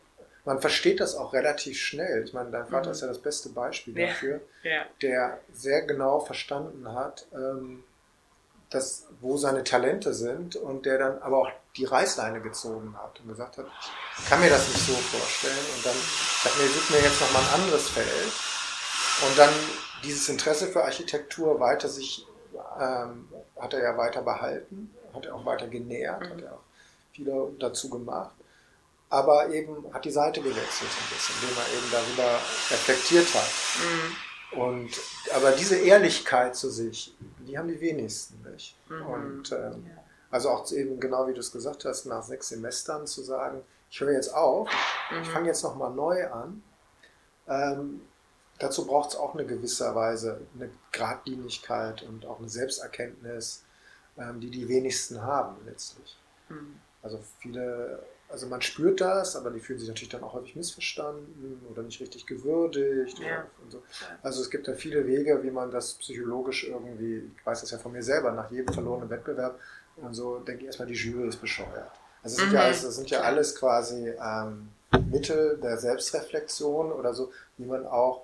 man 0.47 0.61
versteht 0.61 1.01
das 1.01 1.17
auch 1.17 1.33
relativ 1.33 1.79
schnell. 1.79 2.25
Ich 2.25 2.33
meine, 2.33 2.51
dein 2.51 2.67
Vater 2.67 2.87
mhm. 2.87 2.93
ist 2.93 3.01
ja 3.03 3.09
das 3.09 3.19
beste 3.19 3.49
Beispiel 3.51 3.95
dafür, 3.95 4.41
ja. 4.63 4.87
der 5.03 5.41
sehr 5.53 5.83
genau 5.83 6.21
verstanden 6.21 6.91
hat, 6.93 7.27
ähm, 7.35 7.83
dass, 8.71 9.07
wo 9.21 9.37
seine 9.37 9.65
Talente 9.65 10.15
sind 10.15 10.57
und 10.57 10.87
der 10.87 10.99
dann 10.99 11.23
aber 11.23 11.39
auch 11.39 11.51
die 11.77 11.85
Reißleine 11.85 12.41
gezogen 12.41 12.97
hat 12.97 13.21
und 13.21 13.29
gesagt 13.29 13.59
hat, 13.59 13.67
ich 14.19 14.29
kann 14.29 14.41
mir 14.41 14.49
das 14.49 14.69
nicht 14.69 14.87
so 14.87 14.93
vorstellen 14.93 15.67
und 15.77 15.85
dann 15.85 15.95
sagt 16.43 16.59
mir, 16.59 16.69
such 16.69 16.91
mir 16.91 17.03
jetzt 17.03 17.21
nochmal 17.21 17.43
ein 17.43 17.61
anderes 17.63 17.89
Feld 17.91 18.33
und 19.29 19.39
dann 19.39 19.53
dieses 20.05 20.29
Interesse 20.29 20.69
für 20.69 20.85
Architektur 20.85 21.59
weiter 21.59 21.89
sich, 21.89 22.25
ähm, 22.81 23.29
hat 23.59 23.75
er 23.75 23.83
ja 23.83 23.97
weiter 23.97 24.23
behalten, 24.23 24.95
hat 25.13 25.27
er 25.27 25.35
auch 25.35 25.45
weiter 25.45 25.67
genährt, 25.67 26.21
mhm. 26.21 26.31
hat 26.31 26.43
er 26.43 26.53
auch 26.53 26.63
viel 27.13 27.33
dazu 27.59 27.91
gemacht, 27.91 28.35
aber 29.09 29.51
eben 29.51 29.93
hat 29.93 30.05
die 30.05 30.11
Seite 30.11 30.41
gewechselt 30.41 30.91
ein 30.91 31.15
bisschen, 31.15 31.35
indem 31.43 31.57
er 31.57 31.79
eben 31.79 31.91
darüber 31.93 32.35
reflektiert 32.71 33.35
hat. 33.35 33.51
Mhm. 33.83 34.61
Und, 34.61 34.91
aber 35.35 35.53
diese 35.53 35.77
Ehrlichkeit 35.77 36.57
zu 36.57 36.71
sich, 36.71 37.17
die 37.47 37.59
haben 37.59 37.69
die 37.69 37.81
wenigsten 37.81 38.43
nicht. 38.51 38.77
Mhm. 38.89 39.07
Und 39.07 39.53
ähm, 39.53 39.87
ja. 39.89 40.03
also 40.31 40.51
auch 40.51 40.71
eben 40.73 40.99
genau 40.99 41.27
wie 41.29 41.35
du 41.35 41.41
es 41.41 41.53
gesagt 41.53 41.85
hast, 41.85 42.07
nach 42.07 42.23
sechs 42.23 42.49
Semestern 42.49 43.07
zu 43.07 43.23
sagen, 43.23 43.63
ich 43.91 44.01
höre 44.01 44.13
jetzt 44.13 44.35
auf, 44.35 44.69
mhm. 45.11 45.23
ich 45.23 45.29
fange 45.29 45.49
jetzt 45.49 45.63
nochmal 45.63 45.93
neu 45.93 46.29
an. 46.29 46.63
Ähm, 47.49 48.01
dazu 48.59 48.87
braucht 48.87 49.11
es 49.11 49.17
auch 49.17 49.35
eine 49.35 49.47
gewisse 49.47 49.95
Weise 49.95 50.41
eine 50.55 50.71
Gradlinigkeit 50.93 52.03
und 52.03 52.27
auch 52.27 52.39
eine 52.41 52.49
Selbsterkenntnis, 52.49 53.65
ähm, 54.19 54.41
die 54.41 54.51
die 54.51 54.69
wenigsten 54.69 55.23
haben 55.23 55.57
letztlich. 55.65 56.17
Mhm. 56.49 56.81
Also 57.03 57.21
viele 57.39 58.03
also 58.29 58.47
man 58.49 58.61
spürt 58.61 59.01
das, 59.01 59.37
aber 59.37 59.51
die 59.51 59.61
fühlen 59.61 59.79
sich 59.79 59.89
natürlich 59.89 60.09
dann 60.09 60.25
auch 60.25 60.35
häufig 60.35 60.57
missverstanden 60.57 61.65
oder 61.71 61.83
nicht 61.83 62.01
richtig 62.01 62.27
gewürdigt. 62.27 63.19
Ja. 63.21 63.47
So. 63.69 63.83
Also 64.23 64.43
es 64.43 64.51
gibt 64.51 64.67
da 64.67 64.75
viele 64.75 65.07
Wege, 65.07 65.43
wie 65.43 65.51
man 65.51 65.71
das 65.71 65.95
psychologisch 65.95 66.65
irgendwie, 66.65 67.31
ich 67.37 67.47
weiß 67.47 67.61
das 67.61 67.71
ja 67.71 67.79
von 67.79 67.93
mir 67.93 68.03
selber, 68.03 68.33
nach 68.33 68.51
jedem 68.51 68.73
verlorenen 68.73 69.11
Wettbewerb 69.11 69.59
und 69.97 70.15
so 70.15 70.39
denke 70.41 70.63
ich 70.63 70.67
erstmal, 70.67 70.89
die 70.89 70.95
Jury 70.95 71.29
ist 71.29 71.41
bescheuert. 71.41 71.93
Also 72.23 72.35
es 72.35 72.37
sind, 72.37 72.49
mhm. 72.49 72.55
ja, 72.55 72.61
alles, 72.63 72.83
das 72.83 72.97
sind 72.97 73.11
ja 73.11 73.21
alles 73.21 73.55
quasi 73.55 74.13
ähm, 74.21 74.69
Mittel 75.11 75.59
der 75.63 75.79
Selbstreflexion 75.79 76.93
oder 76.93 77.15
so, 77.15 77.33
wie 77.57 77.67
man 77.67 77.87
auch 77.87 78.23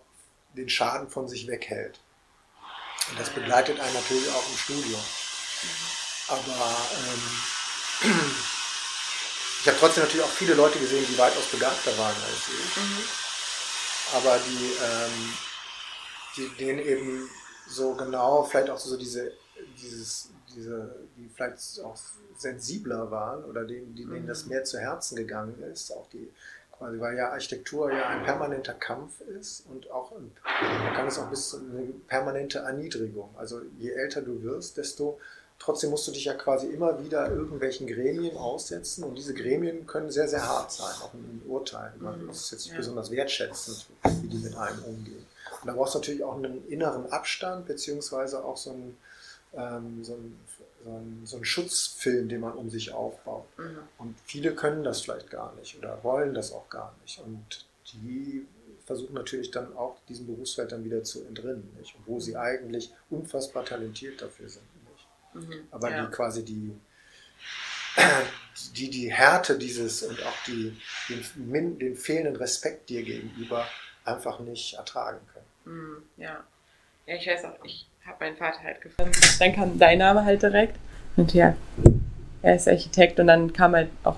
den 0.54 0.68
Schaden 0.68 1.08
von 1.08 1.28
sich 1.28 1.46
weghält. 1.46 2.00
Und 3.10 3.18
das 3.18 3.30
begleitet 3.30 3.80
einen 3.80 3.94
natürlich 3.94 4.28
auch 4.30 4.48
im 4.48 4.56
Studium. 4.56 5.00
Aber 6.28 6.76
ähm, 8.02 8.10
ich 9.62 9.68
habe 9.68 9.78
trotzdem 9.78 10.02
natürlich 10.02 10.24
auch 10.26 10.30
viele 10.30 10.54
Leute 10.54 10.80
gesehen, 10.80 11.06
die 11.08 11.16
weitaus 11.16 11.46
begabter 11.46 11.96
waren 11.96 12.16
als 12.16 12.48
ich. 12.48 12.76
Mhm. 12.76 14.16
Aber 14.16 14.38
die, 14.38 14.72
ähm, 14.82 15.32
die, 16.36 16.48
denen 16.56 16.80
eben 16.80 17.30
so 17.68 17.94
genau, 17.94 18.42
vielleicht 18.42 18.70
auch 18.70 18.78
so 18.78 18.96
diese, 18.96 19.30
dieses, 19.80 20.30
diese, 20.52 20.96
die 21.16 21.30
vielleicht 21.32 21.80
auch 21.84 21.96
sensibler 22.36 23.12
waren 23.12 23.44
oder 23.44 23.64
denen, 23.64 23.94
die, 23.94 24.04
denen 24.04 24.26
das 24.26 24.44
mhm. 24.44 24.50
mehr 24.50 24.64
zu 24.64 24.80
Herzen 24.80 25.14
gegangen 25.14 25.62
ist, 25.62 25.92
auch 25.92 26.08
die 26.08 26.32
quasi, 26.76 26.98
weil 26.98 27.16
ja 27.16 27.30
Architektur 27.30 27.92
ja 27.92 28.08
ein 28.08 28.24
permanenter 28.24 28.74
Kampf 28.74 29.20
ist 29.20 29.64
und 29.68 29.88
auch 29.92 30.10
ein, 30.10 30.32
man 30.84 30.94
kann 30.94 31.06
es 31.06 31.20
auch 31.20 31.30
bis 31.30 31.50
zu 31.50 31.58
eine 31.58 31.86
permanente 32.08 32.58
Erniedrigung. 32.58 33.32
Also 33.38 33.62
je 33.78 33.90
älter 33.90 34.22
du 34.22 34.42
wirst, 34.42 34.76
desto 34.76 35.20
Trotzdem 35.62 35.90
musst 35.90 36.08
du 36.08 36.10
dich 36.10 36.24
ja 36.24 36.34
quasi 36.34 36.66
immer 36.66 37.04
wieder 37.04 37.30
irgendwelchen 37.30 37.86
Gremien 37.86 38.36
aussetzen 38.36 39.04
und 39.04 39.16
diese 39.16 39.32
Gremien 39.32 39.86
können 39.86 40.10
sehr, 40.10 40.26
sehr 40.26 40.44
hart 40.44 40.72
sein, 40.72 40.92
auch 41.00 41.14
in 41.14 41.40
Urteilen. 41.46 41.92
Man 42.00 42.26
muss 42.26 42.46
es 42.46 42.50
jetzt 42.50 42.64
nicht 42.64 42.72
ja. 42.72 42.78
besonders 42.78 43.12
wertschätzend, 43.12 43.86
wie 44.22 44.26
die 44.26 44.38
mit 44.38 44.56
einem 44.56 44.82
umgehen. 44.82 45.24
Und 45.60 45.68
da 45.68 45.72
brauchst 45.74 45.94
du 45.94 46.00
natürlich 46.00 46.24
auch 46.24 46.36
einen 46.36 46.66
inneren 46.66 47.12
Abstand, 47.12 47.66
beziehungsweise 47.66 48.44
auch 48.44 48.56
so 48.56 48.70
einen, 48.70 48.98
ähm, 49.54 50.02
so 50.02 50.14
einen, 50.14 50.40
so 50.84 50.90
einen, 50.90 51.22
so 51.26 51.36
einen 51.36 51.44
Schutzfilm, 51.44 52.28
den 52.28 52.40
man 52.40 52.54
um 52.54 52.68
sich 52.68 52.92
aufbaut. 52.92 53.46
Mhm. 53.56 53.78
Und 53.98 54.16
viele 54.24 54.56
können 54.56 54.82
das 54.82 55.02
vielleicht 55.02 55.30
gar 55.30 55.54
nicht 55.54 55.78
oder 55.78 56.02
wollen 56.02 56.34
das 56.34 56.52
auch 56.52 56.68
gar 56.70 56.92
nicht. 57.02 57.20
Und 57.20 57.66
die 57.92 58.48
versuchen 58.84 59.14
natürlich 59.14 59.52
dann 59.52 59.76
auch 59.76 59.96
diesem 60.08 60.26
Berufsfeld 60.26 60.72
dann 60.72 60.84
wieder 60.84 61.04
zu 61.04 61.22
entrinnen, 61.24 61.72
nicht? 61.78 61.94
obwohl 62.00 62.20
sie 62.20 62.36
eigentlich 62.36 62.92
unfassbar 63.10 63.64
talentiert 63.64 64.20
dafür 64.20 64.48
sind. 64.48 64.64
Mhm, 65.34 65.68
Aber 65.70 65.90
ja. 65.90 66.04
die 66.04 66.10
quasi 66.10 66.44
die, 66.44 66.72
die, 68.76 68.90
die 68.90 69.12
Härte 69.12 69.58
dieses 69.58 70.02
und 70.02 70.22
auch 70.22 70.44
die, 70.46 70.76
den, 71.08 71.78
den 71.78 71.96
fehlenden 71.96 72.36
Respekt 72.36 72.88
dir 72.90 73.02
gegenüber 73.02 73.66
einfach 74.04 74.40
nicht 74.40 74.74
ertragen 74.74 75.20
können. 75.32 75.76
Mhm, 75.76 76.02
ja. 76.16 76.44
Ja, 77.06 77.16
ich 77.16 77.26
weiß 77.26 77.44
auch, 77.46 77.64
ich 77.64 77.86
habe 78.06 78.24
meinen 78.24 78.36
Vater 78.36 78.62
halt 78.62 78.80
gefunden. 78.80 79.12
Dann 79.38 79.54
kam 79.54 79.78
dein 79.78 79.98
Name 79.98 80.24
halt 80.24 80.42
direkt. 80.42 80.76
Und 81.16 81.34
ja, 81.34 81.56
er 82.42 82.56
ist 82.56 82.68
Architekt 82.68 83.20
und 83.20 83.26
dann 83.26 83.52
kam 83.52 83.74
halt 83.74 83.90
auch 84.02 84.16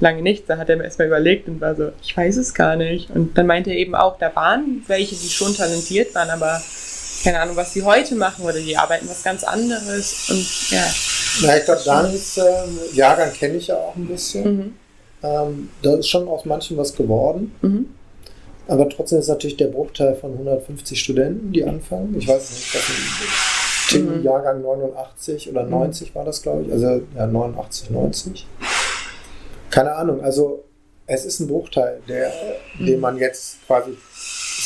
lange 0.00 0.22
nichts. 0.22 0.46
Da 0.46 0.58
hat 0.58 0.68
er 0.68 0.76
mir 0.76 0.84
erstmal 0.84 1.06
überlegt 1.06 1.48
und 1.48 1.60
war 1.60 1.74
so, 1.74 1.92
ich 2.02 2.16
weiß 2.16 2.36
es 2.36 2.54
gar 2.54 2.76
nicht. 2.76 3.10
Und 3.10 3.38
dann 3.38 3.46
meinte 3.46 3.70
er 3.70 3.76
eben 3.76 3.94
auch, 3.94 4.18
da 4.18 4.34
waren 4.34 4.82
welche, 4.88 5.14
die 5.14 5.28
schon 5.28 5.54
talentiert 5.54 6.14
waren, 6.14 6.30
aber 6.30 6.60
keine 7.22 7.40
Ahnung, 7.40 7.56
was 7.56 7.72
die 7.72 7.82
heute 7.82 8.14
machen 8.14 8.44
oder 8.44 8.58
die 8.58 8.76
arbeiten 8.76 9.08
was 9.08 9.22
ganz 9.22 9.44
anderes 9.44 10.28
und 10.30 10.70
ja. 10.70 10.84
Na, 11.42 11.56
ich 11.56 11.64
glaube, 11.64 11.82
Danis 11.84 12.36
äh, 12.36 12.42
Jahrgang 12.92 13.32
kenne 13.32 13.56
ich 13.56 13.68
ja 13.68 13.76
auch 13.76 13.96
ein 13.96 14.06
bisschen. 14.06 14.44
Mhm. 14.44 14.74
Ähm, 15.22 15.68
da 15.82 15.94
ist 15.96 16.08
schon 16.08 16.28
aus 16.28 16.44
manchem 16.44 16.76
was 16.76 16.94
geworden. 16.94 17.54
Mhm. 17.62 17.86
Aber 18.68 18.88
trotzdem 18.88 19.18
ist 19.18 19.28
natürlich 19.28 19.56
der 19.56 19.68
Bruchteil 19.68 20.14
von 20.14 20.32
150 20.32 20.98
Studenten, 20.98 21.52
die 21.52 21.64
anfangen. 21.64 22.14
Ich 22.18 22.28
weiß 22.28 22.50
nicht, 22.50 22.74
was 22.74 22.82
Tim 23.88 24.18
mhm. 24.18 24.24
Jahrgang 24.24 24.62
89 24.62 25.50
oder 25.50 25.64
90 25.64 26.10
mhm. 26.10 26.14
war 26.14 26.24
das, 26.24 26.42
glaube 26.42 26.64
ich. 26.64 26.72
Also 26.72 27.02
ja, 27.16 27.26
89, 27.26 27.90
90. 27.90 28.46
Keine 29.70 29.94
Ahnung. 29.94 30.22
Also 30.22 30.64
es 31.06 31.24
ist 31.24 31.40
ein 31.40 31.48
Bruchteil, 31.48 32.00
der, 32.08 32.32
mhm. 32.78 32.86
den 32.86 33.00
man 33.00 33.18
jetzt 33.18 33.66
quasi 33.66 33.96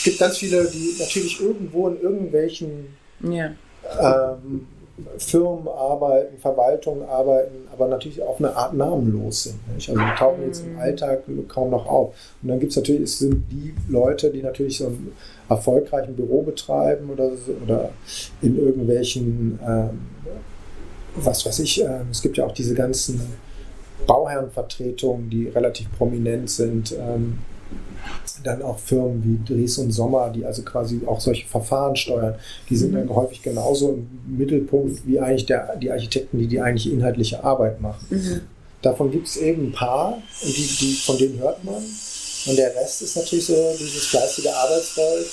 gibt 0.07 0.19
ganz 0.21 0.39
viele, 0.39 0.65
die 0.71 0.95
natürlich 0.99 1.41
irgendwo 1.41 1.89
in 1.89 2.01
irgendwelchen 2.01 2.97
ja. 3.21 3.51
ähm, 4.01 4.67
Firmen 5.19 5.69
arbeiten, 5.69 6.39
Verwaltungen 6.39 7.03
arbeiten, 7.09 7.67
aber 7.73 7.89
natürlich 7.89 8.23
auf 8.23 8.39
eine 8.39 8.55
Art 8.55 8.73
namenlos 8.73 9.45
sind. 9.45 9.75
Nicht? 9.75 9.91
Also 9.91 10.01
die 10.01 10.17
tauchen 10.17 10.43
jetzt 10.47 10.65
im 10.65 10.75
mhm. 10.75 10.79
Alltag 10.79 11.23
kaum 11.49 11.71
noch 11.71 11.87
auf. 11.87 12.15
Und 12.41 12.49
dann 12.49 12.61
gibt 12.61 12.71
es 12.71 12.77
natürlich, 12.77 13.03
es 13.03 13.19
sind 13.19 13.45
die 13.51 13.75
Leute, 13.89 14.31
die 14.31 14.43
natürlich 14.43 14.79
so 14.79 14.87
einen 14.87 15.13
erfolgreichen 15.49 16.15
Büro 16.15 16.43
betreiben 16.43 17.11
oder, 17.11 17.33
oder 17.65 17.91
in 18.41 18.57
irgendwelchen, 18.57 19.59
ähm, 19.67 20.07
was 21.17 21.45
weiß 21.45 21.59
ich, 21.59 21.83
äh, 21.83 22.03
es 22.11 22.23
gibt 22.23 22.37
ja 22.37 22.47
auch 22.47 22.53
diese 22.53 22.75
ganzen 22.75 23.21
Bauherrenvertretungen, 24.07 25.29
die 25.31 25.49
relativ 25.49 25.91
prominent 25.99 26.49
sind. 26.49 26.93
Ähm, 26.93 27.41
dann 28.43 28.63
auch 28.63 28.79
Firmen 28.79 29.23
wie 29.25 29.55
Dries 29.55 29.79
und 29.79 29.93
Sommer, 29.93 30.31
die 30.31 30.45
also 30.45 30.63
quasi 30.63 31.01
auch 31.07 31.21
solche 31.21 31.47
Verfahren 31.47 31.97
steuern, 31.97 32.35
die 32.69 32.77
sind 32.77 32.95
dann 32.95 33.09
häufig 33.09 33.43
genauso 33.43 33.95
im 33.95 34.09
Mittelpunkt 34.37 35.07
wie 35.07 35.19
eigentlich 35.21 35.47
der, 35.47 35.77
die 35.77 35.91
Architekten, 35.91 36.39
die 36.39 36.47
die 36.47 36.61
eigentliche 36.61 36.91
inhaltliche 36.91 37.43
Arbeit 37.43 37.81
machen. 37.81 38.07
Mhm. 38.11 38.41
Davon 38.83 39.11
gibt 39.11 39.27
es 39.27 39.37
eben 39.37 39.69
ein 39.69 39.73
paar, 39.73 40.19
die, 40.43 40.77
die, 40.81 40.95
von 40.95 41.19
denen 41.19 41.39
hört 41.39 41.65
man. 41.65 41.77
Und 42.47 42.57
der 42.57 42.75
Rest 42.77 43.03
ist 43.03 43.17
natürlich 43.17 43.47
so 43.47 43.75
dieses 43.79 44.07
fleißige 44.07 44.47
Arbeitsvolk, 44.49 45.27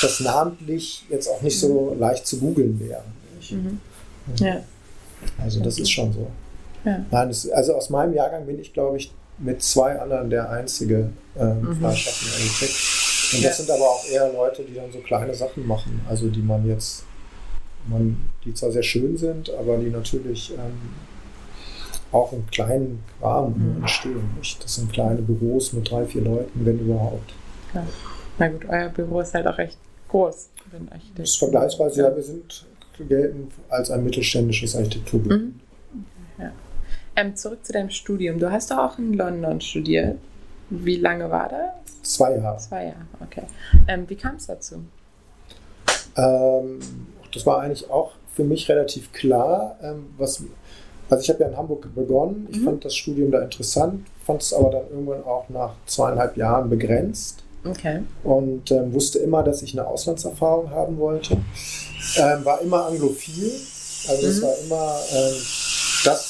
das 0.00 0.20
namentlich 0.20 1.04
jetzt 1.10 1.28
auch 1.28 1.42
nicht 1.42 1.58
so 1.58 1.92
mhm. 1.92 2.00
leicht 2.00 2.26
zu 2.26 2.38
googeln 2.38 2.78
wäre. 2.78 3.02
Mhm. 3.50 3.80
Ja. 4.36 4.62
Also 5.38 5.60
das 5.60 5.78
ist 5.78 5.90
schon 5.90 6.12
so. 6.12 6.28
Ja. 6.84 7.04
Nein, 7.10 7.28
das, 7.28 7.48
also 7.50 7.74
aus 7.74 7.90
meinem 7.90 8.14
Jahrgang 8.14 8.46
bin 8.46 8.60
ich, 8.60 8.72
glaube 8.72 8.98
ich, 8.98 9.12
mit 9.38 9.62
zwei 9.62 10.00
anderen 10.00 10.30
der 10.30 10.50
einzige 10.50 11.10
ähm, 11.38 11.60
mhm. 11.60 11.84
Und 13.30 13.44
das 13.44 13.58
ja. 13.58 13.64
sind 13.64 13.70
aber 13.70 13.84
auch 13.84 14.04
eher 14.06 14.32
Leute, 14.32 14.62
die 14.62 14.74
dann 14.74 14.90
so 14.90 15.00
kleine 15.00 15.34
Sachen 15.34 15.66
machen, 15.66 16.00
also 16.08 16.28
die 16.28 16.40
man 16.40 16.66
jetzt, 16.66 17.04
man, 17.86 18.16
die 18.44 18.54
zwar 18.54 18.72
sehr 18.72 18.82
schön 18.82 19.18
sind, 19.18 19.50
aber 19.50 19.76
die 19.76 19.90
natürlich 19.90 20.52
ähm, 20.52 20.94
auch 22.10 22.32
im 22.32 22.46
kleinen 22.46 23.04
Rahmen 23.20 23.74
mhm. 23.74 23.82
entstehen. 23.82 24.30
Nicht? 24.38 24.64
Das 24.64 24.76
sind 24.76 24.92
kleine 24.92 25.20
Büros 25.20 25.74
mit 25.74 25.90
drei, 25.90 26.06
vier 26.06 26.22
Leuten, 26.22 26.64
wenn 26.64 26.78
überhaupt. 26.78 27.34
Ja. 27.74 27.86
Na 28.38 28.48
gut, 28.48 28.64
euer 28.66 28.88
Büro 28.88 29.20
ist 29.20 29.34
halt 29.34 29.46
auch 29.46 29.58
recht 29.58 29.76
groß. 30.08 30.48
Das 31.16 31.28
ist 31.30 31.36
vergleichsweise, 31.36 32.02
ja, 32.02 32.16
wir 32.16 32.22
sind 32.22 32.66
gelten 33.08 33.48
als 33.68 33.90
ein 33.90 34.04
mittelständisches 34.04 34.74
Architekturbüro. 34.74 35.36
Mhm. 35.36 35.60
Ähm, 37.18 37.34
zurück 37.34 37.66
zu 37.66 37.72
deinem 37.72 37.90
Studium. 37.90 38.38
Du 38.38 38.48
hast 38.48 38.70
doch 38.70 38.78
auch 38.78 38.98
in 38.98 39.14
London 39.14 39.60
studiert. 39.60 40.18
Wie 40.70 40.96
lange 40.96 41.28
war 41.28 41.48
das? 41.48 42.02
Zwei 42.08 42.36
Jahre. 42.36 42.58
Zwei 42.58 42.84
Jahre, 42.84 43.06
okay. 43.20 43.42
Ähm, 43.88 44.04
wie 44.08 44.14
kam 44.14 44.36
es 44.36 44.46
dazu? 44.46 44.76
Ähm, 46.16 46.78
das 47.34 47.44
war 47.44 47.60
eigentlich 47.60 47.90
auch 47.90 48.12
für 48.34 48.44
mich 48.44 48.68
relativ 48.68 49.12
klar. 49.12 49.76
Ähm, 49.82 50.06
was, 50.16 50.44
also 51.10 51.20
ich 51.20 51.28
habe 51.28 51.42
ja 51.42 51.48
in 51.48 51.56
Hamburg 51.56 51.92
begonnen. 51.92 52.46
Ich 52.52 52.60
mhm. 52.60 52.64
fand 52.64 52.84
das 52.84 52.94
Studium 52.94 53.32
da 53.32 53.42
interessant, 53.42 54.06
fand 54.24 54.42
es 54.42 54.52
aber 54.52 54.70
dann 54.70 54.88
irgendwann 54.88 55.24
auch 55.24 55.48
nach 55.48 55.72
zweieinhalb 55.86 56.36
Jahren 56.36 56.70
begrenzt. 56.70 57.42
Okay. 57.64 58.02
Und 58.22 58.70
ähm, 58.70 58.94
wusste 58.94 59.18
immer, 59.18 59.42
dass 59.42 59.62
ich 59.62 59.76
eine 59.76 59.88
Auslandserfahrung 59.88 60.70
haben 60.70 60.98
wollte. 60.98 61.36
Ähm, 62.16 62.44
war 62.44 62.60
immer 62.60 62.86
anglophil. 62.86 63.50
Also 64.08 64.26
es 64.28 64.40
mhm. 64.40 64.42
war 64.42 64.54
immer 64.64 65.00
das 66.04 66.27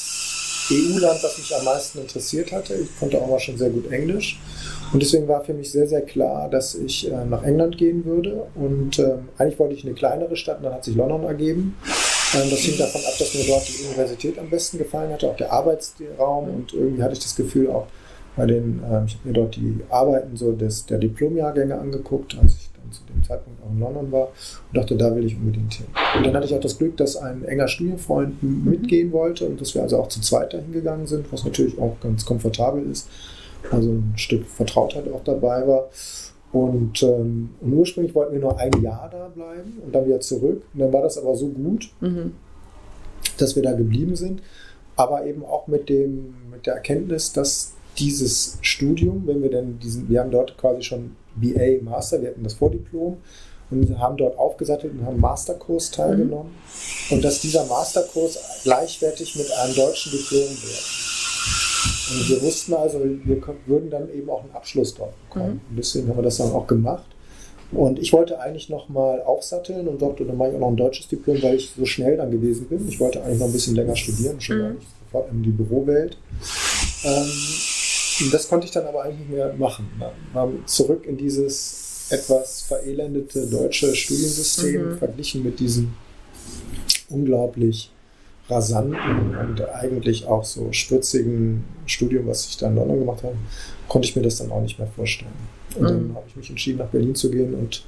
EU-Land, 0.71 1.23
das 1.23 1.39
mich 1.39 1.55
am 1.55 1.65
meisten 1.65 1.99
interessiert 2.01 2.53
hatte. 2.53 2.75
Ich 2.75 2.99
konnte 2.99 3.21
auch 3.21 3.29
mal 3.29 3.41
schon 3.41 3.59
sehr 3.59 3.71
gut 3.71 3.91
Englisch. 3.91 4.39
Und 4.93 5.03
deswegen 5.03 5.29
war 5.29 5.45
für 5.45 5.55
mich 5.55 5.71
sehr, 5.71 5.87
sehr 5.87 6.03
klar, 6.03 6.49
dass 6.49 6.75
ich 6.75 7.11
äh, 7.11 7.25
nach 7.25 7.43
England 7.43 7.77
gehen 7.77 8.05
würde. 8.05 8.47
Und 8.55 8.99
äh, 8.99 9.17
eigentlich 9.37 9.59
wollte 9.59 9.75
ich 9.75 9.85
eine 9.85 9.95
kleinere 9.95 10.37
Stadt 10.37 10.59
und 10.59 10.65
dann 10.65 10.75
hat 10.75 10.85
sich 10.85 10.97
London 10.97 11.25
ergeben. 11.25 11.77
Ähm, 12.35 12.51
das 12.51 12.61
hing 12.61 12.79
davon 12.79 13.01
ab, 13.03 13.13
dass 13.19 13.35
mir 13.35 13.45
dort 13.47 13.69
die 13.69 13.85
Universität 13.87 14.39
am 14.39 14.49
besten 14.51 14.79
gefallen 14.79 15.13
hatte, 15.13 15.29
auch 15.29 15.37
der 15.37 15.53
Arbeitsraum. 15.53 16.49
Und 16.49 16.73
irgendwie 16.73 17.03
hatte 17.03 17.15
ich 17.15 17.21
das 17.21 17.37
Gefühl 17.37 17.71
auch 17.71 17.87
bei 18.37 18.47
den, 18.47 18.83
äh, 18.83 19.05
ich 19.07 19.15
habe 19.15 19.29
mir 19.29 19.33
dort 19.35 19.57
die 19.57 19.81
Arbeiten 19.91 20.37
so 20.37 20.53
des, 20.53 20.87
der 20.87 20.99
Diplomjahrgänge 20.99 21.79
angeguckt, 21.79 22.37
als 22.41 22.55
ich 22.55 22.68
dann 22.89 22.93
zu 22.93 23.03
dem 23.13 23.23
Zeitpunkt 23.25 23.63
auch 23.63 23.71
in 23.71 23.81
London 23.81 24.13
war 24.13 24.29
und 24.29 24.77
dachte, 24.77 24.97
da 24.97 25.15
will 25.15 25.25
ich 25.25 25.37
unbedingt 25.37 25.75
hin. 25.75 25.87
Und 26.17 26.27
dann 26.27 26.35
hatte 26.35 26.47
ich 26.47 26.55
auch 26.55 26.61
das 26.61 26.79
Glück, 26.79 26.97
dass 26.97 27.17
ein 27.17 27.45
enger 27.45 27.69
Studienfreund 27.69 28.43
mitgehen 28.43 29.13
wollte 29.13 29.47
und 29.47 29.61
dass 29.61 29.75
wir 29.75 29.83
also 29.83 29.99
auch 29.99 30.09
zu 30.09 30.21
zweit 30.21 30.53
dahin 30.53 30.73
gegangen 30.73 31.07
sind, 31.07 31.31
was 31.33 31.45
natürlich 31.45 31.79
auch 31.79 31.99
ganz 32.01 32.25
komfortabel 32.25 32.91
ist. 32.91 33.09
Also 33.71 33.91
ein 33.91 34.13
Stück 34.17 34.47
Vertrautheit 34.47 35.11
auch 35.13 35.25
dabei 35.25 35.67
war. 35.67 35.89
Und, 36.51 37.03
ähm, 37.03 37.51
und, 37.61 37.75
ursprünglich 37.75 38.15
wollten 38.15 38.33
wir 38.33 38.41
nur 38.41 38.59
ein 38.59 38.73
Jahr 38.83 39.11
da 39.13 39.29
bleiben 39.29 39.83
und 39.85 39.95
dann 39.95 40.07
wieder 40.07 40.21
zurück. 40.21 40.63
Und 40.73 40.81
dann 40.81 40.93
war 40.93 41.03
das 41.03 41.19
aber 41.19 41.37
so 41.37 41.49
gut, 41.49 41.91
mhm. 42.01 42.33
dass 43.37 43.55
wir 43.55 43.63
da 43.63 43.73
geblieben 43.73 44.17
sind. 44.17 44.43
Aber 44.97 45.27
eben 45.27 45.45
auch 45.45 45.67
mit, 45.67 45.91
dem, 45.91 46.35
mit 46.51 46.67
der 46.67 46.75
Erkenntnis, 46.75 47.33
dass 47.33 47.75
dieses 47.99 48.59
Studium, 48.63 49.27
wenn 49.27 49.43
wir 49.43 49.51
denn 49.51 49.79
diesen, 49.79 50.09
wir 50.09 50.21
haben 50.21 50.31
dort 50.31 50.57
quasi 50.57 50.83
schon 50.83 51.17
BA 51.41 51.83
Master, 51.83 52.21
wir 52.21 52.31
hatten 52.31 52.45
das 52.45 52.55
Vordiplom 52.55 53.17
und 53.71 53.99
haben 53.99 54.17
dort 54.17 54.39
aufgesattelt 54.39 54.95
und 54.99 55.05
haben 55.05 55.21
Masterkurs 55.21 55.91
teilgenommen 55.91 56.53
mhm. 56.53 57.17
und 57.17 57.25
dass 57.25 57.41
dieser 57.41 57.67
Masterkurs 57.67 58.39
gleichwertig 58.65 59.37
mit 59.37 59.51
einem 59.53 59.75
deutschen 59.75 60.13
Diplom 60.13 60.41
wäre. 60.41 60.99
Und 62.11 62.29
wir 62.31 62.43
wussten 62.43 62.75
also, 62.75 63.01
wir 63.05 63.43
würden 63.67 63.91
dann 63.91 64.13
eben 64.13 64.31
auch 64.31 64.43
einen 64.43 64.53
Abschluss 64.53 64.95
dort 64.95 65.13
bekommen. 65.29 65.55
Mhm. 65.55 65.71
Und 65.71 65.77
deswegen 65.77 66.09
haben 66.09 66.17
wir 66.17 66.23
das 66.23 66.39
dann 66.39 66.53
auch 66.53 66.67
gemacht. 66.67 67.05
Und 67.71 67.99
ich 67.99 68.15
wollte 68.15 68.41
eigentlich 68.41 68.71
nochmal 68.71 69.21
aufsatteln 69.23 69.89
und 69.89 70.01
dachte, 70.01 70.25
dann 70.25 70.39
mache 70.39 70.51
ich 70.51 70.55
auch 70.55 70.61
noch 70.61 70.69
ein 70.69 70.77
deutsches 70.77 71.09
Diplom, 71.09 71.43
weil 71.43 71.57
ich 71.57 71.71
so 71.77 71.85
schnell 71.85 72.17
dann 72.17 72.31
gewesen 72.31 72.67
bin. 72.67 72.89
Ich 72.89 72.99
wollte 72.99 73.23
eigentlich 73.23 73.41
noch 73.41 73.47
ein 73.47 73.53
bisschen 73.53 73.75
länger 73.75 73.95
studieren, 73.95 74.41
schon 74.41 74.59
mhm. 74.59 74.77
sofort 75.05 75.31
in 75.31 75.43
die 75.43 75.51
Bürowelt. 75.51 76.17
Ähm, 77.05 77.31
das 78.33 78.49
konnte 78.49 78.67
ich 78.67 78.73
dann 78.73 78.87
aber 78.87 79.05
eigentlich 79.05 79.21
nicht 79.21 79.31
mehr 79.31 79.53
machen. 79.55 79.89
Man 80.33 80.63
zurück 80.67 81.07
in 81.07 81.17
dieses 81.17 82.09
etwas 82.11 82.63
verelendete 82.63 83.47
deutsche 83.47 83.95
Studiensystem 83.95 84.91
mhm. 84.93 84.99
verglichen 84.99 85.45
mit 85.45 85.61
diesem 85.61 85.93
unglaublich 87.09 87.91
rasanten 88.49 89.37
und 89.37 89.69
eigentlich 89.69 90.27
auch 90.27 90.45
so 90.45 90.73
spritzigen 90.73 91.65
Studium, 91.87 92.27
was 92.27 92.47
ich 92.47 92.57
da 92.57 92.69
in 92.69 92.77
London 92.77 93.01
gemacht 93.01 93.23
habe, 93.23 93.37
konnte 93.89 94.09
ich 94.09 94.17
mir 94.17 94.23
das 94.23 94.39
dann 94.39 94.51
auch 94.51 94.63
nicht 94.63 94.79
mehr 94.79 94.89
vorstellen. 94.89 95.31
Und 95.75 95.83
mhm. 95.83 95.87
dann 95.87 96.15
habe 96.15 96.25
ich 96.29 96.37
mich 96.37 96.49
entschieden, 96.49 96.79
nach 96.79 96.87
Berlin 96.89 97.15
zu 97.15 97.31
gehen 97.31 97.55
und 97.55 97.85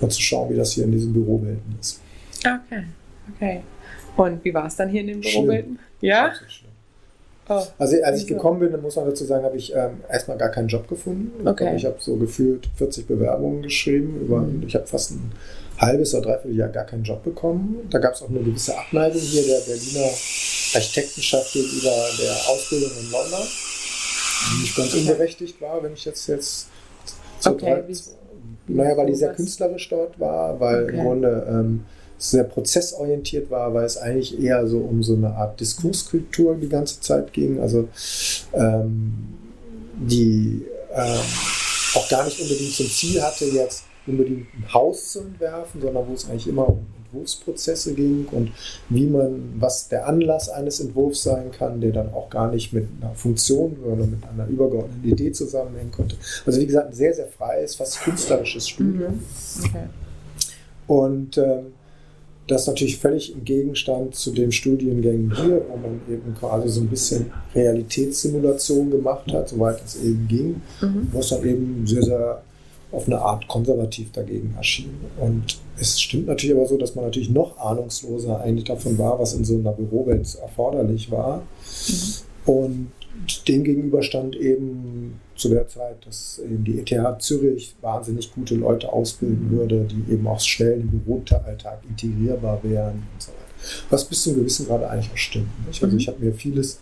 mal 0.00 0.10
zu 0.10 0.20
schauen, 0.20 0.50
wie 0.52 0.56
das 0.56 0.72
hier 0.72 0.84
in 0.84 0.92
diesen 0.92 1.12
Bürowelten 1.12 1.76
ist. 1.80 2.00
Okay, 2.40 2.84
okay. 3.34 3.62
Und 4.16 4.44
wie 4.44 4.52
war 4.52 4.66
es 4.66 4.76
dann 4.76 4.88
hier 4.88 5.02
in 5.02 5.06
den 5.06 5.20
Bürowelten? 5.20 5.78
Schlimm. 6.48 6.71
Oh, 7.48 7.62
also 7.78 7.96
als 8.04 8.20
ich 8.20 8.26
gekommen 8.26 8.60
bin, 8.60 8.80
muss 8.80 8.96
man 8.96 9.06
dazu 9.06 9.24
sagen, 9.24 9.44
habe 9.44 9.56
ich 9.56 9.74
ähm, 9.74 10.00
erstmal 10.08 10.38
gar 10.38 10.50
keinen 10.50 10.68
Job 10.68 10.86
gefunden. 10.88 11.46
Okay. 11.46 11.74
Ich 11.74 11.84
habe 11.84 11.96
so 11.98 12.16
gefühlt 12.16 12.68
40 12.76 13.06
Bewerbungen 13.06 13.62
geschrieben. 13.62 14.20
Über, 14.20 14.40
mhm. 14.40 14.62
Ich 14.66 14.74
habe 14.76 14.86
fast 14.86 15.10
ein 15.10 15.32
halbes 15.78 16.14
oder 16.14 16.22
dreiviertel 16.22 16.56
Jahr 16.56 16.68
gar 16.68 16.84
keinen 16.84 17.02
Job 17.02 17.24
bekommen. 17.24 17.88
Da 17.90 17.98
gab 17.98 18.14
es 18.14 18.22
auch 18.22 18.28
eine 18.28 18.40
gewisse 18.40 18.78
Abneigung 18.78 19.20
hier 19.20 19.42
der 19.42 19.60
Berliner 19.60 20.10
Architektenschaft 20.74 21.52
gegenüber 21.52 21.90
der 22.20 22.32
Ausbildung 22.48 22.90
in 23.00 23.10
London, 23.10 23.46
die 24.52 24.62
nicht 24.62 24.76
ganz 24.76 24.94
unberechtigt 24.94 25.60
war, 25.60 25.82
wenn 25.82 25.92
ich 25.94 26.04
jetzt 26.04 26.26
jetzt 26.28 26.68
so 27.40 27.50
okay, 27.50 27.82
drei, 27.86 27.94
naja, 28.68 28.96
weil 28.96 29.06
die 29.06 29.14
sehr 29.14 29.34
künstlerisch 29.34 29.88
dort 29.88 30.18
war, 30.20 30.58
weil 30.60 30.84
okay. 30.84 30.96
im 30.96 31.04
Grunde 31.04 31.46
ähm, 31.48 31.84
sehr 32.22 32.44
prozessorientiert 32.44 33.50
war, 33.50 33.74
weil 33.74 33.84
es 33.84 33.96
eigentlich 33.96 34.40
eher 34.40 34.66
so 34.66 34.78
um 34.78 35.02
so 35.02 35.14
eine 35.14 35.34
Art 35.34 35.58
Diskurskultur 35.58 36.54
die 36.54 36.68
ganze 36.68 37.00
Zeit 37.00 37.32
ging. 37.32 37.60
Also 37.60 37.88
ähm, 38.52 39.12
die 39.94 40.64
ähm, 40.94 41.20
auch 41.94 42.08
gar 42.08 42.24
nicht 42.24 42.40
unbedingt 42.40 42.72
zum 42.72 42.86
Ziel 42.86 43.22
hatte, 43.22 43.44
jetzt 43.46 43.84
unbedingt 44.06 44.46
ein 44.54 44.72
Haus 44.72 45.12
zu 45.12 45.20
entwerfen, 45.20 45.80
sondern 45.80 46.08
wo 46.08 46.14
es 46.14 46.28
eigentlich 46.28 46.48
immer 46.48 46.68
um 46.68 46.86
Entwurfsprozesse 47.12 47.94
ging 47.94 48.26
und 48.30 48.52
wie 48.88 49.06
man, 49.06 49.54
was 49.58 49.88
der 49.88 50.06
Anlass 50.06 50.48
eines 50.48 50.80
Entwurfs 50.80 51.24
sein 51.24 51.50
kann, 51.50 51.80
der 51.80 51.92
dann 51.92 52.12
auch 52.14 52.30
gar 52.30 52.50
nicht 52.50 52.72
mit 52.72 52.88
einer 53.00 53.14
Funktion 53.14 53.76
oder 53.84 54.06
mit 54.06 54.20
einer 54.24 54.46
übergeordneten 54.46 55.10
Idee 55.10 55.32
zusammenhängen 55.32 55.90
konnte. 55.90 56.16
Also 56.46 56.60
wie 56.60 56.66
gesagt, 56.66 56.88
ein 56.88 56.94
sehr, 56.94 57.14
sehr 57.14 57.26
freies, 57.26 57.74
fast 57.74 58.00
künstlerisches 58.00 58.68
Studium. 58.68 59.12
Mhm. 59.12 59.64
Okay. 59.64 59.84
Und 60.86 61.38
ähm, 61.38 61.66
das 62.48 62.62
ist 62.62 62.66
natürlich 62.68 62.98
völlig 62.98 63.32
im 63.32 63.44
Gegenstand 63.44 64.14
zu 64.14 64.32
den 64.32 64.50
Studiengängen 64.50 65.34
hier, 65.34 65.62
wo 65.68 65.76
man 65.76 66.00
eben 66.10 66.34
quasi 66.34 66.68
so 66.68 66.80
ein 66.80 66.88
bisschen 66.88 67.30
Realitätssimulation 67.54 68.90
gemacht 68.90 69.32
hat, 69.32 69.48
soweit 69.48 69.80
es 69.84 70.02
eben 70.02 70.26
ging, 70.28 70.60
mhm. 70.80 71.08
wo 71.12 71.20
es 71.20 71.28
dann 71.28 71.44
eben 71.46 71.86
sehr, 71.86 72.02
sehr 72.02 72.42
auf 72.90 73.06
eine 73.06 73.20
Art 73.20 73.48
konservativ 73.48 74.12
dagegen 74.12 74.54
erschien. 74.56 74.90
Und 75.18 75.58
es 75.78 76.00
stimmt 76.00 76.26
natürlich 76.26 76.54
aber 76.56 76.66
so, 76.66 76.76
dass 76.76 76.94
man 76.94 77.06
natürlich 77.06 77.30
noch 77.30 77.56
ahnungsloser 77.58 78.40
eigentlich 78.40 78.64
davon 78.64 78.98
war, 78.98 79.18
was 79.18 79.34
in 79.34 79.44
so 79.44 79.56
einer 79.56 79.72
Bürowelt 79.72 80.36
erforderlich 80.40 81.10
war. 81.10 81.42
Mhm. 81.88 82.52
Und 82.52 82.92
dem 83.46 83.64
gegenüber 83.64 84.02
stand 84.02 84.36
eben 84.36 85.20
zu 85.42 85.48
der 85.48 85.68
Zeit, 85.68 86.06
dass 86.06 86.38
eben 86.38 86.64
die 86.64 86.78
ETH 86.78 87.22
Zürich 87.22 87.74
wahnsinnig 87.80 88.32
gute 88.32 88.54
Leute 88.54 88.92
ausbilden 88.92 89.50
würde, 89.50 89.84
die 89.84 90.12
eben 90.12 90.26
auch 90.26 90.40
schnell 90.40 90.80
im 90.80 90.88
Büroalltag 90.88 91.78
integrierbar 91.88 92.60
wären 92.62 93.06
und 93.12 93.22
so 93.22 93.32
weiter. 93.32 93.86
Was 93.90 94.04
bis 94.04 94.22
zu 94.22 94.30
einem 94.30 94.40
gewissen 94.40 94.66
Grad 94.66 94.84
eigentlich 94.84 95.12
auch 95.12 95.16
stimmt. 95.16 95.66
Nicht? 95.66 95.82
Also 95.82 95.94
mhm. 95.94 96.00
ich 96.00 96.08
habe 96.08 96.24
mir 96.24 96.32
vieles 96.32 96.80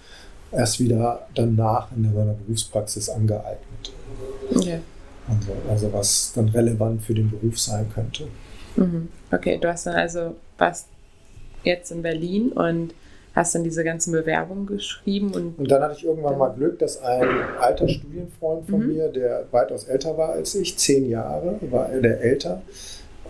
erst 0.53 0.81
wieder 0.81 1.27
danach 1.35 1.91
in 1.93 2.03
meiner 2.03 2.35
Berufspraxis 2.35 3.09
angeeignet. 3.09 3.93
Okay. 4.55 4.81
Also, 5.29 5.53
also 5.69 5.93
was 5.93 6.33
dann 6.35 6.49
relevant 6.49 7.03
für 7.03 7.15
den 7.15 7.31
Beruf 7.31 7.59
sein 7.59 7.91
könnte. 7.93 8.29
Mhm. 8.77 9.09
Okay, 9.31 9.59
du 9.61 9.69
hast 9.69 9.87
dann 9.87 9.95
also 9.95 10.35
was 10.59 10.87
jetzt 11.63 11.93
in 11.93 12.03
Berlin 12.03 12.53
und 12.53 12.95
hast 13.35 13.55
dann 13.55 13.65
diese 13.65 13.85
ganzen 13.85 14.13
Bewerbungen 14.13 14.67
geschrieben. 14.67 15.33
Und, 15.33 15.59
und 15.59 15.71
dann 15.71 15.83
hatte 15.83 15.95
ich 15.97 16.05
irgendwann 16.05 16.39
mal 16.39 16.49
Glück, 16.49 16.79
dass 16.79 17.01
ein 17.03 17.29
alter 17.61 17.89
Studienfreund 17.89 18.69
von 18.69 18.81
mhm. 18.81 18.89
mir, 18.89 19.09
der 19.09 19.45
weitaus 19.51 19.85
älter 19.85 20.17
war 20.17 20.31
als 20.31 20.55
ich, 20.55 20.77
zehn 20.79 21.09
Jahre, 21.09 21.59
war 21.71 21.89
der 21.89 22.21
älter, 22.21 22.63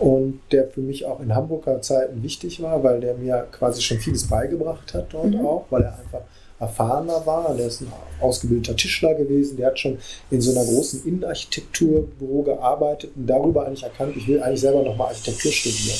und 0.00 0.40
der 0.50 0.66
für 0.66 0.80
mich 0.80 1.04
auch 1.04 1.20
in 1.20 1.34
Hamburger 1.34 1.82
Zeiten 1.82 2.22
wichtig 2.22 2.62
war, 2.62 2.82
weil 2.82 3.00
der 3.00 3.14
mir 3.14 3.46
quasi 3.52 3.82
schon 3.82 3.98
vieles 3.98 4.26
beigebracht 4.28 4.94
hat 4.94 5.12
dort 5.12 5.32
mhm. 5.32 5.44
auch, 5.44 5.66
weil 5.68 5.82
er 5.82 5.98
einfach 5.98 6.22
erfahrener 6.58 7.26
war. 7.26 7.54
Der 7.54 7.66
ist 7.66 7.82
ein 7.82 7.92
ausgebildeter 8.18 8.76
Tischler 8.76 9.14
gewesen. 9.14 9.58
Der 9.58 9.68
hat 9.68 9.78
schon 9.78 9.98
in 10.30 10.40
so 10.40 10.52
einer 10.52 10.64
großen 10.64 11.04
Innenarchitekturbüro 11.04 12.42
gearbeitet 12.42 13.10
und 13.14 13.26
darüber 13.26 13.66
eigentlich 13.66 13.82
erkannt, 13.82 14.16
ich 14.16 14.26
will 14.26 14.42
eigentlich 14.42 14.62
selber 14.62 14.82
nochmal 14.82 15.08
Architektur 15.08 15.52
studieren. 15.52 15.98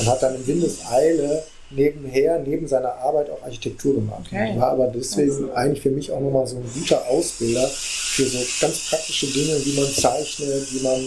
Und 0.00 0.06
hat 0.06 0.22
dann 0.22 0.34
in 0.34 0.46
Windeseile 0.46 1.42
nebenher, 1.70 2.38
neben 2.38 2.66
seiner 2.66 2.94
Arbeit 2.94 3.30
auch 3.30 3.42
Architektur 3.42 3.94
gemacht. 3.94 4.22
Okay. 4.26 4.58
War 4.58 4.72
aber 4.72 4.86
deswegen 4.88 5.50
eigentlich 5.52 5.82
für 5.82 5.90
mich 5.90 6.10
auch 6.10 6.20
nochmal 6.20 6.46
so 6.46 6.56
ein 6.56 6.64
guter 6.74 7.06
Ausbilder 7.08 7.66
für 7.68 8.24
so 8.24 8.38
ganz 8.60 8.88
praktische 8.88 9.26
Dinge, 9.26 9.54
wie 9.64 9.78
man 9.78 9.88
zeichnet, 9.90 10.72
wie 10.72 10.82
man 10.82 11.00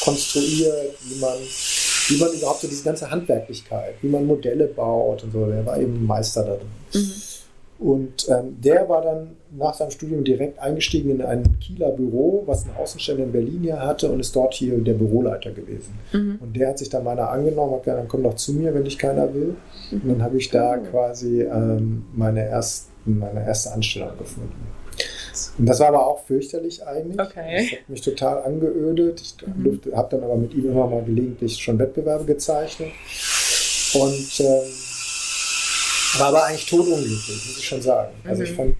konstruiert, 0.00 0.94
wie 1.04 1.20
man, 1.20 1.34
wie 2.08 2.16
man 2.18 2.32
überhaupt 2.32 2.62
so 2.62 2.68
diese 2.68 2.84
ganze 2.84 3.10
Handwerklichkeit, 3.10 3.94
wie 4.02 4.08
man 4.08 4.26
Modelle 4.26 4.66
baut 4.66 5.22
und 5.24 5.32
so. 5.32 5.46
Der 5.46 5.64
war 5.66 5.78
eben 5.78 6.04
Meister 6.06 6.44
da 6.44 6.56
drin. 6.56 6.68
Mhm. 6.94 7.12
Und 7.78 8.28
ähm, 8.28 8.56
der 8.60 8.88
war 8.88 9.02
dann 9.02 9.36
nach 9.50 9.74
seinem 9.74 9.90
Studium 9.90 10.24
direkt 10.24 10.58
eingestiegen 10.58 11.10
in 11.10 11.22
ein 11.22 11.58
Kieler 11.60 11.90
Büro, 11.90 12.42
was 12.46 12.64
eine 12.64 12.76
Außenstelle 12.76 13.22
in 13.22 13.32
Berlin 13.32 13.60
hier 13.62 13.80
hatte 13.80 14.10
und 14.10 14.20
ist 14.20 14.34
dort 14.34 14.54
hier 14.54 14.78
der 14.78 14.94
Büroleiter 14.94 15.50
gewesen. 15.50 15.98
Mhm. 16.12 16.38
Und 16.40 16.56
der 16.56 16.70
hat 16.70 16.78
sich 16.78 16.88
dann 16.88 17.04
meiner 17.04 17.30
angenommen, 17.30 17.74
hat 17.74 17.84
gesagt, 17.84 18.00
dann 18.00 18.08
komm 18.08 18.22
doch 18.22 18.34
zu 18.34 18.54
mir, 18.54 18.74
wenn 18.74 18.84
dich 18.84 18.98
keiner 18.98 19.32
will. 19.34 19.56
Mhm. 19.90 20.00
Und 20.02 20.08
dann 20.08 20.22
habe 20.22 20.38
ich 20.38 20.50
da 20.50 20.78
oh. 20.78 20.90
quasi 20.90 21.42
ähm, 21.42 22.06
meine, 22.14 22.40
ersten, 22.44 23.18
meine 23.18 23.44
erste 23.44 23.72
Anstellung 23.72 24.16
gefunden. 24.18 24.72
Und 25.58 25.66
das 25.66 25.80
war 25.80 25.88
aber 25.88 26.06
auch 26.06 26.24
fürchterlich 26.24 26.86
eigentlich. 26.86 27.20
Okay. 27.20 27.58
Das 27.58 27.72
hat 27.72 27.88
mich 27.88 28.00
total 28.00 28.42
angeödet. 28.42 29.20
Ich 29.20 29.36
mhm. 29.46 29.80
habe 29.94 30.08
dann 30.16 30.24
aber 30.24 30.36
mit 30.36 30.54
ihm 30.54 30.70
immer 30.70 30.86
mal 30.86 31.04
gelegentlich 31.04 31.58
schon 31.58 31.78
Wettbewerbe 31.78 32.24
gezeichnet. 32.24 32.88
Und 33.94 34.40
ähm, 34.40 34.64
war 36.20 36.28
aber 36.28 36.44
eigentlich 36.44 36.66
totunglücklich, 36.66 37.46
muss 37.46 37.58
ich 37.58 37.66
schon 37.66 37.82
sagen. 37.82 38.12
Also 38.24 38.42
ich 38.42 38.52
mhm. 38.52 38.56
fand 38.56 38.76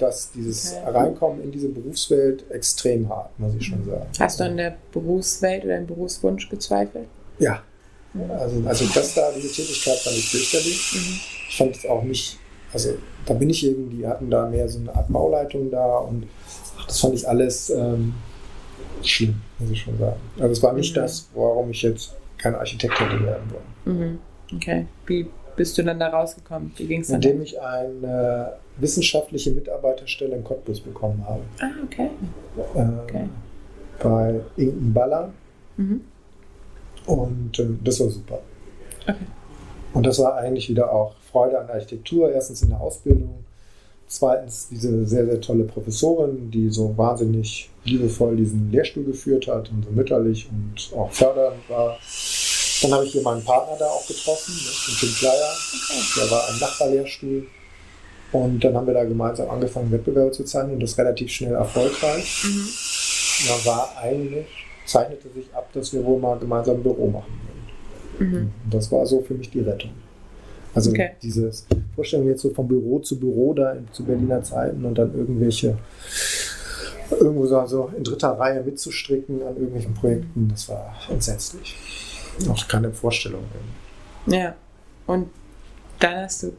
dass 0.00 0.32
dieses 0.32 0.74
okay. 0.74 0.90
Reinkommen 0.90 1.42
in 1.42 1.52
diese 1.52 1.68
Berufswelt 1.68 2.50
extrem 2.50 3.08
hart, 3.08 3.38
muss 3.38 3.54
ich 3.54 3.66
schon 3.66 3.84
sagen. 3.84 4.06
Hast 4.18 4.40
du 4.40 4.44
an 4.44 4.56
der 4.56 4.76
Berufswelt 4.92 5.64
oder 5.64 5.76
im 5.76 5.86
Berufswunsch 5.86 6.48
gezweifelt? 6.48 7.06
Ja. 7.38 7.62
Also, 8.28 8.62
also 8.66 8.86
das 8.92 9.14
da, 9.14 9.30
diese 9.36 9.52
Tätigkeit 9.52 9.98
fand 9.98 10.16
ich 10.16 10.28
fürchterlich. 10.28 10.92
Mhm. 10.94 11.20
Ich 11.48 11.56
fand 11.56 11.76
es 11.76 11.86
auch 11.86 12.02
nicht, 12.02 12.38
also 12.72 12.90
da 13.26 13.34
bin 13.34 13.50
ich 13.50 13.64
irgendwie, 13.64 13.98
die 13.98 14.06
hatten 14.06 14.30
da 14.30 14.48
mehr 14.48 14.68
so 14.68 14.78
eine 14.78 14.94
Art 14.94 15.08
Bauleitung 15.08 15.70
da 15.70 15.98
und 15.98 16.26
ach, 16.78 16.86
das 16.86 17.00
fand 17.00 17.14
ich 17.14 17.28
alles 17.28 17.70
ähm, 17.70 18.14
schlimm, 19.02 19.40
muss 19.58 19.70
ich 19.70 19.82
schon 19.82 19.98
sagen. 19.98 20.20
Also 20.38 20.52
es 20.52 20.62
war 20.62 20.72
nicht 20.72 20.96
mhm. 20.96 21.00
das, 21.00 21.28
warum 21.34 21.70
ich 21.70 21.82
jetzt 21.82 22.14
kein 22.38 22.54
Architekt 22.54 22.98
hätte 22.98 23.22
werden 23.22 23.50
wollen. 23.50 23.98
Mhm. 23.98 24.18
Okay. 24.56 24.86
Wie 25.06 25.28
bist 25.60 25.76
du 25.76 25.82
dann 25.82 26.00
da 26.00 26.08
rausgekommen? 26.08 26.72
Wie 26.78 26.86
ging 26.86 27.02
es 27.02 27.08
dann? 27.08 27.16
Indem 27.16 27.42
ich 27.42 27.60
eine 27.60 28.54
wissenschaftliche 28.78 29.50
Mitarbeiterstelle 29.50 30.34
in 30.34 30.42
Cottbus 30.42 30.80
bekommen 30.80 31.22
habe. 31.28 31.42
Ah, 31.60 31.68
okay. 31.84 32.08
Äh, 32.74 33.02
okay. 33.02 33.28
Bei 34.02 34.40
Inken 34.56 34.94
Baller. 34.94 35.34
Mhm. 35.76 36.00
Und 37.04 37.58
äh, 37.58 37.66
das 37.84 38.00
war 38.00 38.08
super. 38.08 38.38
Okay. 39.02 39.16
Und 39.92 40.06
das 40.06 40.18
war 40.18 40.36
eigentlich 40.36 40.70
wieder 40.70 40.90
auch 40.90 41.14
Freude 41.30 41.58
an 41.60 41.68
Architektur. 41.68 42.32
Erstens 42.32 42.62
in 42.62 42.70
der 42.70 42.80
Ausbildung. 42.80 43.44
Zweitens 44.06 44.68
diese 44.70 45.04
sehr, 45.04 45.26
sehr 45.26 45.42
tolle 45.42 45.64
Professorin, 45.64 46.50
die 46.50 46.70
so 46.70 46.96
wahnsinnig 46.96 47.68
liebevoll 47.84 48.34
diesen 48.36 48.72
Lehrstuhl 48.72 49.04
geführt 49.04 49.46
hat 49.46 49.70
und 49.70 49.84
so 49.84 49.90
mütterlich 49.90 50.48
und 50.50 50.98
auch 50.98 51.12
fördernd 51.12 51.68
war. 51.68 51.98
Dann 52.82 52.92
habe 52.92 53.04
ich 53.04 53.12
hier 53.12 53.22
meinen 53.22 53.44
Partner 53.44 53.76
da 53.78 53.86
auch 53.86 54.06
getroffen, 54.06 54.54
ne, 54.54 54.70
den 54.88 54.96
Tim 54.98 55.14
Kleier. 55.14 55.52
Okay. 55.90 56.20
Der 56.20 56.30
war 56.30 56.48
ein 56.48 56.58
Nachbarlehrstuhl. 56.58 57.46
Und 58.32 58.62
dann 58.62 58.74
haben 58.74 58.86
wir 58.86 58.94
da 58.94 59.04
gemeinsam 59.04 59.50
angefangen, 59.50 59.90
Wettbewerbe 59.90 60.30
zu 60.30 60.44
zeichnen 60.44 60.74
und 60.74 60.82
das 60.82 60.96
relativ 60.96 61.30
schnell 61.30 61.54
erfolgreich. 61.54 62.44
Mhm. 62.44 62.68
Da 63.48 63.70
war 63.70 63.96
eigentlich, 64.00 64.46
zeichnete 64.86 65.28
sich 65.34 65.52
ab, 65.52 65.68
dass 65.72 65.92
wir 65.92 66.04
wohl 66.04 66.20
mal 66.20 66.38
gemeinsam 66.38 66.76
ein 66.76 66.82
Büro 66.82 67.08
machen 67.08 67.40
würden. 68.18 68.30
Mhm. 68.30 68.52
Und 68.64 68.74
das 68.74 68.90
war 68.92 69.04
so 69.04 69.20
für 69.20 69.34
mich 69.34 69.50
die 69.50 69.60
Rettung. 69.60 69.90
Also 70.72 70.90
okay. 70.90 71.10
dieses 71.20 71.66
Vorstellung 71.96 72.28
jetzt 72.28 72.42
so 72.42 72.50
vom 72.50 72.68
Büro 72.68 73.00
zu 73.00 73.18
Büro 73.18 73.52
da 73.54 73.72
in, 73.72 73.88
zu 73.92 74.04
Berliner 74.04 74.42
Zeiten 74.44 74.84
und 74.84 74.96
dann 74.96 75.12
irgendwelche 75.12 75.76
irgendwo 77.10 77.44
so 77.46 77.58
also 77.58 77.90
in 77.96 78.04
dritter 78.04 78.28
Reihe 78.28 78.62
mitzustricken 78.62 79.42
an 79.42 79.56
irgendwelchen 79.56 79.94
Projekten, 79.94 80.48
das 80.48 80.68
war 80.68 80.94
entsetzlich 81.10 81.74
auch 82.48 82.68
keine 82.68 82.92
Vorstellung. 82.92 83.44
Ja, 84.26 84.54
und 85.06 85.30
dann 85.98 86.16
hast 86.24 86.42
du 86.44 86.52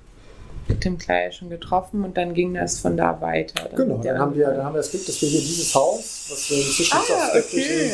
Tim 0.80 0.98
Kleier 0.98 1.32
schon 1.32 1.50
getroffen 1.50 2.04
und 2.04 2.18
dann 2.18 2.34
ging 2.34 2.54
das 2.54 2.80
von 2.80 2.96
da 2.96 3.20
weiter. 3.22 3.70
Genau, 3.76 3.98
dann 3.98 4.20
haben, 4.20 4.36
wir, 4.36 4.48
dann 4.48 4.64
haben 4.64 4.74
wir 4.74 4.80
das 4.80 4.92
Glück, 4.92 5.06
dass 5.06 5.22
wir 5.22 5.30
hier 5.30 5.42
dieses 5.42 5.74
Haus, 5.76 6.28
was 6.30 6.50
wir 6.50 6.58
inzwischen 6.58 6.98
ah, 6.98 7.30
okay. 7.36 7.92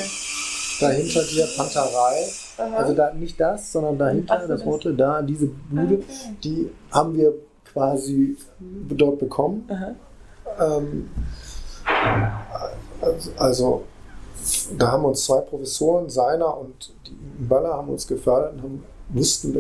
dahinter 0.80 1.24
dir 1.24 1.48
Panterei, 1.56 2.28
Aha. 2.58 2.76
also 2.78 2.94
da, 2.94 3.14
nicht 3.14 3.40
das, 3.40 3.72
sondern 3.72 3.98
dahinter, 3.98 4.40
Ach, 4.44 4.48
das 4.48 4.66
rote, 4.66 4.94
da, 4.94 5.22
diese 5.22 5.48
Bude, 5.48 5.96
okay. 5.96 6.04
die 6.44 6.70
haben 6.92 7.16
wir 7.16 7.34
quasi 7.72 8.38
dort 8.60 9.20
bekommen. 9.20 9.68
Ähm, 10.60 11.10
also, 13.02 13.32
also 13.38 13.84
da 14.78 14.92
haben 14.92 15.06
uns 15.06 15.26
zwei 15.26 15.42
Professoren, 15.42 16.10
seiner 16.10 16.58
und 16.58 16.94
die 17.06 17.44
Baller, 17.46 17.74
haben 17.74 17.90
uns 17.90 18.08
gefördert 18.08 18.54
und 18.56 18.64
haben, 18.64 18.84
wussten 19.10 19.54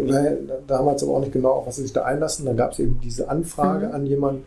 damals 0.68 1.04
aber 1.04 1.13
auch 1.13 1.20
nicht 1.22 1.32
genau, 1.32 1.52
auf 1.52 1.68
was 1.68 1.78
sie 1.78 1.84
sich 1.84 1.94
da 1.94 2.04
einlassen. 2.04 2.46
Da 2.46 2.54
gab 2.54 2.74
es 2.74 2.80
eben 2.80 3.00
diese 3.02 3.30
Anfrage 3.30 3.88
mhm. 3.88 3.96
an 3.96 4.06
jemanden, 4.06 4.46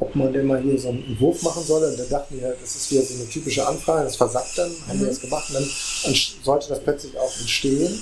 ob 0.00 0.14
man 0.14 0.32
denn 0.32 0.46
mal 0.46 0.60
hier 0.60 0.78
so 0.78 0.88
einen 0.88 1.04
Entwurf 1.04 1.42
machen 1.42 1.62
solle. 1.64 1.88
Und 1.88 1.98
da 1.98 2.04
dachten 2.04 2.40
wir, 2.40 2.54
das 2.60 2.76
ist 2.76 2.90
wieder 2.90 3.02
so 3.02 3.14
eine 3.14 3.28
typische 3.28 3.66
Anfrage, 3.66 4.04
das 4.04 4.16
versackt 4.16 4.56
dann, 4.56 4.70
haben 4.88 4.96
mhm. 4.96 5.00
wir 5.00 5.08
das 5.08 5.20
gemacht 5.20 5.48
und 5.50 5.54
dann 5.56 6.14
sollte 6.42 6.68
das 6.68 6.80
plötzlich 6.80 7.18
auch 7.18 7.40
entstehen. 7.40 7.92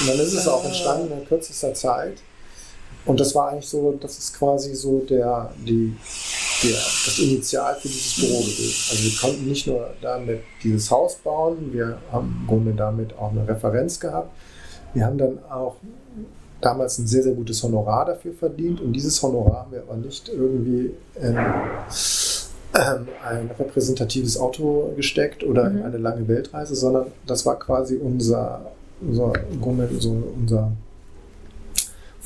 Und 0.00 0.08
dann 0.08 0.18
ist 0.18 0.32
es 0.32 0.48
auch 0.48 0.64
entstanden 0.64 1.12
in 1.12 1.26
kürzester 1.26 1.74
Zeit. 1.74 2.18
Und 3.06 3.20
das 3.20 3.34
war 3.34 3.50
eigentlich 3.50 3.68
so, 3.68 3.96
das 4.00 4.18
ist 4.18 4.36
quasi 4.36 4.74
so 4.74 4.98
der, 4.98 5.50
die, 5.64 5.96
der, 6.62 6.72
das 6.72 7.18
Initial 7.20 7.76
für 7.76 7.88
dieses 7.88 8.16
Büro 8.16 8.40
gewesen. 8.40 8.90
Also 8.90 9.04
wir 9.04 9.18
konnten 9.20 9.48
nicht 9.48 9.66
nur 9.66 9.90
damit 10.02 10.40
dieses 10.62 10.90
Haus 10.90 11.14
bauen, 11.14 11.72
wir 11.72 11.98
haben 12.10 12.36
im 12.40 12.46
Grunde 12.48 12.72
damit 12.74 13.16
auch 13.16 13.30
eine 13.30 13.46
Referenz 13.46 14.00
gehabt. 14.00 14.30
Wir 14.92 15.06
haben 15.06 15.18
dann 15.18 15.38
auch 15.50 15.76
damals 16.60 16.98
ein 16.98 17.06
sehr, 17.06 17.22
sehr 17.22 17.34
gutes 17.34 17.62
Honorar 17.62 18.06
dafür 18.06 18.32
verdient 18.32 18.80
und 18.80 18.92
dieses 18.92 19.22
Honorar 19.22 19.62
haben 19.62 19.72
wir 19.72 19.82
aber 19.82 19.96
nicht 19.96 20.28
irgendwie 20.28 20.94
in 21.20 21.36
ähm, 22.74 23.08
ein 23.24 23.50
repräsentatives 23.58 24.38
Auto 24.38 24.92
gesteckt 24.96 25.44
oder 25.44 25.70
mhm. 25.70 25.78
in 25.78 25.82
eine 25.84 25.98
lange 25.98 26.26
Weltreise, 26.26 26.74
sondern 26.74 27.06
das 27.26 27.46
war 27.46 27.58
quasi 27.58 27.96
unser, 27.96 28.72
unser, 29.00 29.32
im 29.50 29.60
Grunde 29.60 29.88
so 29.98 30.16
unser 30.36 30.72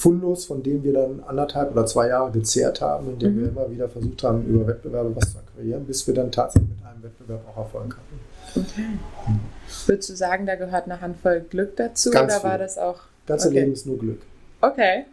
Fundus, 0.01 0.47
von 0.47 0.63
dem 0.63 0.83
wir 0.83 0.95
dann 0.95 1.23
anderthalb 1.27 1.73
oder 1.73 1.85
zwei 1.85 2.09
Jahre 2.09 2.31
gezehrt 2.31 2.81
haben, 2.81 3.11
indem 3.11 3.35
mhm. 3.35 3.41
wir 3.41 3.49
immer 3.49 3.71
wieder 3.71 3.89
versucht 3.89 4.23
haben, 4.23 4.47
über 4.47 4.67
Wettbewerbe 4.67 5.15
was 5.15 5.33
zu 5.33 5.39
akquirieren, 5.39 5.85
bis 5.85 6.07
wir 6.07 6.15
dann 6.15 6.33
tatsächlich 6.33 6.71
mit 6.71 6.87
einem 6.87 7.03
Wettbewerb 7.03 7.43
auch 7.49 7.59
Erfolg 7.59 7.97
hatten. 7.97 8.21
Okay. 8.57 8.89
Mhm. 9.29 9.41
Würdest 9.87 10.09
du 10.09 10.17
sagen, 10.17 10.47
da 10.47 10.55
gehört 10.55 10.87
eine 10.87 11.01
Handvoll 11.03 11.45
Glück 11.49 11.77
dazu 11.77 12.11
Ganz 12.11 12.33
oder 12.33 12.41
viel. 12.41 12.51
war 12.51 12.59
das 12.59 12.79
auch? 12.79 13.01
Ganze 13.27 13.49
okay. 13.49 13.61
Leben 13.61 13.73
ist 13.73 13.87
nur 13.87 13.99
Glück. 13.99 14.23
Okay. 14.63 15.05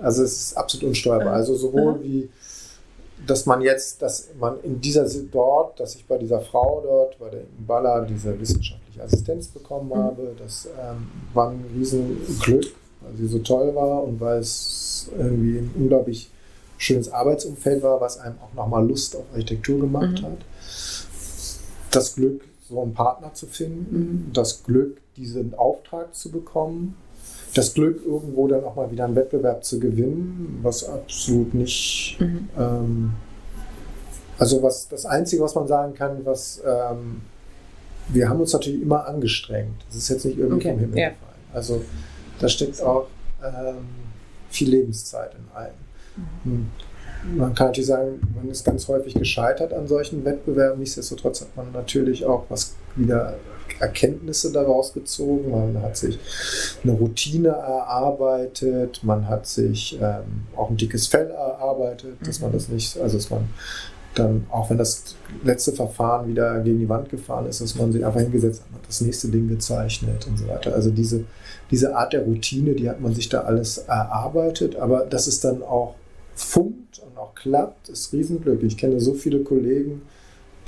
Also 0.00 0.22
es 0.22 0.40
ist 0.40 0.56
absolut 0.56 0.88
unsteuerbar. 0.88 1.34
Also 1.34 1.54
sowohl 1.54 1.98
mhm. 1.98 2.02
wie 2.02 2.30
dass 3.24 3.46
man 3.46 3.60
jetzt, 3.60 4.02
dass 4.02 4.30
man 4.38 4.60
in 4.64 4.80
dieser 4.80 5.06
dort, 5.30 5.78
dass 5.78 5.94
ich 5.94 6.04
bei 6.06 6.18
dieser 6.18 6.40
Frau 6.40 6.80
dort, 6.82 7.18
bei 7.20 7.28
der 7.28 7.42
Baller, 7.64 8.04
diese 8.04 8.38
wissenschaftliche 8.40 9.00
Assistenz 9.00 9.46
bekommen 9.46 9.90
mhm. 9.90 9.94
habe, 9.94 10.34
das 10.36 10.66
ähm, 10.66 11.08
war 11.32 11.50
ein 11.50 11.64
Riesenglück 11.72 12.64
weil 13.04 13.16
sie 13.16 13.26
so 13.26 13.38
toll 13.38 13.74
war 13.74 14.02
und 14.04 14.20
weil 14.20 14.38
es 14.38 15.10
irgendwie 15.16 15.58
ein 15.58 15.70
unglaublich 15.74 16.30
schönes 16.78 17.10
Arbeitsumfeld 17.12 17.82
war, 17.82 18.00
was 18.00 18.18
einem 18.18 18.36
auch 18.40 18.54
nochmal 18.54 18.86
Lust 18.86 19.16
auf 19.16 19.24
Architektur 19.32 19.80
gemacht 19.80 20.20
mhm. 20.20 20.26
hat. 20.26 20.38
Das 21.90 22.14
Glück, 22.14 22.42
so 22.68 22.82
einen 22.82 22.94
Partner 22.94 23.34
zu 23.34 23.46
finden, 23.46 24.26
mhm. 24.28 24.32
das 24.32 24.64
Glück, 24.64 24.98
diesen 25.16 25.54
Auftrag 25.54 26.14
zu 26.14 26.30
bekommen, 26.30 26.96
das 27.54 27.74
Glück, 27.74 28.02
irgendwo 28.04 28.48
dann 28.48 28.64
auch 28.64 28.76
mal 28.76 28.90
wieder 28.90 29.04
einen 29.04 29.14
Wettbewerb 29.14 29.64
zu 29.64 29.78
gewinnen, 29.78 30.60
was 30.62 30.88
absolut 30.88 31.54
nicht. 31.54 32.16
Mhm. 32.18 32.48
Ähm, 32.58 33.12
also 34.38 34.62
was 34.62 34.88
das 34.88 35.04
Einzige, 35.04 35.42
was 35.42 35.54
man 35.54 35.68
sagen 35.68 35.94
kann, 35.94 36.24
was 36.24 36.62
ähm, 36.66 37.20
wir 38.08 38.28
haben 38.28 38.40
uns 38.40 38.52
natürlich 38.52 38.82
immer 38.82 39.06
angestrengt. 39.06 39.84
Das 39.86 39.96
ist 39.96 40.08
jetzt 40.08 40.24
nicht 40.24 40.38
irgendwie 40.38 40.56
okay. 40.56 40.70
vom 40.70 40.80
Himmel 40.80 40.98
ja. 40.98 41.08
gefallen. 41.10 41.32
Also 41.52 41.82
da 42.42 42.48
steckt 42.48 42.82
auch 42.82 43.06
ähm, 43.42 43.86
viel 44.50 44.70
Lebenszeit 44.70 45.32
in 45.34 45.56
allem. 45.56 45.74
Mhm. 46.44 46.70
Man 47.36 47.54
kann 47.54 47.68
natürlich 47.68 47.86
sagen, 47.86 48.20
man 48.34 48.50
ist 48.50 48.64
ganz 48.64 48.88
häufig 48.88 49.14
gescheitert 49.14 49.72
an 49.72 49.86
solchen 49.86 50.24
Wettbewerben. 50.24 50.80
Nichtsdestotrotz 50.80 51.40
hat 51.42 51.56
man 51.56 51.70
natürlich 51.72 52.26
auch 52.26 52.44
was 52.48 52.74
wieder 52.96 53.36
Erkenntnisse 53.78 54.52
daraus 54.52 54.92
gezogen. 54.92 55.50
Man 55.50 55.80
hat 55.82 55.96
sich 55.96 56.18
eine 56.82 56.92
Routine 56.92 57.48
erarbeitet, 57.48 59.00
man 59.02 59.28
hat 59.28 59.46
sich 59.46 59.98
ähm, 60.00 60.46
auch 60.56 60.70
ein 60.70 60.76
dickes 60.76 61.06
Fell 61.06 61.30
erarbeitet, 61.30 62.16
dass 62.26 62.40
man 62.40 62.50
mhm. 62.50 62.54
das 62.54 62.68
nicht, 62.68 62.98
also 62.98 63.16
dass 63.16 63.30
man 63.30 63.48
dann, 64.14 64.46
auch 64.50 64.68
wenn 64.70 64.78
das 64.78 65.16
letzte 65.42 65.72
Verfahren 65.72 66.28
wieder 66.28 66.60
gegen 66.60 66.80
die 66.80 66.88
Wand 66.88 67.08
gefahren 67.08 67.46
ist, 67.46 67.60
dass 67.60 67.74
man 67.76 67.92
sich 67.92 68.04
einfach 68.04 68.20
hingesetzt 68.20 68.62
hat, 68.72 68.80
das 68.86 69.00
nächste 69.00 69.28
Ding 69.28 69.48
gezeichnet 69.48 70.26
und 70.26 70.38
so 70.38 70.48
weiter. 70.48 70.74
Also 70.74 70.90
diese, 70.90 71.24
diese 71.70 71.96
Art 71.96 72.12
der 72.12 72.22
Routine, 72.24 72.74
die 72.74 72.88
hat 72.90 73.00
man 73.00 73.14
sich 73.14 73.28
da 73.28 73.42
alles 73.42 73.78
erarbeitet, 73.78 74.76
aber 74.76 75.06
dass 75.06 75.26
es 75.26 75.40
dann 75.40 75.62
auch 75.62 75.94
funkt 76.34 77.00
und 77.00 77.18
auch 77.18 77.34
klappt, 77.34 77.88
ist 77.88 78.12
Riesenglück. 78.12 78.62
Ich 78.62 78.76
kenne 78.76 79.00
so 79.00 79.14
viele 79.14 79.40
Kollegen, 79.40 80.02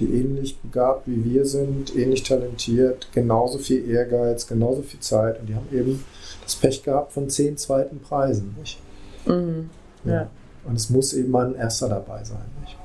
die 0.01 0.07
ähnlich 0.07 0.59
begabt 0.59 1.07
wie 1.07 1.25
wir 1.25 1.45
sind, 1.45 1.95
ähnlich 1.95 2.23
talentiert, 2.23 3.09
genauso 3.13 3.59
viel 3.59 3.89
Ehrgeiz, 3.89 4.47
genauso 4.47 4.83
viel 4.83 5.01
Zeit 5.01 5.41
und 5.41 5.49
die 5.49 5.55
haben 5.55 5.69
eben 5.73 6.05
das 6.43 6.57
Pech 6.57 6.83
gehabt 6.83 7.13
von 7.13 7.29
zehn 7.29 7.57
zweiten 7.57 8.01
Preisen. 8.01 8.57
Nicht? 8.59 8.81
Mhm. 9.27 9.71
Ja. 10.05 10.13
ja. 10.13 10.31
Und 10.65 10.77
es 10.77 10.91
muss 10.91 11.13
eben 11.13 11.31
mal 11.31 11.47
ein 11.47 11.55
erster 11.55 11.89
dabei 11.89 12.25
sein. 12.25 12.43
Nicht? 12.63 12.77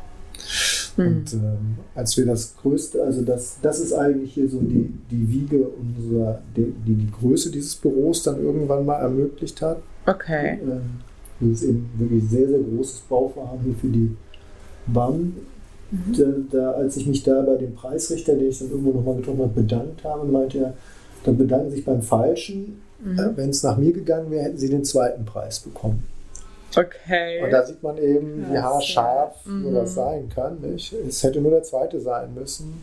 Mhm. 0.98 1.06
Und 1.06 1.34
ähm, 1.34 1.78
als 1.96 2.18
wir 2.18 2.26
das 2.26 2.56
Größte, 2.58 3.04
also 3.04 3.22
das, 3.22 3.58
das 3.62 3.80
ist 3.80 3.94
eigentlich 3.94 4.34
hier 4.34 4.50
so 4.50 4.60
die, 4.60 4.92
die 5.12 5.30
Wiege 5.30 5.68
unserer, 5.68 6.42
die, 6.56 6.74
die, 6.86 7.12
Größe 7.12 7.52
dieses 7.52 7.76
Büros 7.76 8.24
dann 8.24 8.42
irgendwann 8.42 8.86
mal 8.86 9.00
ermöglicht 9.00 9.62
hat. 9.62 9.82
Okay. 10.06 10.60
Ähm, 10.62 10.82
das 11.40 11.62
ist 11.62 11.70
eben 11.70 11.90
wirklich 11.98 12.24
sehr, 12.30 12.48
sehr 12.48 12.60
großes 12.60 13.02
Bauvorhaben 13.10 13.64
hier 13.64 13.76
für 13.76 13.88
die 13.88 14.16
BAM 14.88 15.34
Mhm. 15.92 16.48
Da, 16.52 16.58
da, 16.58 16.72
als 16.72 16.98
ich 16.98 17.08
mich 17.08 17.24
da 17.24 17.42
bei 17.42 17.56
dem 17.56 17.74
Preisrichter, 17.74 18.36
den 18.36 18.50
ich 18.50 18.60
dann 18.60 18.70
irgendwo 18.70 18.92
nochmal 18.92 19.16
getroffen 19.16 19.40
habe, 19.40 19.62
bedankt 19.62 20.04
habe, 20.04 20.28
meinte 20.28 20.60
er, 20.60 20.74
dann 21.24 21.38
bedanken 21.38 21.72
sich 21.72 21.84
beim 21.84 22.02
Falschen. 22.02 22.82
Mhm. 23.04 23.20
Äh, 23.20 23.38
Wenn 23.38 23.50
es 23.50 23.64
nach 23.64 23.78
mir 23.78 23.92
gegangen 23.92 24.30
wäre, 24.30 24.44
hätten 24.44 24.58
sie 24.58 24.70
den 24.70 24.84
zweiten 24.84 25.26
Preis 25.26 25.60
bekommen. 25.60 26.04
Okay. 26.76 27.44
Und 27.44 27.52
da 27.52 27.66
sieht 27.66 27.82
man 27.82 27.98
eben, 27.98 28.50
wie 28.50 28.58
haarscharf 28.58 29.46
mhm. 29.46 29.64
sowas 29.64 29.94
sein 29.94 30.30
kann. 30.30 30.60
Nicht? 30.62 30.94
Es 30.94 31.24
hätte 31.24 31.42
nur 31.42 31.52
der 31.52 31.64
zweite 31.64 32.00
sein 32.00 32.34
müssen. 32.34 32.82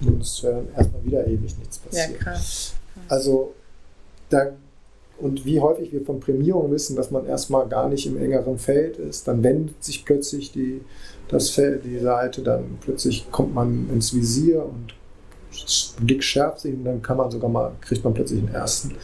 Und 0.00 0.22
es 0.22 0.42
wäre 0.42 0.54
dann 0.54 0.68
erstmal 0.74 1.04
wieder 1.04 1.26
ewig 1.26 1.58
nichts 1.58 1.78
passiert. 1.78 2.12
Ja, 2.12 2.16
krass. 2.16 2.74
Also, 3.08 3.54
da, 4.30 4.52
und 5.18 5.44
wie 5.44 5.60
häufig 5.60 5.92
wir 5.92 6.02
von 6.02 6.20
Prämierung 6.20 6.70
wissen, 6.70 6.96
dass 6.96 7.10
man 7.10 7.26
erstmal 7.26 7.68
gar 7.68 7.88
nicht 7.88 8.06
im 8.06 8.16
engeren 8.16 8.58
Feld 8.58 8.96
ist, 8.96 9.28
dann 9.28 9.42
wendet 9.42 9.84
sich 9.84 10.04
plötzlich 10.04 10.52
die 10.52 10.80
das 11.30 11.50
Feld, 11.50 11.84
die 11.84 11.98
Seite, 11.98 12.42
dann 12.42 12.78
plötzlich 12.80 13.30
kommt 13.30 13.54
man 13.54 13.88
ins 13.90 14.12
Visier 14.14 14.64
und 14.64 14.94
Blick 16.04 16.22
schärft 16.24 16.60
sich 16.60 16.74
und 16.74 16.84
dann 16.84 17.02
kann 17.02 17.16
man 17.16 17.30
sogar 17.30 17.50
mal, 17.50 17.72
kriegt 17.80 18.02
man 18.02 18.14
plötzlich 18.14 18.40
den 18.40 18.52
ersten. 18.52 18.94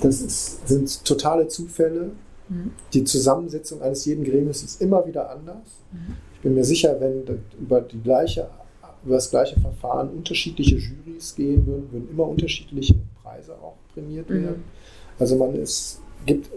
Das 0.00 0.20
ist, 0.20 0.68
sind 0.68 1.04
totale 1.04 1.48
Zufälle. 1.48 2.10
Mhm. 2.52 2.72
Die 2.92 3.04
Zusammensetzung 3.04 3.82
eines 3.82 4.04
jeden 4.04 4.24
Gremiums 4.24 4.62
ist 4.62 4.80
immer 4.80 5.06
wieder 5.06 5.30
anders. 5.30 5.80
Mhm. 5.92 6.16
Ich 6.34 6.40
bin 6.40 6.54
mir 6.54 6.64
sicher, 6.64 7.00
wenn 7.00 7.24
über, 7.60 7.80
die 7.80 8.00
gleiche, 8.00 8.48
über 9.04 9.14
das 9.14 9.30
gleiche 9.30 9.58
Verfahren 9.60 10.10
unterschiedliche 10.10 10.76
Jurys 10.76 11.34
gehen 11.34 11.66
würden, 11.66 11.88
würden 11.92 12.08
immer 12.10 12.28
unterschiedliche 12.28 12.94
Preise 13.22 13.54
auch 13.54 13.76
prämiert 13.94 14.28
mhm. 14.28 14.44
werden. 14.44 14.64
Also 15.18 15.36
man 15.36 15.54
ist, 15.54 16.00
gibt, 16.26 16.50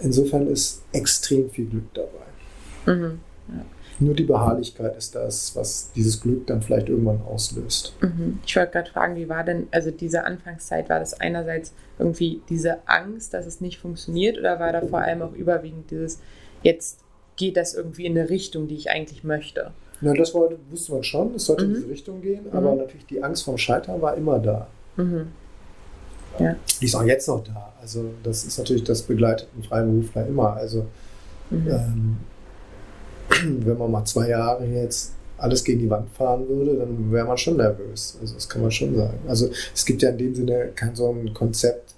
insofern 0.00 0.48
ist 0.48 0.82
extrem 0.92 1.48
viel 1.50 1.66
Glück 1.66 1.94
dabei. 1.94 2.92
Mhm. 2.92 3.20
Ja. 3.48 3.64
Nur 4.00 4.14
die 4.14 4.24
Beharrlichkeit 4.24 4.96
ist 4.96 5.14
das, 5.14 5.54
was 5.54 5.90
dieses 5.94 6.20
Glück 6.20 6.46
dann 6.46 6.62
vielleicht 6.62 6.88
irgendwann 6.88 7.20
auslöst. 7.22 7.94
Mhm. 8.00 8.40
Ich 8.44 8.56
wollte 8.56 8.72
gerade 8.72 8.90
fragen, 8.90 9.16
wie 9.16 9.28
war 9.28 9.44
denn, 9.44 9.68
also 9.70 9.90
diese 9.90 10.24
Anfangszeit, 10.24 10.88
war 10.88 10.98
das 10.98 11.20
einerseits 11.20 11.72
irgendwie 11.98 12.40
diese 12.48 12.88
Angst, 12.88 13.34
dass 13.34 13.46
es 13.46 13.60
nicht 13.60 13.78
funktioniert 13.78 14.38
oder 14.38 14.58
war 14.58 14.72
da 14.72 14.80
vor 14.80 15.00
allem 15.00 15.22
auch 15.22 15.32
überwiegend 15.32 15.90
dieses, 15.90 16.18
jetzt 16.62 17.00
geht 17.36 17.56
das 17.56 17.74
irgendwie 17.74 18.06
in 18.06 18.18
eine 18.18 18.30
Richtung, 18.30 18.66
die 18.66 18.74
ich 18.74 18.90
eigentlich 18.90 19.22
möchte? 19.22 19.72
Ja, 20.00 20.12
das 20.12 20.34
war, 20.34 20.48
wusste 20.70 20.92
man 20.92 21.04
schon, 21.04 21.34
es 21.34 21.44
sollte 21.44 21.64
mhm. 21.64 21.70
in 21.70 21.76
diese 21.76 21.88
Richtung 21.90 22.20
gehen, 22.20 22.46
aber 22.52 22.72
mhm. 22.72 22.78
natürlich 22.78 23.06
die 23.06 23.22
Angst 23.22 23.44
vom 23.44 23.56
Scheitern 23.56 24.02
war 24.02 24.16
immer 24.16 24.38
da. 24.38 24.66
Mhm. 24.96 25.28
Ja. 26.38 26.56
Die 26.80 26.84
ist 26.84 26.94
auch 26.96 27.04
jetzt 27.04 27.28
noch 27.28 27.44
da. 27.44 27.72
Also 27.80 28.10
das 28.22 28.44
ist 28.44 28.58
natürlich, 28.58 28.82
das 28.84 29.02
begleitet 29.02 29.48
einen 29.54 29.62
Freiberufler 29.62 30.26
immer. 30.26 30.54
Also 30.54 30.86
mhm. 31.50 31.68
ähm, 31.68 32.16
wenn 33.44 33.78
man 33.78 33.90
mal 33.90 34.04
zwei 34.04 34.28
Jahre 34.28 34.66
jetzt 34.66 35.12
alles 35.38 35.64
gegen 35.64 35.80
die 35.80 35.90
Wand 35.90 36.08
fahren 36.10 36.48
würde, 36.48 36.76
dann 36.76 37.10
wäre 37.10 37.26
man 37.26 37.36
schon 37.36 37.56
nervös. 37.56 38.16
Also 38.20 38.34
das 38.34 38.48
kann 38.48 38.62
man 38.62 38.70
schon 38.70 38.94
sagen. 38.94 39.18
Also 39.28 39.50
es 39.74 39.84
gibt 39.84 40.02
ja 40.02 40.10
in 40.10 40.18
dem 40.18 40.34
Sinne 40.34 40.70
kein 40.74 40.94
so 40.94 41.10
ein 41.10 41.34
Konzept, 41.34 41.94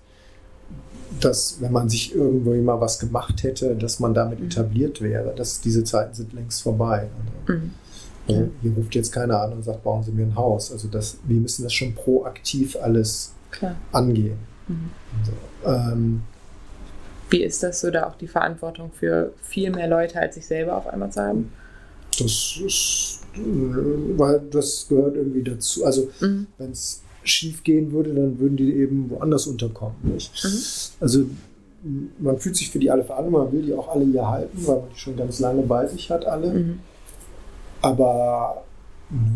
dass 1.20 1.60
wenn 1.60 1.72
man 1.72 1.88
sich 1.88 2.14
irgendwo 2.14 2.54
mal 2.54 2.80
was 2.80 2.98
gemacht 2.98 3.42
hätte, 3.42 3.74
dass 3.76 4.00
man 4.00 4.14
damit 4.14 4.40
etabliert 4.40 5.00
wäre. 5.00 5.32
Das, 5.34 5.60
diese 5.60 5.84
Zeiten 5.84 6.14
sind 6.14 6.32
längst 6.32 6.62
vorbei. 6.62 7.08
Also, 7.46 7.60
mhm. 7.60 7.70
also, 8.28 8.50
hier 8.62 8.72
ruft 8.72 8.94
jetzt 8.94 9.12
keiner 9.12 9.40
an 9.40 9.52
und 9.52 9.64
sagt, 9.64 9.84
bauen 9.84 10.02
Sie 10.02 10.12
mir 10.12 10.24
ein 10.24 10.34
Haus. 10.34 10.72
Also 10.72 10.88
das, 10.88 11.18
wir 11.24 11.40
müssen 11.40 11.62
das 11.62 11.72
schon 11.72 11.94
proaktiv 11.94 12.76
alles 12.80 13.32
Klar. 13.50 13.76
angehen. 13.92 14.38
Mhm. 14.68 14.90
Also, 15.20 15.92
ähm, 15.92 16.22
wie 17.30 17.42
ist 17.42 17.62
das 17.62 17.80
so, 17.80 17.90
da 17.90 18.08
auch 18.08 18.16
die 18.16 18.28
Verantwortung 18.28 18.90
für 18.92 19.32
viel 19.42 19.70
mehr 19.70 19.88
Leute 19.88 20.20
als 20.20 20.36
sich 20.36 20.46
selber 20.46 20.76
auf 20.76 20.86
einmal 20.86 21.10
zu 21.10 21.20
haben? 21.20 21.52
Das 22.18 22.58
ist, 22.64 23.20
weil 23.34 24.40
das 24.50 24.86
gehört 24.88 25.16
irgendwie 25.16 25.42
dazu. 25.42 25.84
Also, 25.84 26.08
mhm. 26.20 26.46
wenn 26.58 26.70
es 26.70 27.02
schief 27.24 27.64
gehen 27.64 27.92
würde, 27.92 28.14
dann 28.14 28.38
würden 28.38 28.56
die 28.56 28.72
eben 28.74 29.10
woanders 29.10 29.46
unterkommen. 29.46 29.96
Nicht? 30.02 30.44
Mhm. 30.44 30.58
Also, 31.00 31.26
man 32.18 32.38
fühlt 32.38 32.56
sich 32.56 32.70
für 32.70 32.78
die 32.78 32.90
alle 32.90 33.04
verantwortlich, 33.04 33.52
man 33.52 33.52
will 33.52 33.66
die 33.66 33.74
auch 33.74 33.88
alle 33.88 34.04
hier 34.04 34.28
halten, 34.28 34.66
weil 34.66 34.76
man 34.76 34.88
die 34.94 34.98
schon 34.98 35.16
ganz 35.16 35.40
lange 35.40 35.62
bei 35.62 35.86
sich 35.86 36.10
hat, 36.10 36.24
alle. 36.24 36.52
Mhm. 36.52 36.78
Aber 37.82 38.64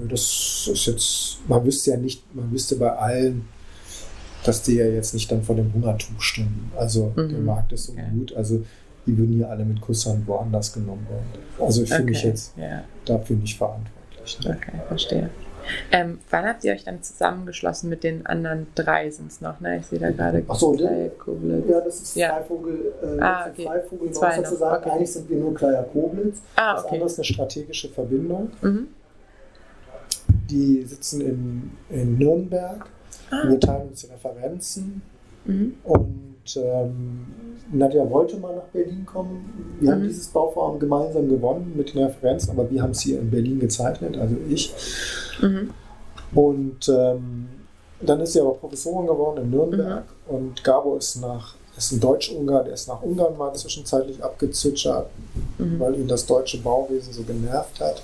das 0.09 0.69
ist 0.73 0.87
jetzt, 0.87 1.39
man 1.47 1.65
wüsste 1.65 1.93
ja 1.93 1.97
nicht, 1.97 2.35
man 2.35 2.51
wüsste 2.51 2.77
bei 2.77 2.93
allen, 2.93 3.47
dass 4.45 4.63
die 4.63 4.77
ja 4.77 4.87
jetzt 4.87 5.15
nicht 5.15 5.31
dann 5.31 5.43
vor 5.43 5.57
dem 5.57 5.73
Hungertuch 5.73 6.21
stehen. 6.21 6.71
Also 6.77 7.13
mhm. 7.17 7.29
der 7.29 7.39
Markt 7.41 7.73
ist 7.73 7.87
so 7.87 7.93
okay. 7.93 8.05
gut. 8.13 8.35
Also 8.35 8.65
die 9.07 9.17
würden 9.17 9.37
hier 9.37 9.51
alle 9.51 9.65
mit 9.65 9.81
Kusshand 9.81 10.27
woanders 10.27 10.73
genommen 10.73 11.07
werden. 11.09 11.45
Also 11.59 11.83
ich 11.83 11.91
okay. 11.91 11.97
finde 11.99 12.13
mich 12.13 12.23
jetzt 12.23 12.57
yeah. 12.57 12.85
dafür 13.05 13.37
nicht 13.37 13.57
verantwortlich. 13.57 14.39
Ne? 14.45 14.57
Okay, 14.57 14.79
verstehe. 14.89 15.31
Ähm, 15.93 16.19
wann 16.31 16.47
habt 16.47 16.65
ihr 16.65 16.73
euch 16.73 16.85
dann 16.85 17.03
zusammengeschlossen 17.03 17.91
mit 17.91 18.03
den 18.03 18.27
anderen 18.27 18.67
drei 18.75 19.11
sind 19.11 19.31
es 19.31 19.41
noch, 19.41 19.61
ne? 19.61 19.79
Ich 19.79 19.87
sehe 19.87 19.99
da 19.99 20.11
gerade 20.11 20.43
Ach 20.49 20.55
so, 20.57 20.73
Kleier 20.73 21.11
Koblitz. 21.11 21.65
Ja, 21.69 21.81
das 21.81 22.01
ist 22.01 22.17
ja. 22.17 22.35
Freivogel, 22.35 22.93
äh, 23.03 23.21
ah, 23.21 23.47
okay. 23.49 23.67
Freivogel 23.67 24.11
Zwei 24.11 24.37
sozusagen. 24.37 24.83
Okay. 24.83 24.91
Eigentlich 24.91 25.13
sind 25.13 25.31
wir 25.31 25.37
nur 25.37 25.55
Kleier 25.55 25.83
Koblitz. 25.85 26.39
Ah, 26.57 26.73
okay. 26.73 26.83
Das 26.83 26.93
andere 26.93 27.07
ist 27.07 27.19
eine 27.19 27.25
strategische 27.25 27.89
Verbindung. 27.89 28.51
Mhm. 28.63 28.89
Die 30.51 30.83
sitzen 30.83 31.21
in, 31.21 31.71
in 31.91 32.19
Nürnberg 32.19 32.87
Ah. 33.31 33.49
Wir 33.49 33.61
teilen 33.61 33.89
uns 33.89 34.09
Referenzen. 34.11 35.03
Mhm. 35.45 35.75
Und 35.85 36.57
ähm, 36.57 37.27
Nadja 37.73 38.09
wollte 38.11 38.37
mal 38.37 38.57
nach 38.57 38.65
Berlin 38.65 39.07
kommen. 39.07 39.77
Wir 39.81 39.91
mhm. 39.91 39.95
haben 39.95 40.03
dieses 40.03 40.29
Bauvorhaben 40.29 40.79
gemeinsam 40.81 41.29
gewonnen 41.29 41.73
mit 41.77 41.95
den 41.95 42.05
Referenzen, 42.05 42.51
aber 42.51 42.71
wir 42.71 42.83
haben 42.83 42.91
es 42.91 43.01
hier 43.01 43.21
in 43.21 43.31
Berlin 43.31 43.61
gezeichnet, 43.61 44.17
also 44.19 44.37
ich. 44.49 44.75
Mhm. 45.41 45.71
Und 46.35 46.89
ähm, 46.89 47.49
dann 48.01 48.21
ist 48.21 48.33
sie 48.33 48.41
aber 48.41 48.55
Professorin 48.55 49.07
geworden 49.07 49.45
in 49.45 49.51
Nürnberg 49.51 50.05
mhm. 50.29 50.35
und 50.35 50.65
Gabo 50.65 50.97
ist 50.97 51.21
nach 51.21 51.55
ist 51.77 51.93
ein 51.93 52.01
Deutsch-Ungar, 52.01 52.65
der 52.65 52.75
ist 52.75 52.89
nach 52.89 53.01
Ungarn 53.01 53.39
mal 53.39 53.55
zwischenzeitlich 53.55 54.23
abgezwitschert, 54.23 55.09
mhm. 55.57 55.81
weil 55.81 55.95
ihn 55.95 56.09
das 56.09 56.27
deutsche 56.27 56.59
Bauwesen 56.59 57.13
so 57.13 57.23
genervt 57.23 57.81
hat. 57.81 58.03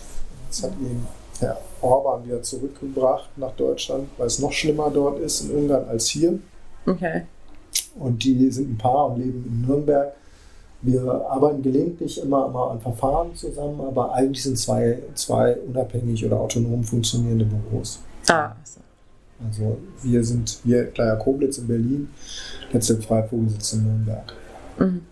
Das 0.49 0.63
hat 0.63 0.73
ihn 0.81 1.07
Herr 1.41 1.59
Orban 1.81 2.27
wieder 2.27 2.43
zurückgebracht 2.43 3.29
nach 3.37 3.53
Deutschland, 3.53 4.09
weil 4.17 4.27
es 4.27 4.39
noch 4.39 4.53
schlimmer 4.53 4.91
dort 4.91 5.21
ist 5.21 5.43
in 5.43 5.51
Ungarn 5.51 5.89
als 5.89 6.09
hier. 6.09 6.39
Okay. 6.87 7.23
Und 7.99 8.23
die 8.25 8.51
sind 8.51 8.71
ein 8.71 8.79
Paar 8.79 9.11
und 9.11 9.19
leben 9.19 9.45
in 9.47 9.67
Nürnberg. 9.67 10.13
Wir 10.83 11.03
arbeiten 11.29 11.63
gelegentlich 11.63 12.23
immer 12.23 12.49
mal 12.49 12.71
an 12.71 12.81
Verfahren 12.81 13.35
zusammen, 13.35 13.81
aber 13.81 14.13
eigentlich 14.13 14.43
sind 14.43 14.59
zwei, 14.59 14.99
zwei 15.15 15.57
unabhängig 15.57 16.25
oder 16.25 16.39
autonom 16.39 16.85
funktionierende 16.85 17.47
Büros. 17.47 18.01
Ah, 18.29 18.53
so. 18.63 18.81
Also 19.45 19.79
wir 20.03 20.25
sind 20.25 20.61
hier 20.65 20.87
Kleier 20.87 21.17
Koblitz 21.17 21.59
in 21.59 21.67
Berlin, 21.67 22.09
letzte 22.73 23.01
Freivogel 23.01 23.51
sitzt 23.51 23.75
in 23.75 23.85
Nürnberg. 23.85 24.33
Mhm. 24.79 25.03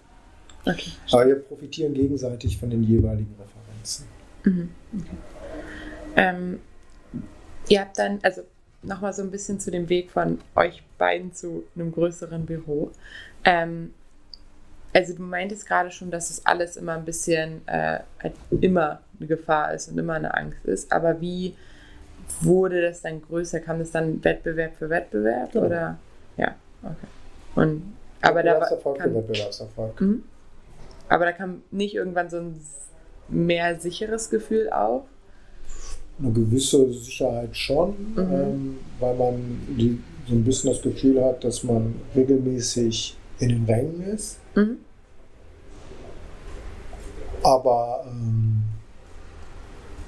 Okay. 0.66 0.92
Aber 1.12 1.26
wir 1.26 1.36
profitieren 1.36 1.92
gegenseitig 1.92 2.58
von 2.58 2.70
den 2.70 2.82
jeweiligen 2.84 3.34
Referenzen. 3.38 4.06
Mhm. 4.44 4.68
Okay. 4.98 5.16
Ähm, 6.16 6.60
ihr 7.68 7.80
habt 7.80 7.98
dann, 7.98 8.18
also 8.22 8.42
nochmal 8.82 9.12
so 9.12 9.22
ein 9.22 9.30
bisschen 9.30 9.60
zu 9.60 9.70
dem 9.70 9.88
Weg 9.88 10.10
von 10.10 10.38
euch 10.54 10.82
beiden 10.98 11.32
zu 11.32 11.64
einem 11.74 11.92
größeren 11.92 12.46
Büro. 12.46 12.90
Ähm, 13.44 13.94
also 14.92 15.14
du 15.14 15.22
meintest 15.22 15.66
gerade 15.66 15.90
schon, 15.90 16.10
dass 16.10 16.30
es 16.30 16.46
alles 16.46 16.76
immer 16.76 16.94
ein 16.94 17.04
bisschen 17.04 17.66
äh, 17.66 18.00
halt 18.22 18.34
immer 18.60 19.00
eine 19.18 19.28
Gefahr 19.28 19.74
ist 19.74 19.88
und 19.88 19.98
immer 19.98 20.14
eine 20.14 20.34
Angst 20.34 20.64
ist. 20.64 20.92
Aber 20.92 21.20
wie 21.20 21.56
wurde 22.40 22.80
das 22.80 23.02
dann 23.02 23.20
größer? 23.20 23.60
Kam 23.60 23.80
das 23.80 23.90
dann 23.90 24.22
Wettbewerb 24.22 24.76
für 24.76 24.88
Wettbewerb 24.88 25.52
genau. 25.52 25.66
oder? 25.66 25.98
Ja, 26.36 26.54
okay. 26.82 27.06
Und 27.56 27.94
aber 28.20 28.42
da 28.42 28.60
war 28.60 28.94
kann, 28.94 29.14
Wettbewerbserfolg. 29.14 30.00
Mhm. 30.00 30.22
Aber 31.08 31.24
da 31.26 31.32
kam 31.32 31.62
nicht 31.70 31.94
irgendwann 31.94 32.30
so 32.30 32.38
ein 32.38 32.60
mehr 33.28 33.78
sicheres 33.78 34.30
Gefühl 34.30 34.70
auf? 34.70 35.02
Eine 36.18 36.32
gewisse 36.32 36.92
Sicherheit 36.92 37.56
schon, 37.56 37.90
mhm. 38.14 38.18
ähm, 38.18 38.76
weil 39.00 39.16
man 39.16 39.34
die, 39.68 39.98
so 40.28 40.34
ein 40.34 40.44
bisschen 40.44 40.70
das 40.70 40.80
Gefühl 40.82 41.22
hat, 41.22 41.42
dass 41.42 41.64
man 41.64 41.94
regelmäßig 42.14 43.16
in 43.40 43.48
den 43.48 43.64
Rängen 43.64 44.02
ist. 44.02 44.38
Mhm. 44.54 44.78
Aber 47.42 48.04
ähm, 48.06 48.62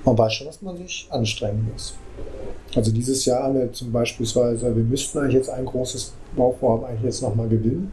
man 0.05 0.17
weiß 0.17 0.33
schon, 0.35 0.47
dass 0.47 0.63
man 0.63 0.77
sich 0.77 1.09
anstrengen 1.11 1.69
muss. 1.73 1.95
Also 2.75 2.93
dieses 2.93 3.25
Jahr 3.25 3.45
haben 3.45 3.55
wir 3.55 3.73
zum 3.73 3.93
Beispiel, 3.93 4.27
wir 4.27 4.85
müssten 4.85 5.19
eigentlich 5.19 5.35
jetzt 5.35 5.51
ein 5.51 5.65
großes 5.65 6.15
Bauvorhaben 6.37 6.87
eigentlich 6.87 7.05
jetzt 7.05 7.23
nochmal 7.23 7.49
gewinnen 7.49 7.93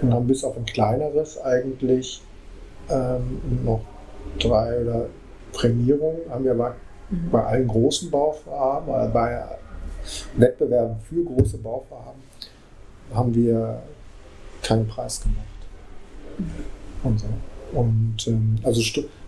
und 0.00 0.12
haben 0.12 0.26
bis 0.26 0.44
auf 0.44 0.56
ein 0.56 0.64
kleineres 0.64 1.38
eigentlich 1.38 2.22
ähm, 2.88 3.40
noch 3.64 3.80
drei 4.38 4.80
oder 4.82 5.06
Prämierungen 5.52 6.20
haben 6.30 6.44
wir 6.44 6.76
mhm. 7.10 7.30
bei 7.30 7.44
allen 7.44 7.68
großen 7.68 8.10
Bauvorhaben, 8.10 8.88
äh, 8.88 9.12
bei 9.12 9.44
Wettbewerben 10.36 10.96
für 11.08 11.24
große 11.24 11.58
Bauvorhaben 11.58 12.20
haben 13.12 13.34
wir 13.34 13.82
keinen 14.62 14.86
Preis 14.86 15.20
gemacht. 15.20 15.46
Mhm. 16.38 17.08
Und, 17.08 17.20
so. 17.20 17.26
und 17.72 18.26
ähm, 18.26 18.56
also 18.62 18.80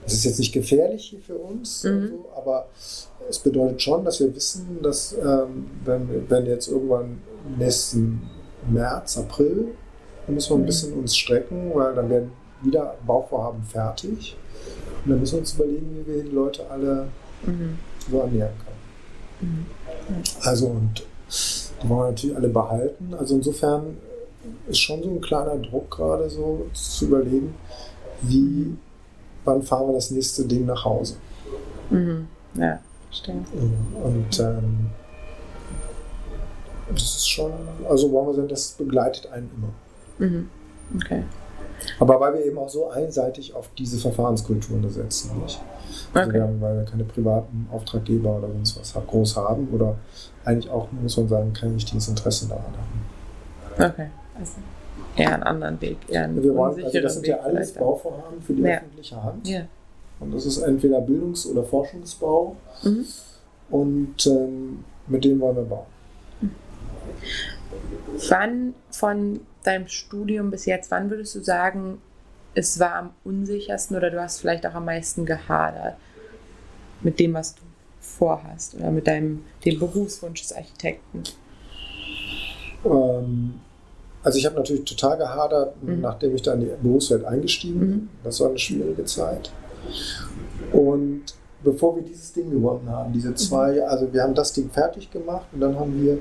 das 0.04 0.12
ist 0.12 0.24
jetzt 0.24 0.38
nicht 0.38 0.52
gefährlich 0.52 1.06
hier 1.10 1.20
für 1.20 1.36
uns, 1.36 1.84
mhm. 1.84 1.90
also, 1.90 2.24
aber 2.36 2.66
es 3.28 3.38
bedeutet 3.38 3.82
schon, 3.82 4.04
dass 4.04 4.20
wir 4.20 4.34
wissen, 4.34 4.78
dass 4.82 5.12
ähm, 5.12 5.66
wenn, 5.84 6.28
wenn 6.28 6.46
jetzt 6.46 6.68
irgendwann 6.68 7.20
nächsten 7.58 8.22
März, 8.70 9.18
April, 9.18 9.68
dann 10.26 10.34
müssen 10.34 10.50
wir 10.50 10.56
ein 10.56 10.62
mhm. 10.62 10.66
bisschen 10.66 10.92
uns 10.94 11.16
strecken, 11.16 11.70
weil 11.74 11.94
dann 11.94 12.10
werden 12.10 12.32
wieder 12.62 12.96
Bauvorhaben 13.06 13.62
fertig. 13.62 14.36
Und 15.04 15.12
dann 15.12 15.20
müssen 15.20 15.34
wir 15.34 15.40
uns 15.40 15.54
überlegen, 15.54 16.04
wie 16.04 16.14
wir 16.14 16.22
die 16.24 16.30
Leute 16.30 16.68
alle 16.70 17.08
mhm. 17.46 17.78
so 18.10 18.20
ernähren 18.20 18.52
können. 18.58 19.66
Mhm. 20.08 20.22
Also 20.42 20.66
und 20.66 21.02
die 21.82 21.88
wollen 21.88 22.00
wir 22.00 22.10
natürlich 22.10 22.36
alle 22.36 22.48
behalten. 22.48 23.14
Also 23.14 23.36
insofern 23.36 23.96
ist 24.68 24.80
schon 24.80 25.02
so 25.02 25.10
ein 25.10 25.20
kleiner 25.20 25.56
Druck 25.56 25.90
gerade 25.90 26.28
so 26.28 26.66
zu 26.72 27.06
überlegen, 27.06 27.54
wie, 28.22 28.76
wann 29.44 29.62
fahren 29.62 29.88
wir 29.88 29.94
das 29.94 30.10
nächste 30.10 30.44
Ding 30.44 30.66
nach 30.66 30.84
Hause. 30.84 31.16
Mhm. 31.90 32.26
Ja, 32.54 32.80
stimmt. 33.10 33.48
Und 33.52 34.40
ähm, 34.40 34.90
das 36.90 37.02
ist 37.02 37.28
schon, 37.28 37.52
also 37.88 38.10
wollen 38.10 38.28
wir 38.28 38.34
sagen, 38.34 38.48
das 38.48 38.72
begleitet 38.72 39.26
einen 39.30 39.50
immer. 39.56 40.26
Mhm. 40.26 40.48
Okay. 40.96 41.22
Aber 41.98 42.20
weil 42.20 42.34
wir 42.34 42.44
eben 42.44 42.58
auch 42.58 42.68
so 42.68 42.90
einseitig 42.90 43.54
auf 43.54 43.68
diese 43.76 43.98
Verfahrenskulturen 43.98 44.88
setzen. 44.90 45.40
Nicht? 45.42 45.60
Also 46.14 46.28
okay. 46.28 46.38
wir 46.38 46.42
haben, 46.42 46.60
weil 46.60 46.78
wir 46.78 46.84
keine 46.84 47.04
privaten 47.04 47.68
Auftraggeber 47.72 48.38
oder 48.38 48.48
sonst 48.48 48.78
was 48.78 49.06
groß 49.06 49.36
haben 49.36 49.68
oder 49.72 49.96
eigentlich 50.44 50.70
auch, 50.70 50.88
muss 50.92 51.16
man 51.16 51.28
sagen, 51.28 51.52
kein 51.52 51.74
wichtiges 51.74 52.08
Interesse 52.08 52.48
daran 52.48 52.64
haben. 52.64 53.92
Okay, 53.92 54.08
also 54.38 54.54
eher 55.16 55.34
einen 55.34 55.42
anderen 55.42 55.80
Weg, 55.80 55.98
eher 56.08 56.24
einen 56.24 56.42
wir 56.42 56.54
wollen, 56.54 56.84
also 56.84 57.00
Das 57.00 57.14
sind 57.14 57.22
Weg 57.22 57.30
ja 57.30 57.40
alles 57.40 57.72
Bauvorhaben 57.72 58.40
für 58.40 58.54
die 58.54 58.62
ja. 58.62 58.76
öffentliche 58.78 59.22
Hand. 59.22 59.48
Ja. 59.48 59.62
Und 60.20 60.34
das 60.34 60.46
ist 60.46 60.58
entweder 60.58 61.00
Bildungs- 61.00 61.46
oder 61.46 61.62
Forschungsbau. 61.62 62.56
Mhm. 62.82 63.04
Und 63.70 64.26
ähm, 64.26 64.84
mit 65.06 65.24
dem 65.24 65.40
wollen 65.40 65.56
wir 65.56 65.64
bauen. 65.64 65.86
Wann 68.28 68.74
von 68.90 69.40
deinem 69.68 69.86
Studium 69.86 70.50
bis 70.50 70.64
jetzt, 70.66 70.90
wann 70.90 71.10
würdest 71.10 71.34
du 71.34 71.40
sagen, 71.40 72.00
es 72.54 72.80
war 72.80 72.94
am 72.94 73.10
unsichersten 73.24 73.96
oder 73.96 74.10
du 74.10 74.20
hast 74.20 74.40
vielleicht 74.40 74.66
auch 74.66 74.74
am 74.74 74.86
meisten 74.86 75.26
gehadert 75.26 75.96
mit 77.02 77.20
dem, 77.20 77.34
was 77.34 77.54
du 77.54 77.62
vorhast 78.00 78.74
oder 78.74 78.90
mit 78.90 79.06
deinem 79.06 79.44
dem 79.64 79.78
Berufswunsch 79.78 80.42
des 80.42 80.52
Architekten? 80.52 81.22
Ähm, 82.84 83.54
also 84.22 84.38
ich 84.38 84.46
habe 84.46 84.56
natürlich 84.56 84.84
total 84.84 85.18
gehadert, 85.18 85.82
mhm. 85.82 86.00
nachdem 86.00 86.34
ich 86.34 86.42
da 86.42 86.54
in 86.54 86.60
die 86.60 86.70
Berufswelt 86.82 87.24
eingestiegen 87.24 87.80
bin. 87.80 87.90
Mhm. 87.90 88.08
Das 88.24 88.40
war 88.40 88.48
eine 88.48 88.58
schwierige 88.58 89.04
Zeit. 89.04 89.52
Und 90.72 91.22
bevor 91.62 91.96
wir 91.96 92.02
dieses 92.02 92.32
Ding 92.32 92.50
gewonnen 92.50 92.88
haben, 92.88 93.12
diese 93.12 93.34
zwei, 93.34 93.74
mhm. 93.74 93.82
also 93.82 94.12
wir 94.12 94.22
haben 94.22 94.34
das 94.34 94.52
Ding 94.52 94.70
fertig 94.70 95.10
gemacht 95.10 95.46
und 95.52 95.60
dann 95.60 95.78
haben 95.78 96.02
wir, 96.02 96.18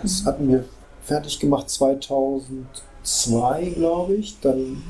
das 0.00 0.22
mhm. 0.22 0.26
hatten 0.26 0.48
wir 0.48 0.64
fertig 1.08 1.40
gemacht 1.40 1.70
2002, 1.70 3.72
glaube 3.74 4.14
ich. 4.14 4.38
Dann 4.40 4.82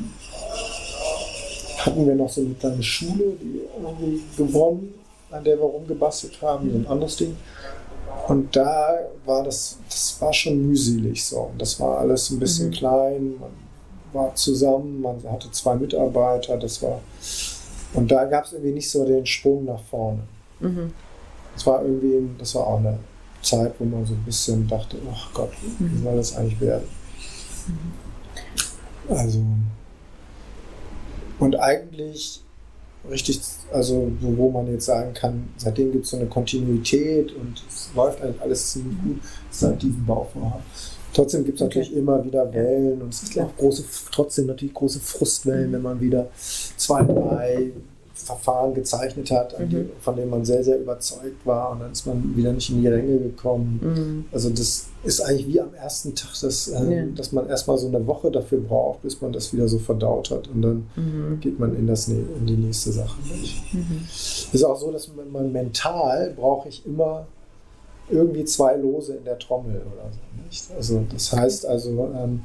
hatten 1.78 2.06
wir 2.06 2.14
noch 2.14 2.28
so 2.28 2.40
eine 2.40 2.54
kleine 2.54 2.82
Schule, 2.82 3.36
die 3.40 3.60
irgendwie 3.80 4.22
gewonnen, 4.36 4.94
an 5.30 5.44
der 5.44 5.56
wir 5.56 5.64
rumgebastelt 5.64 6.42
haben, 6.42 6.70
so 6.70 6.76
ein 6.76 6.86
anderes 6.88 7.16
Ding. 7.16 7.36
Und 8.26 8.54
da 8.54 8.98
war 9.24 9.44
das, 9.44 9.78
das 9.88 10.20
war 10.20 10.32
schon 10.32 10.66
mühselig 10.66 11.24
so. 11.24 11.50
Das 11.56 11.78
war 11.80 11.98
alles 11.98 12.30
ein 12.30 12.40
bisschen 12.40 12.68
mhm. 12.68 12.72
klein, 12.72 13.34
man 13.38 13.50
war 14.12 14.34
zusammen, 14.34 15.00
man 15.00 15.22
hatte 15.30 15.50
zwei 15.52 15.76
Mitarbeiter, 15.76 16.56
das 16.56 16.82
war. 16.82 17.00
Und 17.94 18.10
da 18.10 18.24
gab 18.24 18.44
es 18.44 18.52
irgendwie 18.52 18.72
nicht 18.72 18.90
so 18.90 19.04
den 19.04 19.24
Sprung 19.24 19.64
nach 19.64 19.82
vorne. 19.84 20.20
Mhm. 20.60 20.92
Das 21.54 21.66
war 21.66 21.82
irgendwie, 21.82 22.28
das 22.38 22.54
war 22.54 22.66
auch 22.66 22.78
eine 22.78 22.98
Zeit, 23.42 23.74
wo 23.78 23.84
man 23.84 24.04
so 24.04 24.14
ein 24.14 24.24
bisschen 24.24 24.66
dachte, 24.66 24.96
ach 25.12 25.32
Gott, 25.32 25.52
wie 25.78 25.84
mhm. 25.84 26.02
soll 26.02 26.16
das 26.16 26.36
eigentlich 26.36 26.60
werden? 26.60 26.88
Mhm. 27.66 29.14
Also, 29.16 29.42
und 31.38 31.58
eigentlich 31.58 32.42
richtig, 33.10 33.40
also 33.72 34.10
wo 34.20 34.50
man 34.50 34.70
jetzt 34.70 34.86
sagen 34.86 35.14
kann, 35.14 35.48
seitdem 35.56 35.92
gibt 35.92 36.04
es 36.04 36.10
so 36.10 36.16
eine 36.16 36.26
Kontinuität 36.26 37.32
und 37.32 37.62
es 37.68 37.90
läuft 37.94 38.20
eigentlich 38.20 38.42
alles 38.42 38.72
ziemlich 38.72 38.98
gut 39.02 39.20
seit 39.50 39.82
diesem 39.82 40.04
Bauvorhaben. 40.04 40.64
Trotzdem 41.14 41.44
gibt 41.44 41.56
es 41.56 41.62
natürlich 41.62 41.90
okay. 41.90 41.98
immer 41.98 42.24
wieder 42.24 42.52
Wellen 42.52 43.00
und 43.00 43.14
es 43.14 43.30
gibt 43.30 43.44
auch 43.44 43.56
große, 43.56 43.84
trotzdem 44.12 44.46
natürlich 44.46 44.74
große 44.74 45.00
Frustwellen, 45.00 45.72
wenn 45.72 45.82
man 45.82 46.00
wieder 46.00 46.28
zwei, 46.76 47.02
drei 47.02 47.72
Verfahren 48.24 48.74
gezeichnet 48.74 49.30
hat, 49.30 49.58
mhm. 49.58 49.68
die, 49.68 49.88
von 50.00 50.16
denen 50.16 50.30
man 50.30 50.44
sehr, 50.44 50.64
sehr 50.64 50.78
überzeugt 50.78 51.46
war 51.46 51.70
und 51.70 51.80
dann 51.80 51.92
ist 51.92 52.06
man 52.06 52.36
wieder 52.36 52.52
nicht 52.52 52.68
in 52.70 52.82
die 52.82 52.88
Ränge 52.88 53.18
gekommen. 53.18 53.80
Mhm. 53.82 54.24
Also 54.32 54.50
das 54.50 54.86
ist 55.04 55.20
eigentlich 55.20 55.46
wie 55.46 55.60
am 55.60 55.72
ersten 55.74 56.14
Tag, 56.14 56.30
dass, 56.40 56.68
äh, 56.68 56.96
ja. 56.96 57.04
dass 57.14 57.32
man 57.32 57.48
erstmal 57.48 57.78
so 57.78 57.86
eine 57.86 58.06
Woche 58.06 58.30
dafür 58.30 58.60
braucht, 58.60 59.02
bis 59.02 59.20
man 59.20 59.32
das 59.32 59.52
wieder 59.52 59.68
so 59.68 59.78
verdaut 59.78 60.30
hat 60.30 60.48
und 60.48 60.62
dann 60.62 60.86
mhm. 60.96 61.40
geht 61.40 61.58
man 61.58 61.74
in, 61.76 61.86
das, 61.86 62.08
in 62.08 62.46
die 62.46 62.56
nächste 62.56 62.92
Sache. 62.92 63.18
Mhm. 63.72 64.04
Es 64.08 64.48
ist 64.52 64.64
auch 64.64 64.78
so, 64.78 64.90
dass 64.90 65.08
man, 65.14 65.30
man 65.30 65.52
mental 65.52 66.34
brauche 66.36 66.68
ich 66.68 66.84
immer 66.84 67.26
irgendwie 68.10 68.44
zwei 68.44 68.76
Lose 68.76 69.14
in 69.14 69.24
der 69.24 69.38
Trommel 69.38 69.76
oder 69.76 70.10
so. 70.10 70.42
Nicht? 70.44 70.70
Also 70.76 71.04
das 71.12 71.32
heißt 71.32 71.66
also, 71.66 72.10
ähm, 72.14 72.42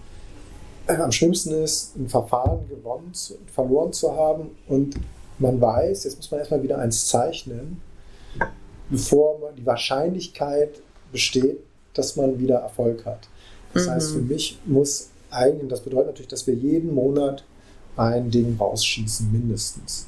am 0.87 1.11
schlimmsten 1.11 1.51
ist, 1.63 1.95
ein 1.95 2.09
Verfahren 2.09 2.67
gewonnen, 2.69 3.11
verloren 3.53 3.93
zu 3.93 4.15
haben 4.15 4.51
und 4.67 4.95
man 5.39 5.59
weiß, 5.59 6.03
jetzt 6.03 6.17
muss 6.17 6.31
man 6.31 6.39
erstmal 6.39 6.63
wieder 6.63 6.77
eins 6.77 7.07
zeichnen, 7.07 7.81
bevor 8.89 9.39
man 9.39 9.55
die 9.55 9.65
Wahrscheinlichkeit 9.65 10.81
besteht, 11.11 11.59
dass 11.93 12.15
man 12.15 12.39
wieder 12.39 12.57
Erfolg 12.57 13.05
hat. 13.05 13.27
Das 13.73 13.87
mhm. 13.87 13.91
heißt, 13.91 14.11
für 14.11 14.21
mich 14.21 14.59
muss 14.65 15.09
eigentlich, 15.31 15.69
das 15.69 15.81
bedeutet 15.81 16.07
natürlich, 16.07 16.29
dass 16.29 16.47
wir 16.47 16.53
jeden 16.53 16.93
Monat 16.93 17.43
ein 17.97 18.31
Ding 18.31 18.57
rausschießen, 18.59 19.31
mindestens. 19.31 20.07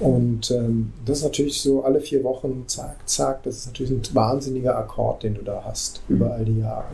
Und 0.00 0.50
ähm, 0.50 0.92
das 1.04 1.18
ist 1.18 1.24
natürlich 1.24 1.60
so 1.60 1.84
alle 1.84 2.00
vier 2.00 2.24
Wochen, 2.24 2.64
zack, 2.66 2.96
zack, 3.08 3.42
das 3.44 3.58
ist 3.58 3.66
natürlich 3.66 3.92
ein 3.92 4.14
wahnsinniger 4.14 4.76
Akkord, 4.76 5.22
den 5.22 5.34
du 5.34 5.42
da 5.42 5.62
hast, 5.64 6.00
mhm. 6.08 6.16
über 6.16 6.32
all 6.32 6.44
die 6.44 6.58
Jahre. 6.58 6.84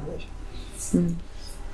Mhm. 0.93 1.17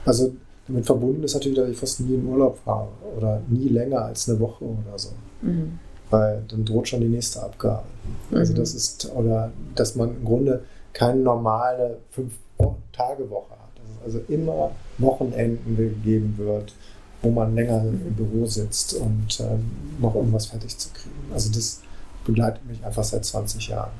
Also 0.04 0.32
damit 0.66 0.86
verbunden 0.86 1.24
ist 1.24 1.34
natürlich, 1.34 1.58
dass 1.58 1.68
ich 1.68 1.76
fast 1.76 2.00
nie 2.00 2.14
in 2.14 2.26
Urlaub 2.26 2.58
fahre 2.64 2.88
oder 3.16 3.42
nie 3.48 3.68
länger 3.68 4.02
als 4.04 4.28
eine 4.28 4.38
Woche 4.38 4.64
oder 4.64 4.96
so. 4.98 5.10
Mhm. 5.42 5.78
Weil 6.10 6.42
dann 6.48 6.64
droht 6.64 6.88
schon 6.88 7.00
die 7.00 7.08
nächste 7.08 7.42
Abgabe. 7.42 7.84
Also 8.30 8.34
mhm. 8.34 8.38
Also 8.38 8.54
das 8.54 8.74
ist, 8.74 9.10
oder 9.14 9.52
dass 9.74 9.94
man 9.94 10.16
im 10.16 10.24
Grunde 10.24 10.62
keine 10.92 11.20
normale 11.20 11.98
Fünf-Tage-Woche 12.10 13.50
hat. 13.50 13.70
Dass 13.76 13.96
es 13.98 14.04
also 14.04 14.32
immer 14.32 14.72
Wochenenden 14.98 15.76
gegeben 15.76 16.34
wird, 16.38 16.74
wo 17.22 17.30
man 17.30 17.54
länger 17.54 17.82
im 17.82 18.14
Büro 18.14 18.46
sitzt 18.46 18.94
und 18.94 19.40
ähm, 19.40 19.70
noch 20.00 20.14
irgendwas 20.14 20.46
fertig 20.46 20.76
zu 20.76 20.88
kriegen. 20.92 21.32
Also 21.32 21.52
das 21.52 21.82
begleitet 22.24 22.64
mich 22.66 22.84
einfach 22.84 23.04
seit 23.04 23.24
20 23.24 23.68
Jahren. 23.68 23.92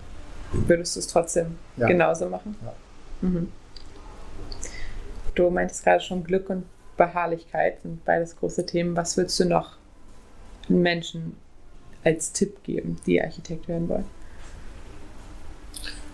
Würdest 0.53 0.97
du 0.97 1.01
es 1.01 1.07
trotzdem 1.07 1.59
ja. 1.77 1.87
genauso 1.87 2.29
machen? 2.29 2.57
Ja. 2.65 3.29
Mhm. 3.29 3.49
Du 5.35 5.51
meintest 5.51 5.85
gerade 5.85 6.01
schon 6.01 6.25
Glück 6.25 6.51
und 6.51 6.65
Beharrlichkeit 6.97 7.81
sind 7.83 8.05
beides 8.05 8.37
große 8.37 8.67
Themen. 8.67 8.97
Was 8.97 9.17
würdest 9.17 9.39
du 9.41 9.45
noch 9.45 9.77
Menschen 10.69 11.37
als 12.05 12.33
Tipp 12.33 12.63
geben, 12.63 12.97
die 13.07 13.21
Architekt 13.21 13.69
werden 13.69 13.89
wollen? 13.89 14.07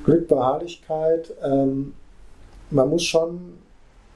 Glück, 0.05 0.29
Beharrlichkeit. 0.29 1.33
Ähm, 1.43 1.95
man 2.71 2.89
muss 2.89 3.05
schon 3.05 3.55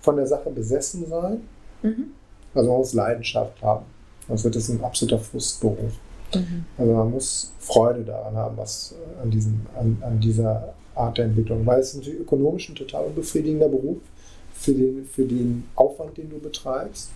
von 0.01 0.17
der 0.17 0.27
Sache 0.27 0.51
besessen 0.51 1.07
sein. 1.07 1.43
Mhm. 1.83 2.13
Also 2.55 2.71
man 2.71 2.79
muss 2.79 2.93
Leidenschaft 2.93 3.63
haben. 3.63 3.85
Sonst 4.29 4.45
wird 4.45 4.57
es 4.57 4.69
ein 4.69 4.83
absoluter 4.83 5.19
Frustberuf. 5.19 5.93
Mhm. 6.35 6.65
Also 6.79 6.93
man 6.93 7.11
muss 7.11 7.53
Freude 7.59 8.03
daran 8.03 8.37
haben, 8.37 8.57
was 8.57 8.95
äh, 8.95 9.23
an, 9.23 9.31
diesem, 9.31 9.67
an, 9.79 9.99
an 10.01 10.21
dieser 10.21 10.75
Art 10.95 11.19
der 11.19 11.27
Entwicklung. 11.27 11.67
Weil 11.67 11.81
es 11.81 11.91
ist 11.91 11.97
natürlich 11.97 12.21
ökonomisch 12.21 12.69
ein 12.69 12.75
total 12.77 13.07
unbefriedigender 13.07 13.69
Beruf 13.69 13.99
für 14.55 14.73
den, 14.73 15.07
für 15.07 15.25
den 15.25 15.69
Aufwand, 15.75 16.17
den 16.17 16.31
du 16.31 16.39
betreibst. 16.39 17.11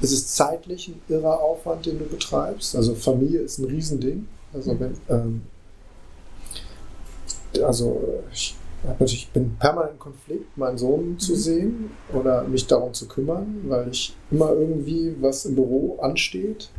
Es 0.00 0.12
ist 0.12 0.34
zeitlich 0.34 0.88
ein 0.88 1.00
irrer 1.08 1.40
Aufwand, 1.40 1.86
den 1.86 1.98
du 1.98 2.06
betreibst. 2.06 2.74
Also 2.74 2.94
Familie 2.94 3.40
ist 3.40 3.58
ein 3.58 3.66
Riesending. 3.66 4.26
Also, 4.52 4.78
wenn, 4.80 4.96
ähm, 5.08 5.42
also 7.62 8.00
ich 8.32 8.56
natürlich 8.98 9.30
bin 9.30 9.56
permanent 9.58 9.92
in 9.92 9.98
Konflikt, 9.98 10.56
meinen 10.56 10.78
Sohn 10.78 11.18
zu 11.18 11.32
mhm. 11.32 11.36
sehen 11.36 11.90
oder 12.14 12.44
mich 12.44 12.66
darum 12.66 12.94
zu 12.94 13.06
kümmern, 13.06 13.64
weil 13.68 13.88
ich 13.90 14.16
immer 14.30 14.52
irgendwie 14.52 15.14
was 15.20 15.44
im 15.44 15.54
Büro 15.54 15.98
ansteht. 16.00 16.70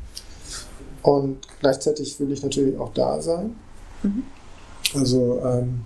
Und 1.03 1.47
gleichzeitig 1.59 2.19
will 2.19 2.31
ich 2.31 2.43
natürlich 2.43 2.77
auch 2.77 2.93
da 2.93 3.21
sein. 3.21 3.55
Mhm. 4.03 4.23
Also 4.95 5.41
ähm, 5.43 5.81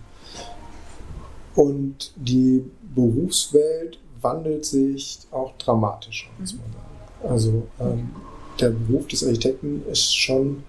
und 1.56 2.14
die 2.16 2.70
Berufswelt 2.94 4.00
wandelt 4.22 4.66
sich 4.66 5.20
auch 5.32 5.58
dramatisch, 5.58 6.30
muss 6.40 6.54
man 6.54 6.64
sagen. 6.74 6.85
Also 7.28 7.68
ähm, 7.80 8.10
der 8.60 8.70
Beruf 8.70 9.08
des 9.08 9.24
Architekten 9.24 9.84
ist 9.92 10.16
schon 10.16 10.64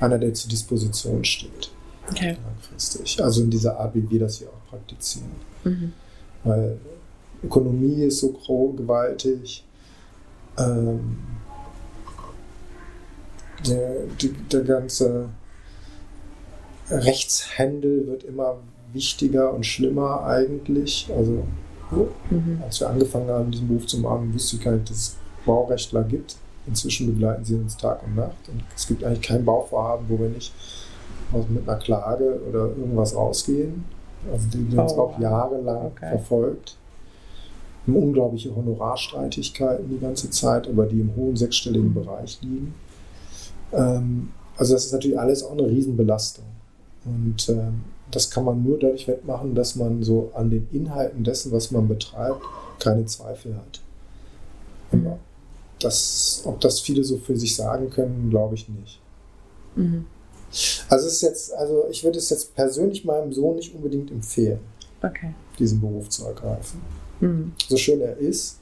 einer, 0.00 0.18
der 0.18 0.32
zur 0.34 0.50
Disposition 0.50 1.24
steht. 1.24 1.70
Okay. 2.10 2.36
Langfristig. 2.42 3.22
Also 3.22 3.42
in 3.42 3.50
dieser 3.50 3.78
Art, 3.78 3.94
wie 3.94 4.08
wir 4.08 4.20
das 4.20 4.38
hier 4.38 4.48
auch 4.48 4.70
praktizieren. 4.70 5.30
Mhm. 5.64 5.92
Weil 6.44 6.78
Ökonomie 7.44 8.04
ist 8.04 8.20
so 8.20 8.32
groß, 8.32 8.76
gewaltig. 8.76 9.64
Ähm, 10.56 11.18
der, 13.66 14.04
die, 14.20 14.32
der 14.32 14.62
ganze 14.62 15.28
Rechtshändel 16.90 18.06
wird 18.06 18.24
immer 18.24 18.58
wichtiger 18.92 19.52
und 19.52 19.66
schlimmer 19.66 20.24
eigentlich. 20.24 21.10
Also 21.14 21.44
mhm. 22.30 22.62
als 22.62 22.80
wir 22.80 22.88
angefangen 22.88 23.28
haben, 23.28 23.50
diesen 23.50 23.68
Beruf 23.68 23.86
zu 23.86 23.98
machen, 23.98 24.32
wusste 24.32 24.56
ich 24.56 24.62
gar 24.62 24.72
nicht, 24.72 24.90
dass 24.90 24.96
es 24.96 25.16
Baurechtler 25.48 26.04
gibt. 26.04 26.36
Inzwischen 26.66 27.06
begleiten 27.06 27.44
sie 27.44 27.54
uns 27.54 27.76
Tag 27.76 28.02
und 28.04 28.14
Nacht. 28.14 28.48
Und 28.48 28.62
es 28.76 28.86
gibt 28.86 29.02
eigentlich 29.02 29.22
kein 29.22 29.44
Bauvorhaben, 29.44 30.04
wo 30.08 30.18
wir 30.18 30.28
nicht 30.28 30.52
mit 31.48 31.68
einer 31.68 31.78
Klage 31.78 32.40
oder 32.48 32.66
irgendwas 32.66 33.16
rausgehen. 33.16 33.84
Also 34.30 34.46
die, 34.52 34.64
die 34.64 34.76
uns 34.76 34.92
oh, 34.92 35.02
auch 35.02 35.18
jahrelang 35.18 35.86
okay. 35.86 36.10
verfolgt. 36.10 36.76
Haben 37.86 37.96
unglaubliche 37.96 38.54
Honorarstreitigkeiten 38.54 39.88
die 39.88 39.98
ganze 39.98 40.30
Zeit, 40.30 40.68
aber 40.68 40.86
die 40.86 41.00
im 41.00 41.16
hohen 41.16 41.36
sechsstelligen 41.36 41.94
Bereich 41.94 42.38
liegen. 42.42 42.74
Ähm, 43.72 44.30
also 44.56 44.74
das 44.74 44.86
ist 44.86 44.92
natürlich 44.92 45.18
alles 45.18 45.42
auch 45.42 45.52
eine 45.52 45.66
Riesenbelastung. 45.66 46.44
Und 47.04 47.48
ähm, 47.48 47.84
das 48.10 48.30
kann 48.30 48.44
man 48.44 48.62
nur 48.62 48.78
dadurch 48.78 49.08
wettmachen, 49.08 49.54
dass 49.54 49.76
man 49.76 50.02
so 50.02 50.30
an 50.34 50.50
den 50.50 50.68
Inhalten 50.72 51.24
dessen, 51.24 51.52
was 51.52 51.70
man 51.70 51.88
betreibt, 51.88 52.42
keine 52.78 53.06
Zweifel 53.06 53.56
hat. 53.56 53.80
Mhm. 54.92 55.12
Das, 55.80 56.42
ob 56.44 56.60
das 56.60 56.80
viele 56.80 57.04
so 57.04 57.18
für 57.18 57.36
sich 57.36 57.54
sagen 57.54 57.90
können, 57.90 58.30
glaube 58.30 58.54
ich 58.54 58.68
nicht. 58.68 59.00
Mhm. 59.76 60.06
Also 60.88 61.06
es 61.06 61.14
ist 61.14 61.22
jetzt, 61.22 61.54
also 61.54 61.84
ich 61.90 62.02
würde 62.04 62.18
es 62.18 62.30
jetzt 62.30 62.54
persönlich 62.54 63.04
meinem 63.04 63.32
Sohn 63.32 63.56
nicht 63.56 63.74
unbedingt 63.74 64.10
empfehlen, 64.10 64.60
okay. 65.02 65.34
diesen 65.58 65.80
Beruf 65.80 66.08
zu 66.08 66.24
ergreifen. 66.24 66.80
Mhm. 67.20 67.52
So 67.68 67.76
schön 67.76 68.00
er 68.00 68.16
ist. 68.16 68.58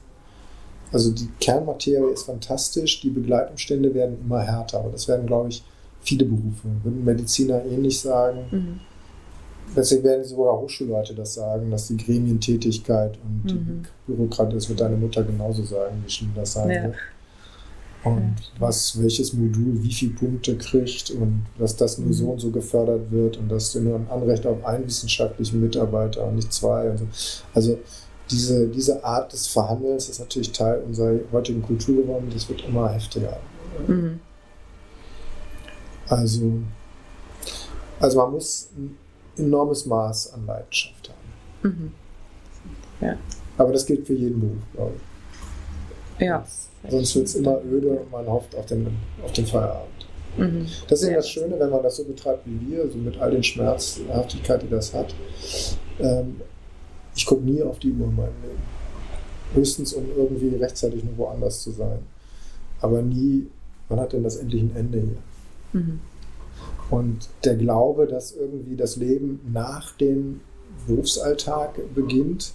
Also 0.91 1.11
die 1.11 1.29
Kernmaterie 1.39 2.11
ist 2.13 2.23
fantastisch, 2.23 3.01
die 3.01 3.09
Begleitumstände 3.09 3.93
werden 3.93 4.17
immer 4.21 4.41
härter, 4.41 4.79
aber 4.79 4.91
das 4.91 5.07
werden, 5.07 5.27
glaube 5.27 5.49
ich, 5.49 5.63
viele 6.01 6.25
Berufe. 6.25 6.67
Würden 6.83 7.03
Mediziner 7.03 7.63
ähnlich 7.65 7.99
sagen. 7.99 8.45
Mhm. 8.51 8.79
Deswegen 9.75 10.03
werden 10.03 10.23
sogar 10.23 10.59
Hochschulleute 10.59 11.13
das 11.13 11.35
sagen, 11.35 11.69
dass 11.69 11.87
die 11.87 11.97
Gremientätigkeit 11.97 13.17
und 13.23 13.53
mhm. 13.53 13.83
die 14.07 14.11
Bürokratie, 14.11 14.55
das 14.55 14.69
wird 14.69 14.79
deine 14.79 14.95
Mutter 14.95 15.23
genauso 15.23 15.63
sagen, 15.63 16.01
wie 16.05 16.09
schlimm 16.09 16.31
das 16.35 16.53
sein 16.53 16.69
ja. 16.69 16.83
wird 16.83 16.95
und 18.03 18.35
was 18.59 19.01
welches 19.01 19.33
Modul 19.33 19.81
wie 19.83 19.91
viele 19.91 20.13
Punkte 20.13 20.57
kriegt 20.57 21.11
und 21.11 21.45
dass 21.57 21.75
das 21.75 21.97
nur 21.97 22.13
so 22.13 22.31
und 22.31 22.39
so 22.39 22.51
gefördert 22.51 23.11
wird 23.11 23.37
und 23.37 23.49
dass 23.49 23.73
du 23.73 23.81
nur 23.81 23.95
ein 23.95 24.07
Anrecht 24.09 24.45
auf 24.45 24.63
einen 24.65 24.85
wissenschaftlichen 24.85 25.59
Mitarbeiter 25.61 26.25
und 26.25 26.35
nicht 26.35 26.53
zwei. 26.53 26.89
Und 26.89 26.99
so. 26.99 27.05
Also 27.53 27.77
diese, 28.29 28.67
diese 28.67 29.03
Art 29.03 29.31
des 29.33 29.47
Verhandelns 29.47 30.09
ist 30.09 30.19
natürlich 30.19 30.51
Teil 30.51 30.81
unserer 30.85 31.19
heutigen 31.31 31.61
Kultur 31.61 32.03
geworden. 32.03 32.29
Das 32.33 32.47
wird 32.49 32.63
immer 32.65 32.91
heftiger. 32.91 33.37
Mhm. 33.87 34.19
Also, 36.07 36.53
also 37.99 38.17
man 38.17 38.31
muss 38.31 38.69
enormes 39.39 39.85
Maß 39.85 40.33
an 40.33 40.45
Leidenschaft 40.45 41.09
haben. 41.09 41.69
Mhm. 41.69 41.91
Ja. 43.01 43.17
Aber 43.57 43.71
das 43.73 43.85
gilt 43.85 44.05
für 44.05 44.13
jeden 44.13 44.39
Beruf, 44.39 44.63
glaube 44.73 44.93
ich. 44.95 46.25
Ja. 46.25 46.45
Sonst 46.89 47.15
wird 47.15 47.27
es 47.27 47.35
immer 47.35 47.59
öde 47.63 47.89
und 47.89 48.11
man 48.11 48.27
hofft 48.27 48.55
auf 48.55 48.65
den, 48.65 48.87
auf 49.23 49.31
den 49.33 49.45
Feierabend. 49.45 50.07
Mhm. 50.37 50.67
Das 50.87 51.01
ist 51.01 51.07
eben 51.07 51.15
das 51.15 51.29
Schöne, 51.29 51.59
wenn 51.59 51.69
man 51.69 51.83
das 51.83 51.97
so 51.97 52.03
betreibt 52.03 52.45
wie 52.45 52.71
wir, 52.71 52.89
so 52.89 52.97
mit 52.97 53.19
all 53.19 53.31
den 53.31 53.43
Schmerzhaftigkeit, 53.43 54.61
die 54.61 54.69
das 54.69 54.93
hat. 54.93 55.13
Ähm, 55.99 56.41
ich 57.15 57.25
gucke 57.25 57.43
nie 57.43 57.61
auf 57.63 57.79
die 57.79 57.91
Uhr 57.91 58.05
in 58.05 58.15
meinem 58.15 58.41
Leben. 58.43 58.61
Höchstens, 59.53 59.93
um 59.93 60.05
irgendwie 60.15 60.55
rechtzeitig 60.55 61.03
nur 61.03 61.17
woanders 61.17 61.63
zu 61.63 61.71
sein. 61.71 61.99
Aber 62.79 63.01
nie, 63.01 63.47
wann 63.89 63.99
hat 63.99 64.13
denn 64.13 64.23
das 64.23 64.35
endlich 64.35 64.61
ein 64.61 64.75
Ende 64.75 64.99
hier? 64.99 65.81
Mhm. 65.81 65.99
Und 66.89 67.27
der 67.43 67.55
Glaube, 67.55 68.07
dass 68.07 68.31
irgendwie 68.31 68.75
das 68.75 68.95
Leben 68.95 69.39
nach 69.51 69.95
dem 69.97 70.41
Berufsalltag 70.87 71.79
beginnt, 71.93 72.53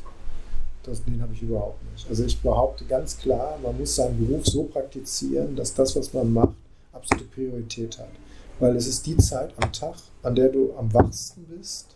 das, 0.84 1.04
den 1.04 1.22
habe 1.22 1.32
ich 1.32 1.42
überhaupt 1.42 1.82
nicht. 1.92 2.08
Also 2.08 2.24
ich 2.24 2.40
behaupte 2.40 2.84
ganz 2.86 3.18
klar, 3.18 3.58
man 3.62 3.78
muss 3.78 3.94
seinen 3.94 4.26
Beruf 4.26 4.46
so 4.46 4.64
praktizieren, 4.64 5.54
dass 5.54 5.74
das, 5.74 5.94
was 5.94 6.12
man 6.12 6.32
macht, 6.32 6.54
absolute 6.92 7.26
Priorität 7.26 7.98
hat. 7.98 8.10
Weil 8.58 8.76
es 8.76 8.86
ist 8.86 9.06
die 9.06 9.16
Zeit 9.16 9.52
am 9.60 9.72
Tag, 9.72 9.96
an 10.22 10.34
der 10.34 10.48
du 10.48 10.72
am 10.76 10.92
wachsten 10.92 11.44
bist, 11.44 11.86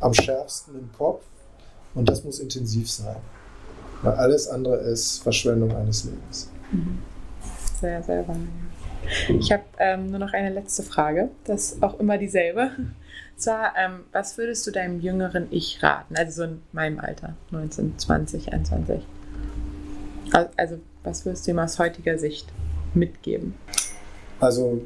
am 0.00 0.12
schärfsten 0.12 0.78
im 0.78 0.90
Kopf 0.96 1.22
und 1.94 2.08
das 2.08 2.24
muss 2.24 2.40
intensiv 2.40 2.90
sein. 2.90 3.16
Weil 4.02 4.14
alles 4.14 4.48
andere 4.48 4.76
ist 4.76 5.22
Verschwendung 5.22 5.74
eines 5.74 6.04
Lebens. 6.04 6.48
Mhm. 6.72 6.98
Sehr, 7.80 8.02
sehr 8.02 8.26
wahr. 8.26 8.36
Ich 9.28 9.52
habe 9.52 9.64
ähm, 9.78 10.10
nur 10.10 10.18
noch 10.18 10.32
eine 10.32 10.50
letzte 10.50 10.82
Frage. 10.82 11.30
Das 11.44 11.72
ist 11.72 11.82
auch 11.82 11.98
immer 12.00 12.18
dieselbe 12.18 12.70
zwar, 13.42 13.74
ähm, 13.76 14.04
was 14.12 14.38
würdest 14.38 14.66
du 14.66 14.70
deinem 14.70 15.00
jüngeren 15.00 15.48
Ich 15.50 15.82
raten? 15.82 16.16
Also 16.16 16.32
so 16.32 16.42
in 16.44 16.62
meinem 16.72 16.98
Alter, 17.00 17.34
19, 17.50 17.98
20, 17.98 18.52
21. 18.52 19.02
Also, 20.56 20.78
was 21.02 21.26
würdest 21.26 21.46
du 21.46 21.50
ihm 21.50 21.58
aus 21.58 21.78
heutiger 21.78 22.16
Sicht 22.18 22.48
mitgeben? 22.94 23.54
Also, 24.40 24.80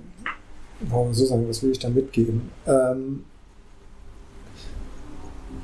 warum 0.81 1.15
so 1.15 1.25
sagen, 1.25 1.49
was 1.49 1.63
würde 1.63 1.73
ich 1.73 1.79
da 1.79 1.89
mitgeben? 1.89 2.51
Ähm, 2.67 3.25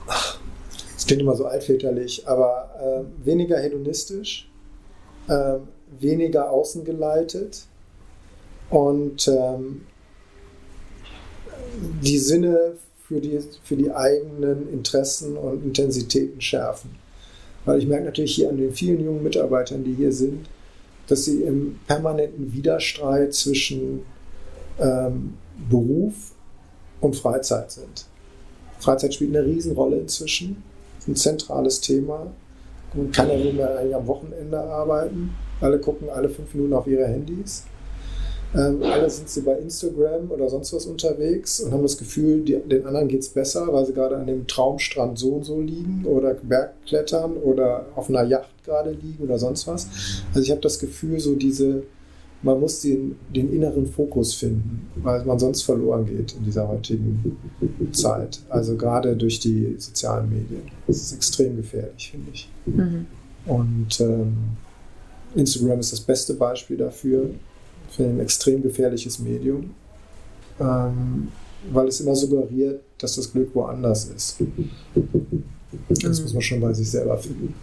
das 0.06 1.06
klingt 1.06 1.22
immer 1.22 1.34
so 1.34 1.46
altväterlich, 1.46 2.28
aber 2.28 2.70
äh, 2.78 3.26
weniger 3.26 3.58
hedonistisch, 3.58 4.48
äh, 5.28 5.56
weniger 5.98 6.50
außengeleitet 6.50 7.64
und 8.72 9.28
ähm, 9.28 9.82
die 12.02 12.18
Sinne 12.18 12.72
für 13.06 13.20
die, 13.20 13.38
für 13.62 13.76
die 13.76 13.90
eigenen 13.92 14.72
Interessen 14.72 15.36
und 15.36 15.62
Intensitäten 15.62 16.40
schärfen. 16.40 16.90
Weil 17.66 17.78
ich 17.78 17.86
merke 17.86 18.06
natürlich 18.06 18.34
hier 18.34 18.48
an 18.48 18.56
den 18.56 18.72
vielen 18.72 19.04
jungen 19.04 19.22
Mitarbeitern, 19.22 19.84
die 19.84 19.94
hier 19.94 20.12
sind, 20.12 20.48
dass 21.06 21.26
sie 21.26 21.42
im 21.42 21.78
permanenten 21.86 22.52
Widerstreit 22.54 23.34
zwischen 23.34 24.00
ähm, 24.80 25.34
Beruf 25.68 26.32
und 27.02 27.14
Freizeit 27.14 27.70
sind. 27.70 28.06
Freizeit 28.78 29.12
spielt 29.14 29.36
eine 29.36 29.44
Riesenrolle 29.44 29.98
inzwischen. 29.98 30.62
Ein 31.06 31.16
zentrales 31.16 31.80
Thema. 31.80 32.32
Man 32.94 33.12
kann 33.12 33.28
ja 33.28 33.36
nur 33.36 33.52
mehr 33.52 33.76
eigentlich 33.76 33.94
am 33.94 34.06
Wochenende 34.06 34.58
arbeiten. 34.58 35.34
Alle 35.60 35.78
gucken 35.78 36.08
alle 36.08 36.30
fünf 36.30 36.54
Minuten 36.54 36.72
auf 36.72 36.86
ihre 36.86 37.06
Handys. 37.06 37.64
Ähm, 38.54 38.82
alle 38.82 39.08
sind 39.08 39.30
sie 39.30 39.40
bei 39.40 39.54
Instagram 39.54 40.30
oder 40.30 40.48
sonst 40.50 40.72
was 40.74 40.84
unterwegs 40.86 41.60
und 41.60 41.72
haben 41.72 41.82
das 41.82 41.96
Gefühl, 41.96 42.42
die, 42.42 42.58
den 42.58 42.86
anderen 42.86 43.08
geht 43.08 43.20
es 43.20 43.30
besser, 43.30 43.72
weil 43.72 43.86
sie 43.86 43.94
gerade 43.94 44.16
an 44.16 44.26
dem 44.26 44.46
Traumstrand 44.46 45.18
so 45.18 45.30
und 45.30 45.44
so 45.44 45.60
liegen 45.60 46.04
oder 46.04 46.34
Bergklettern 46.34 47.36
oder 47.38 47.86
auf 47.96 48.10
einer 48.10 48.24
Yacht 48.24 48.50
gerade 48.64 48.90
liegen 48.90 49.24
oder 49.24 49.38
sonst 49.38 49.66
was. 49.66 49.88
Also 50.34 50.44
ich 50.44 50.50
habe 50.50 50.60
das 50.60 50.78
Gefühl, 50.78 51.18
so 51.18 51.34
diese, 51.34 51.84
man 52.42 52.60
muss 52.60 52.80
den, 52.80 53.16
den 53.34 53.50
inneren 53.52 53.86
Fokus 53.86 54.34
finden, 54.34 54.86
weil 54.96 55.24
man 55.24 55.38
sonst 55.38 55.62
verloren 55.62 56.04
geht 56.04 56.34
in 56.34 56.44
dieser 56.44 56.68
heutigen 56.68 57.38
Zeit. 57.92 58.40
Also 58.50 58.76
gerade 58.76 59.16
durch 59.16 59.40
die 59.40 59.76
sozialen 59.78 60.28
Medien. 60.28 60.62
Das 60.86 60.96
ist 60.96 61.14
extrem 61.14 61.56
gefährlich, 61.56 62.10
finde 62.10 62.30
ich. 62.34 62.50
Mhm. 62.66 63.06
Und 63.46 63.98
ähm, 64.00 64.34
Instagram 65.34 65.80
ist 65.80 65.92
das 65.92 66.00
beste 66.00 66.34
Beispiel 66.34 66.76
dafür 66.76 67.30
für 67.94 68.04
ein 68.04 68.20
extrem 68.20 68.62
gefährliches 68.62 69.18
Medium, 69.18 69.74
ähm, 70.60 71.28
weil 71.70 71.88
es 71.88 72.00
immer 72.00 72.16
suggeriert, 72.16 72.80
dass 72.98 73.16
das 73.16 73.32
Glück 73.32 73.54
woanders 73.54 74.06
ist. 74.06 74.36
Das 75.88 76.20
muss 76.20 76.32
man 76.32 76.42
schon 76.42 76.60
bei 76.60 76.72
sich 76.72 76.90
selber 76.90 77.18
finden. 77.18 77.54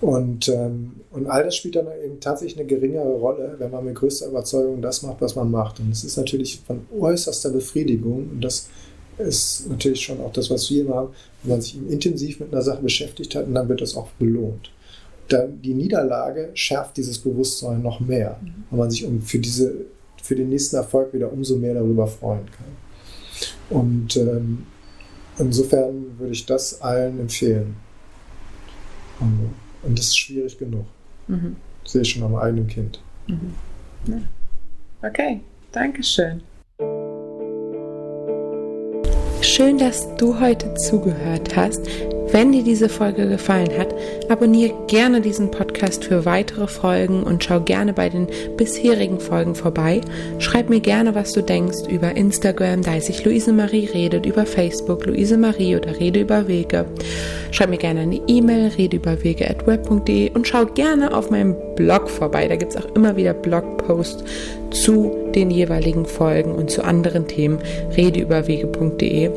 Und, 0.00 0.48
ähm, 0.48 0.92
und 1.12 1.26
all 1.28 1.44
das 1.44 1.56
spielt 1.56 1.76
dann 1.76 1.86
eben 2.04 2.18
tatsächlich 2.18 2.58
eine 2.58 2.66
geringere 2.66 3.12
Rolle, 3.12 3.54
wenn 3.58 3.70
man 3.70 3.84
mit 3.84 3.94
größter 3.94 4.28
Überzeugung 4.28 4.82
das 4.82 5.02
macht, 5.02 5.20
was 5.20 5.36
man 5.36 5.50
macht. 5.50 5.78
Und 5.78 5.92
es 5.92 6.02
ist 6.02 6.16
natürlich 6.16 6.60
von 6.66 6.80
äußerster 6.98 7.50
Befriedigung, 7.50 8.28
und 8.30 8.40
das 8.40 8.68
ist 9.18 9.68
natürlich 9.68 10.00
schon 10.00 10.20
auch 10.20 10.32
das, 10.32 10.50
was 10.50 10.68
wir 10.70 10.84
machen, 10.84 11.08
wenn 11.42 11.52
man 11.52 11.60
sich 11.60 11.76
intensiv 11.88 12.40
mit 12.40 12.52
einer 12.52 12.62
Sache 12.62 12.82
beschäftigt 12.82 13.34
hat, 13.36 13.46
und 13.46 13.54
dann 13.54 13.68
wird 13.68 13.80
das 13.80 13.94
auch 13.96 14.08
belohnt 14.18 14.70
dann 15.28 15.60
die 15.62 15.74
Niederlage 15.74 16.50
schärft 16.54 16.96
dieses 16.96 17.18
Bewusstsein 17.18 17.82
noch 17.82 18.00
mehr, 18.00 18.38
mhm. 18.40 18.64
weil 18.70 18.78
man 18.78 18.90
sich 18.90 19.06
für, 19.24 19.38
diese, 19.38 19.72
für 20.22 20.34
den 20.34 20.48
nächsten 20.48 20.76
Erfolg 20.76 21.12
wieder 21.12 21.32
umso 21.32 21.56
mehr 21.56 21.74
darüber 21.74 22.06
freuen 22.06 22.46
kann. 22.46 23.78
Und 23.78 24.16
ähm, 24.16 24.66
insofern 25.38 26.18
würde 26.18 26.32
ich 26.32 26.46
das 26.46 26.80
allen 26.82 27.20
empfehlen. 27.20 27.76
Und, 29.20 29.54
das 29.96 30.06
ist 30.06 30.18
schwierig 30.18 30.58
genug. 30.58 30.84
Mhm. 31.26 31.56
Sehe 31.84 32.02
ich 32.02 32.10
schon 32.10 32.22
am 32.22 32.36
eigenen 32.36 32.66
Kind. 32.66 33.02
Mhm. 33.26 33.54
Ja. 34.06 35.08
Okay, 35.08 35.40
Dankeschön. 35.72 36.42
Schön, 39.54 39.76
dass 39.76 40.08
du 40.16 40.40
heute 40.40 40.72
zugehört 40.76 41.54
hast. 41.56 41.82
Wenn 42.30 42.52
dir 42.52 42.64
diese 42.64 42.88
Folge 42.88 43.28
gefallen 43.28 43.68
hat, 43.76 43.94
abonniere 44.30 44.72
gerne 44.86 45.20
diesen 45.20 45.50
Podcast 45.50 46.06
für 46.06 46.24
weitere 46.24 46.66
Folgen 46.66 47.22
und 47.22 47.44
schau 47.44 47.60
gerne 47.60 47.92
bei 47.92 48.08
den 48.08 48.28
bisherigen 48.56 49.20
Folgen 49.20 49.54
vorbei. 49.54 50.00
Schreib 50.38 50.70
mir 50.70 50.80
gerne, 50.80 51.14
was 51.14 51.32
du 51.32 51.42
denkst 51.42 51.86
über 51.90 52.16
Instagram, 52.16 52.80
da 52.80 52.96
ist 52.96 53.08
sich 53.08 53.22
Luise 53.26 53.52
Marie 53.52 53.90
redet, 53.92 54.24
über 54.24 54.46
Facebook, 54.46 55.04
Luise 55.04 55.36
Marie 55.36 55.76
oder 55.76 56.00
Rede 56.00 56.20
über 56.20 56.48
Wege. 56.48 56.86
Schreib 57.50 57.68
mir 57.68 57.76
gerne 57.76 58.00
eine 58.00 58.22
E-Mail, 58.26 58.68
redeüberwege.web.de 58.78 60.30
und 60.30 60.48
schau 60.48 60.64
gerne 60.64 61.14
auf 61.14 61.30
meinem 61.30 61.54
Blog 61.76 62.08
vorbei. 62.08 62.48
Da 62.48 62.56
gibt 62.56 62.74
es 62.74 62.82
auch 62.82 62.96
immer 62.96 63.16
wieder 63.16 63.34
Blogposts 63.34 64.24
zu 64.72 65.30
den 65.34 65.50
jeweiligen 65.50 66.06
Folgen 66.06 66.52
und 66.52 66.70
zu 66.70 66.84
anderen 66.84 67.26
Themen, 67.26 67.58
redeüberwege.de. 67.96 69.30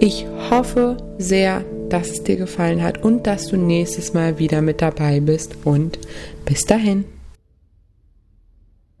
Ich 0.00 0.26
hoffe 0.50 0.96
sehr, 1.18 1.64
dass 1.88 2.10
es 2.10 2.22
dir 2.22 2.36
gefallen 2.36 2.82
hat 2.82 3.02
und 3.02 3.26
dass 3.26 3.48
du 3.48 3.56
nächstes 3.56 4.14
Mal 4.14 4.38
wieder 4.38 4.62
mit 4.62 4.80
dabei 4.80 5.20
bist 5.20 5.56
und 5.64 5.98
bis 6.44 6.64
dahin. 6.64 7.04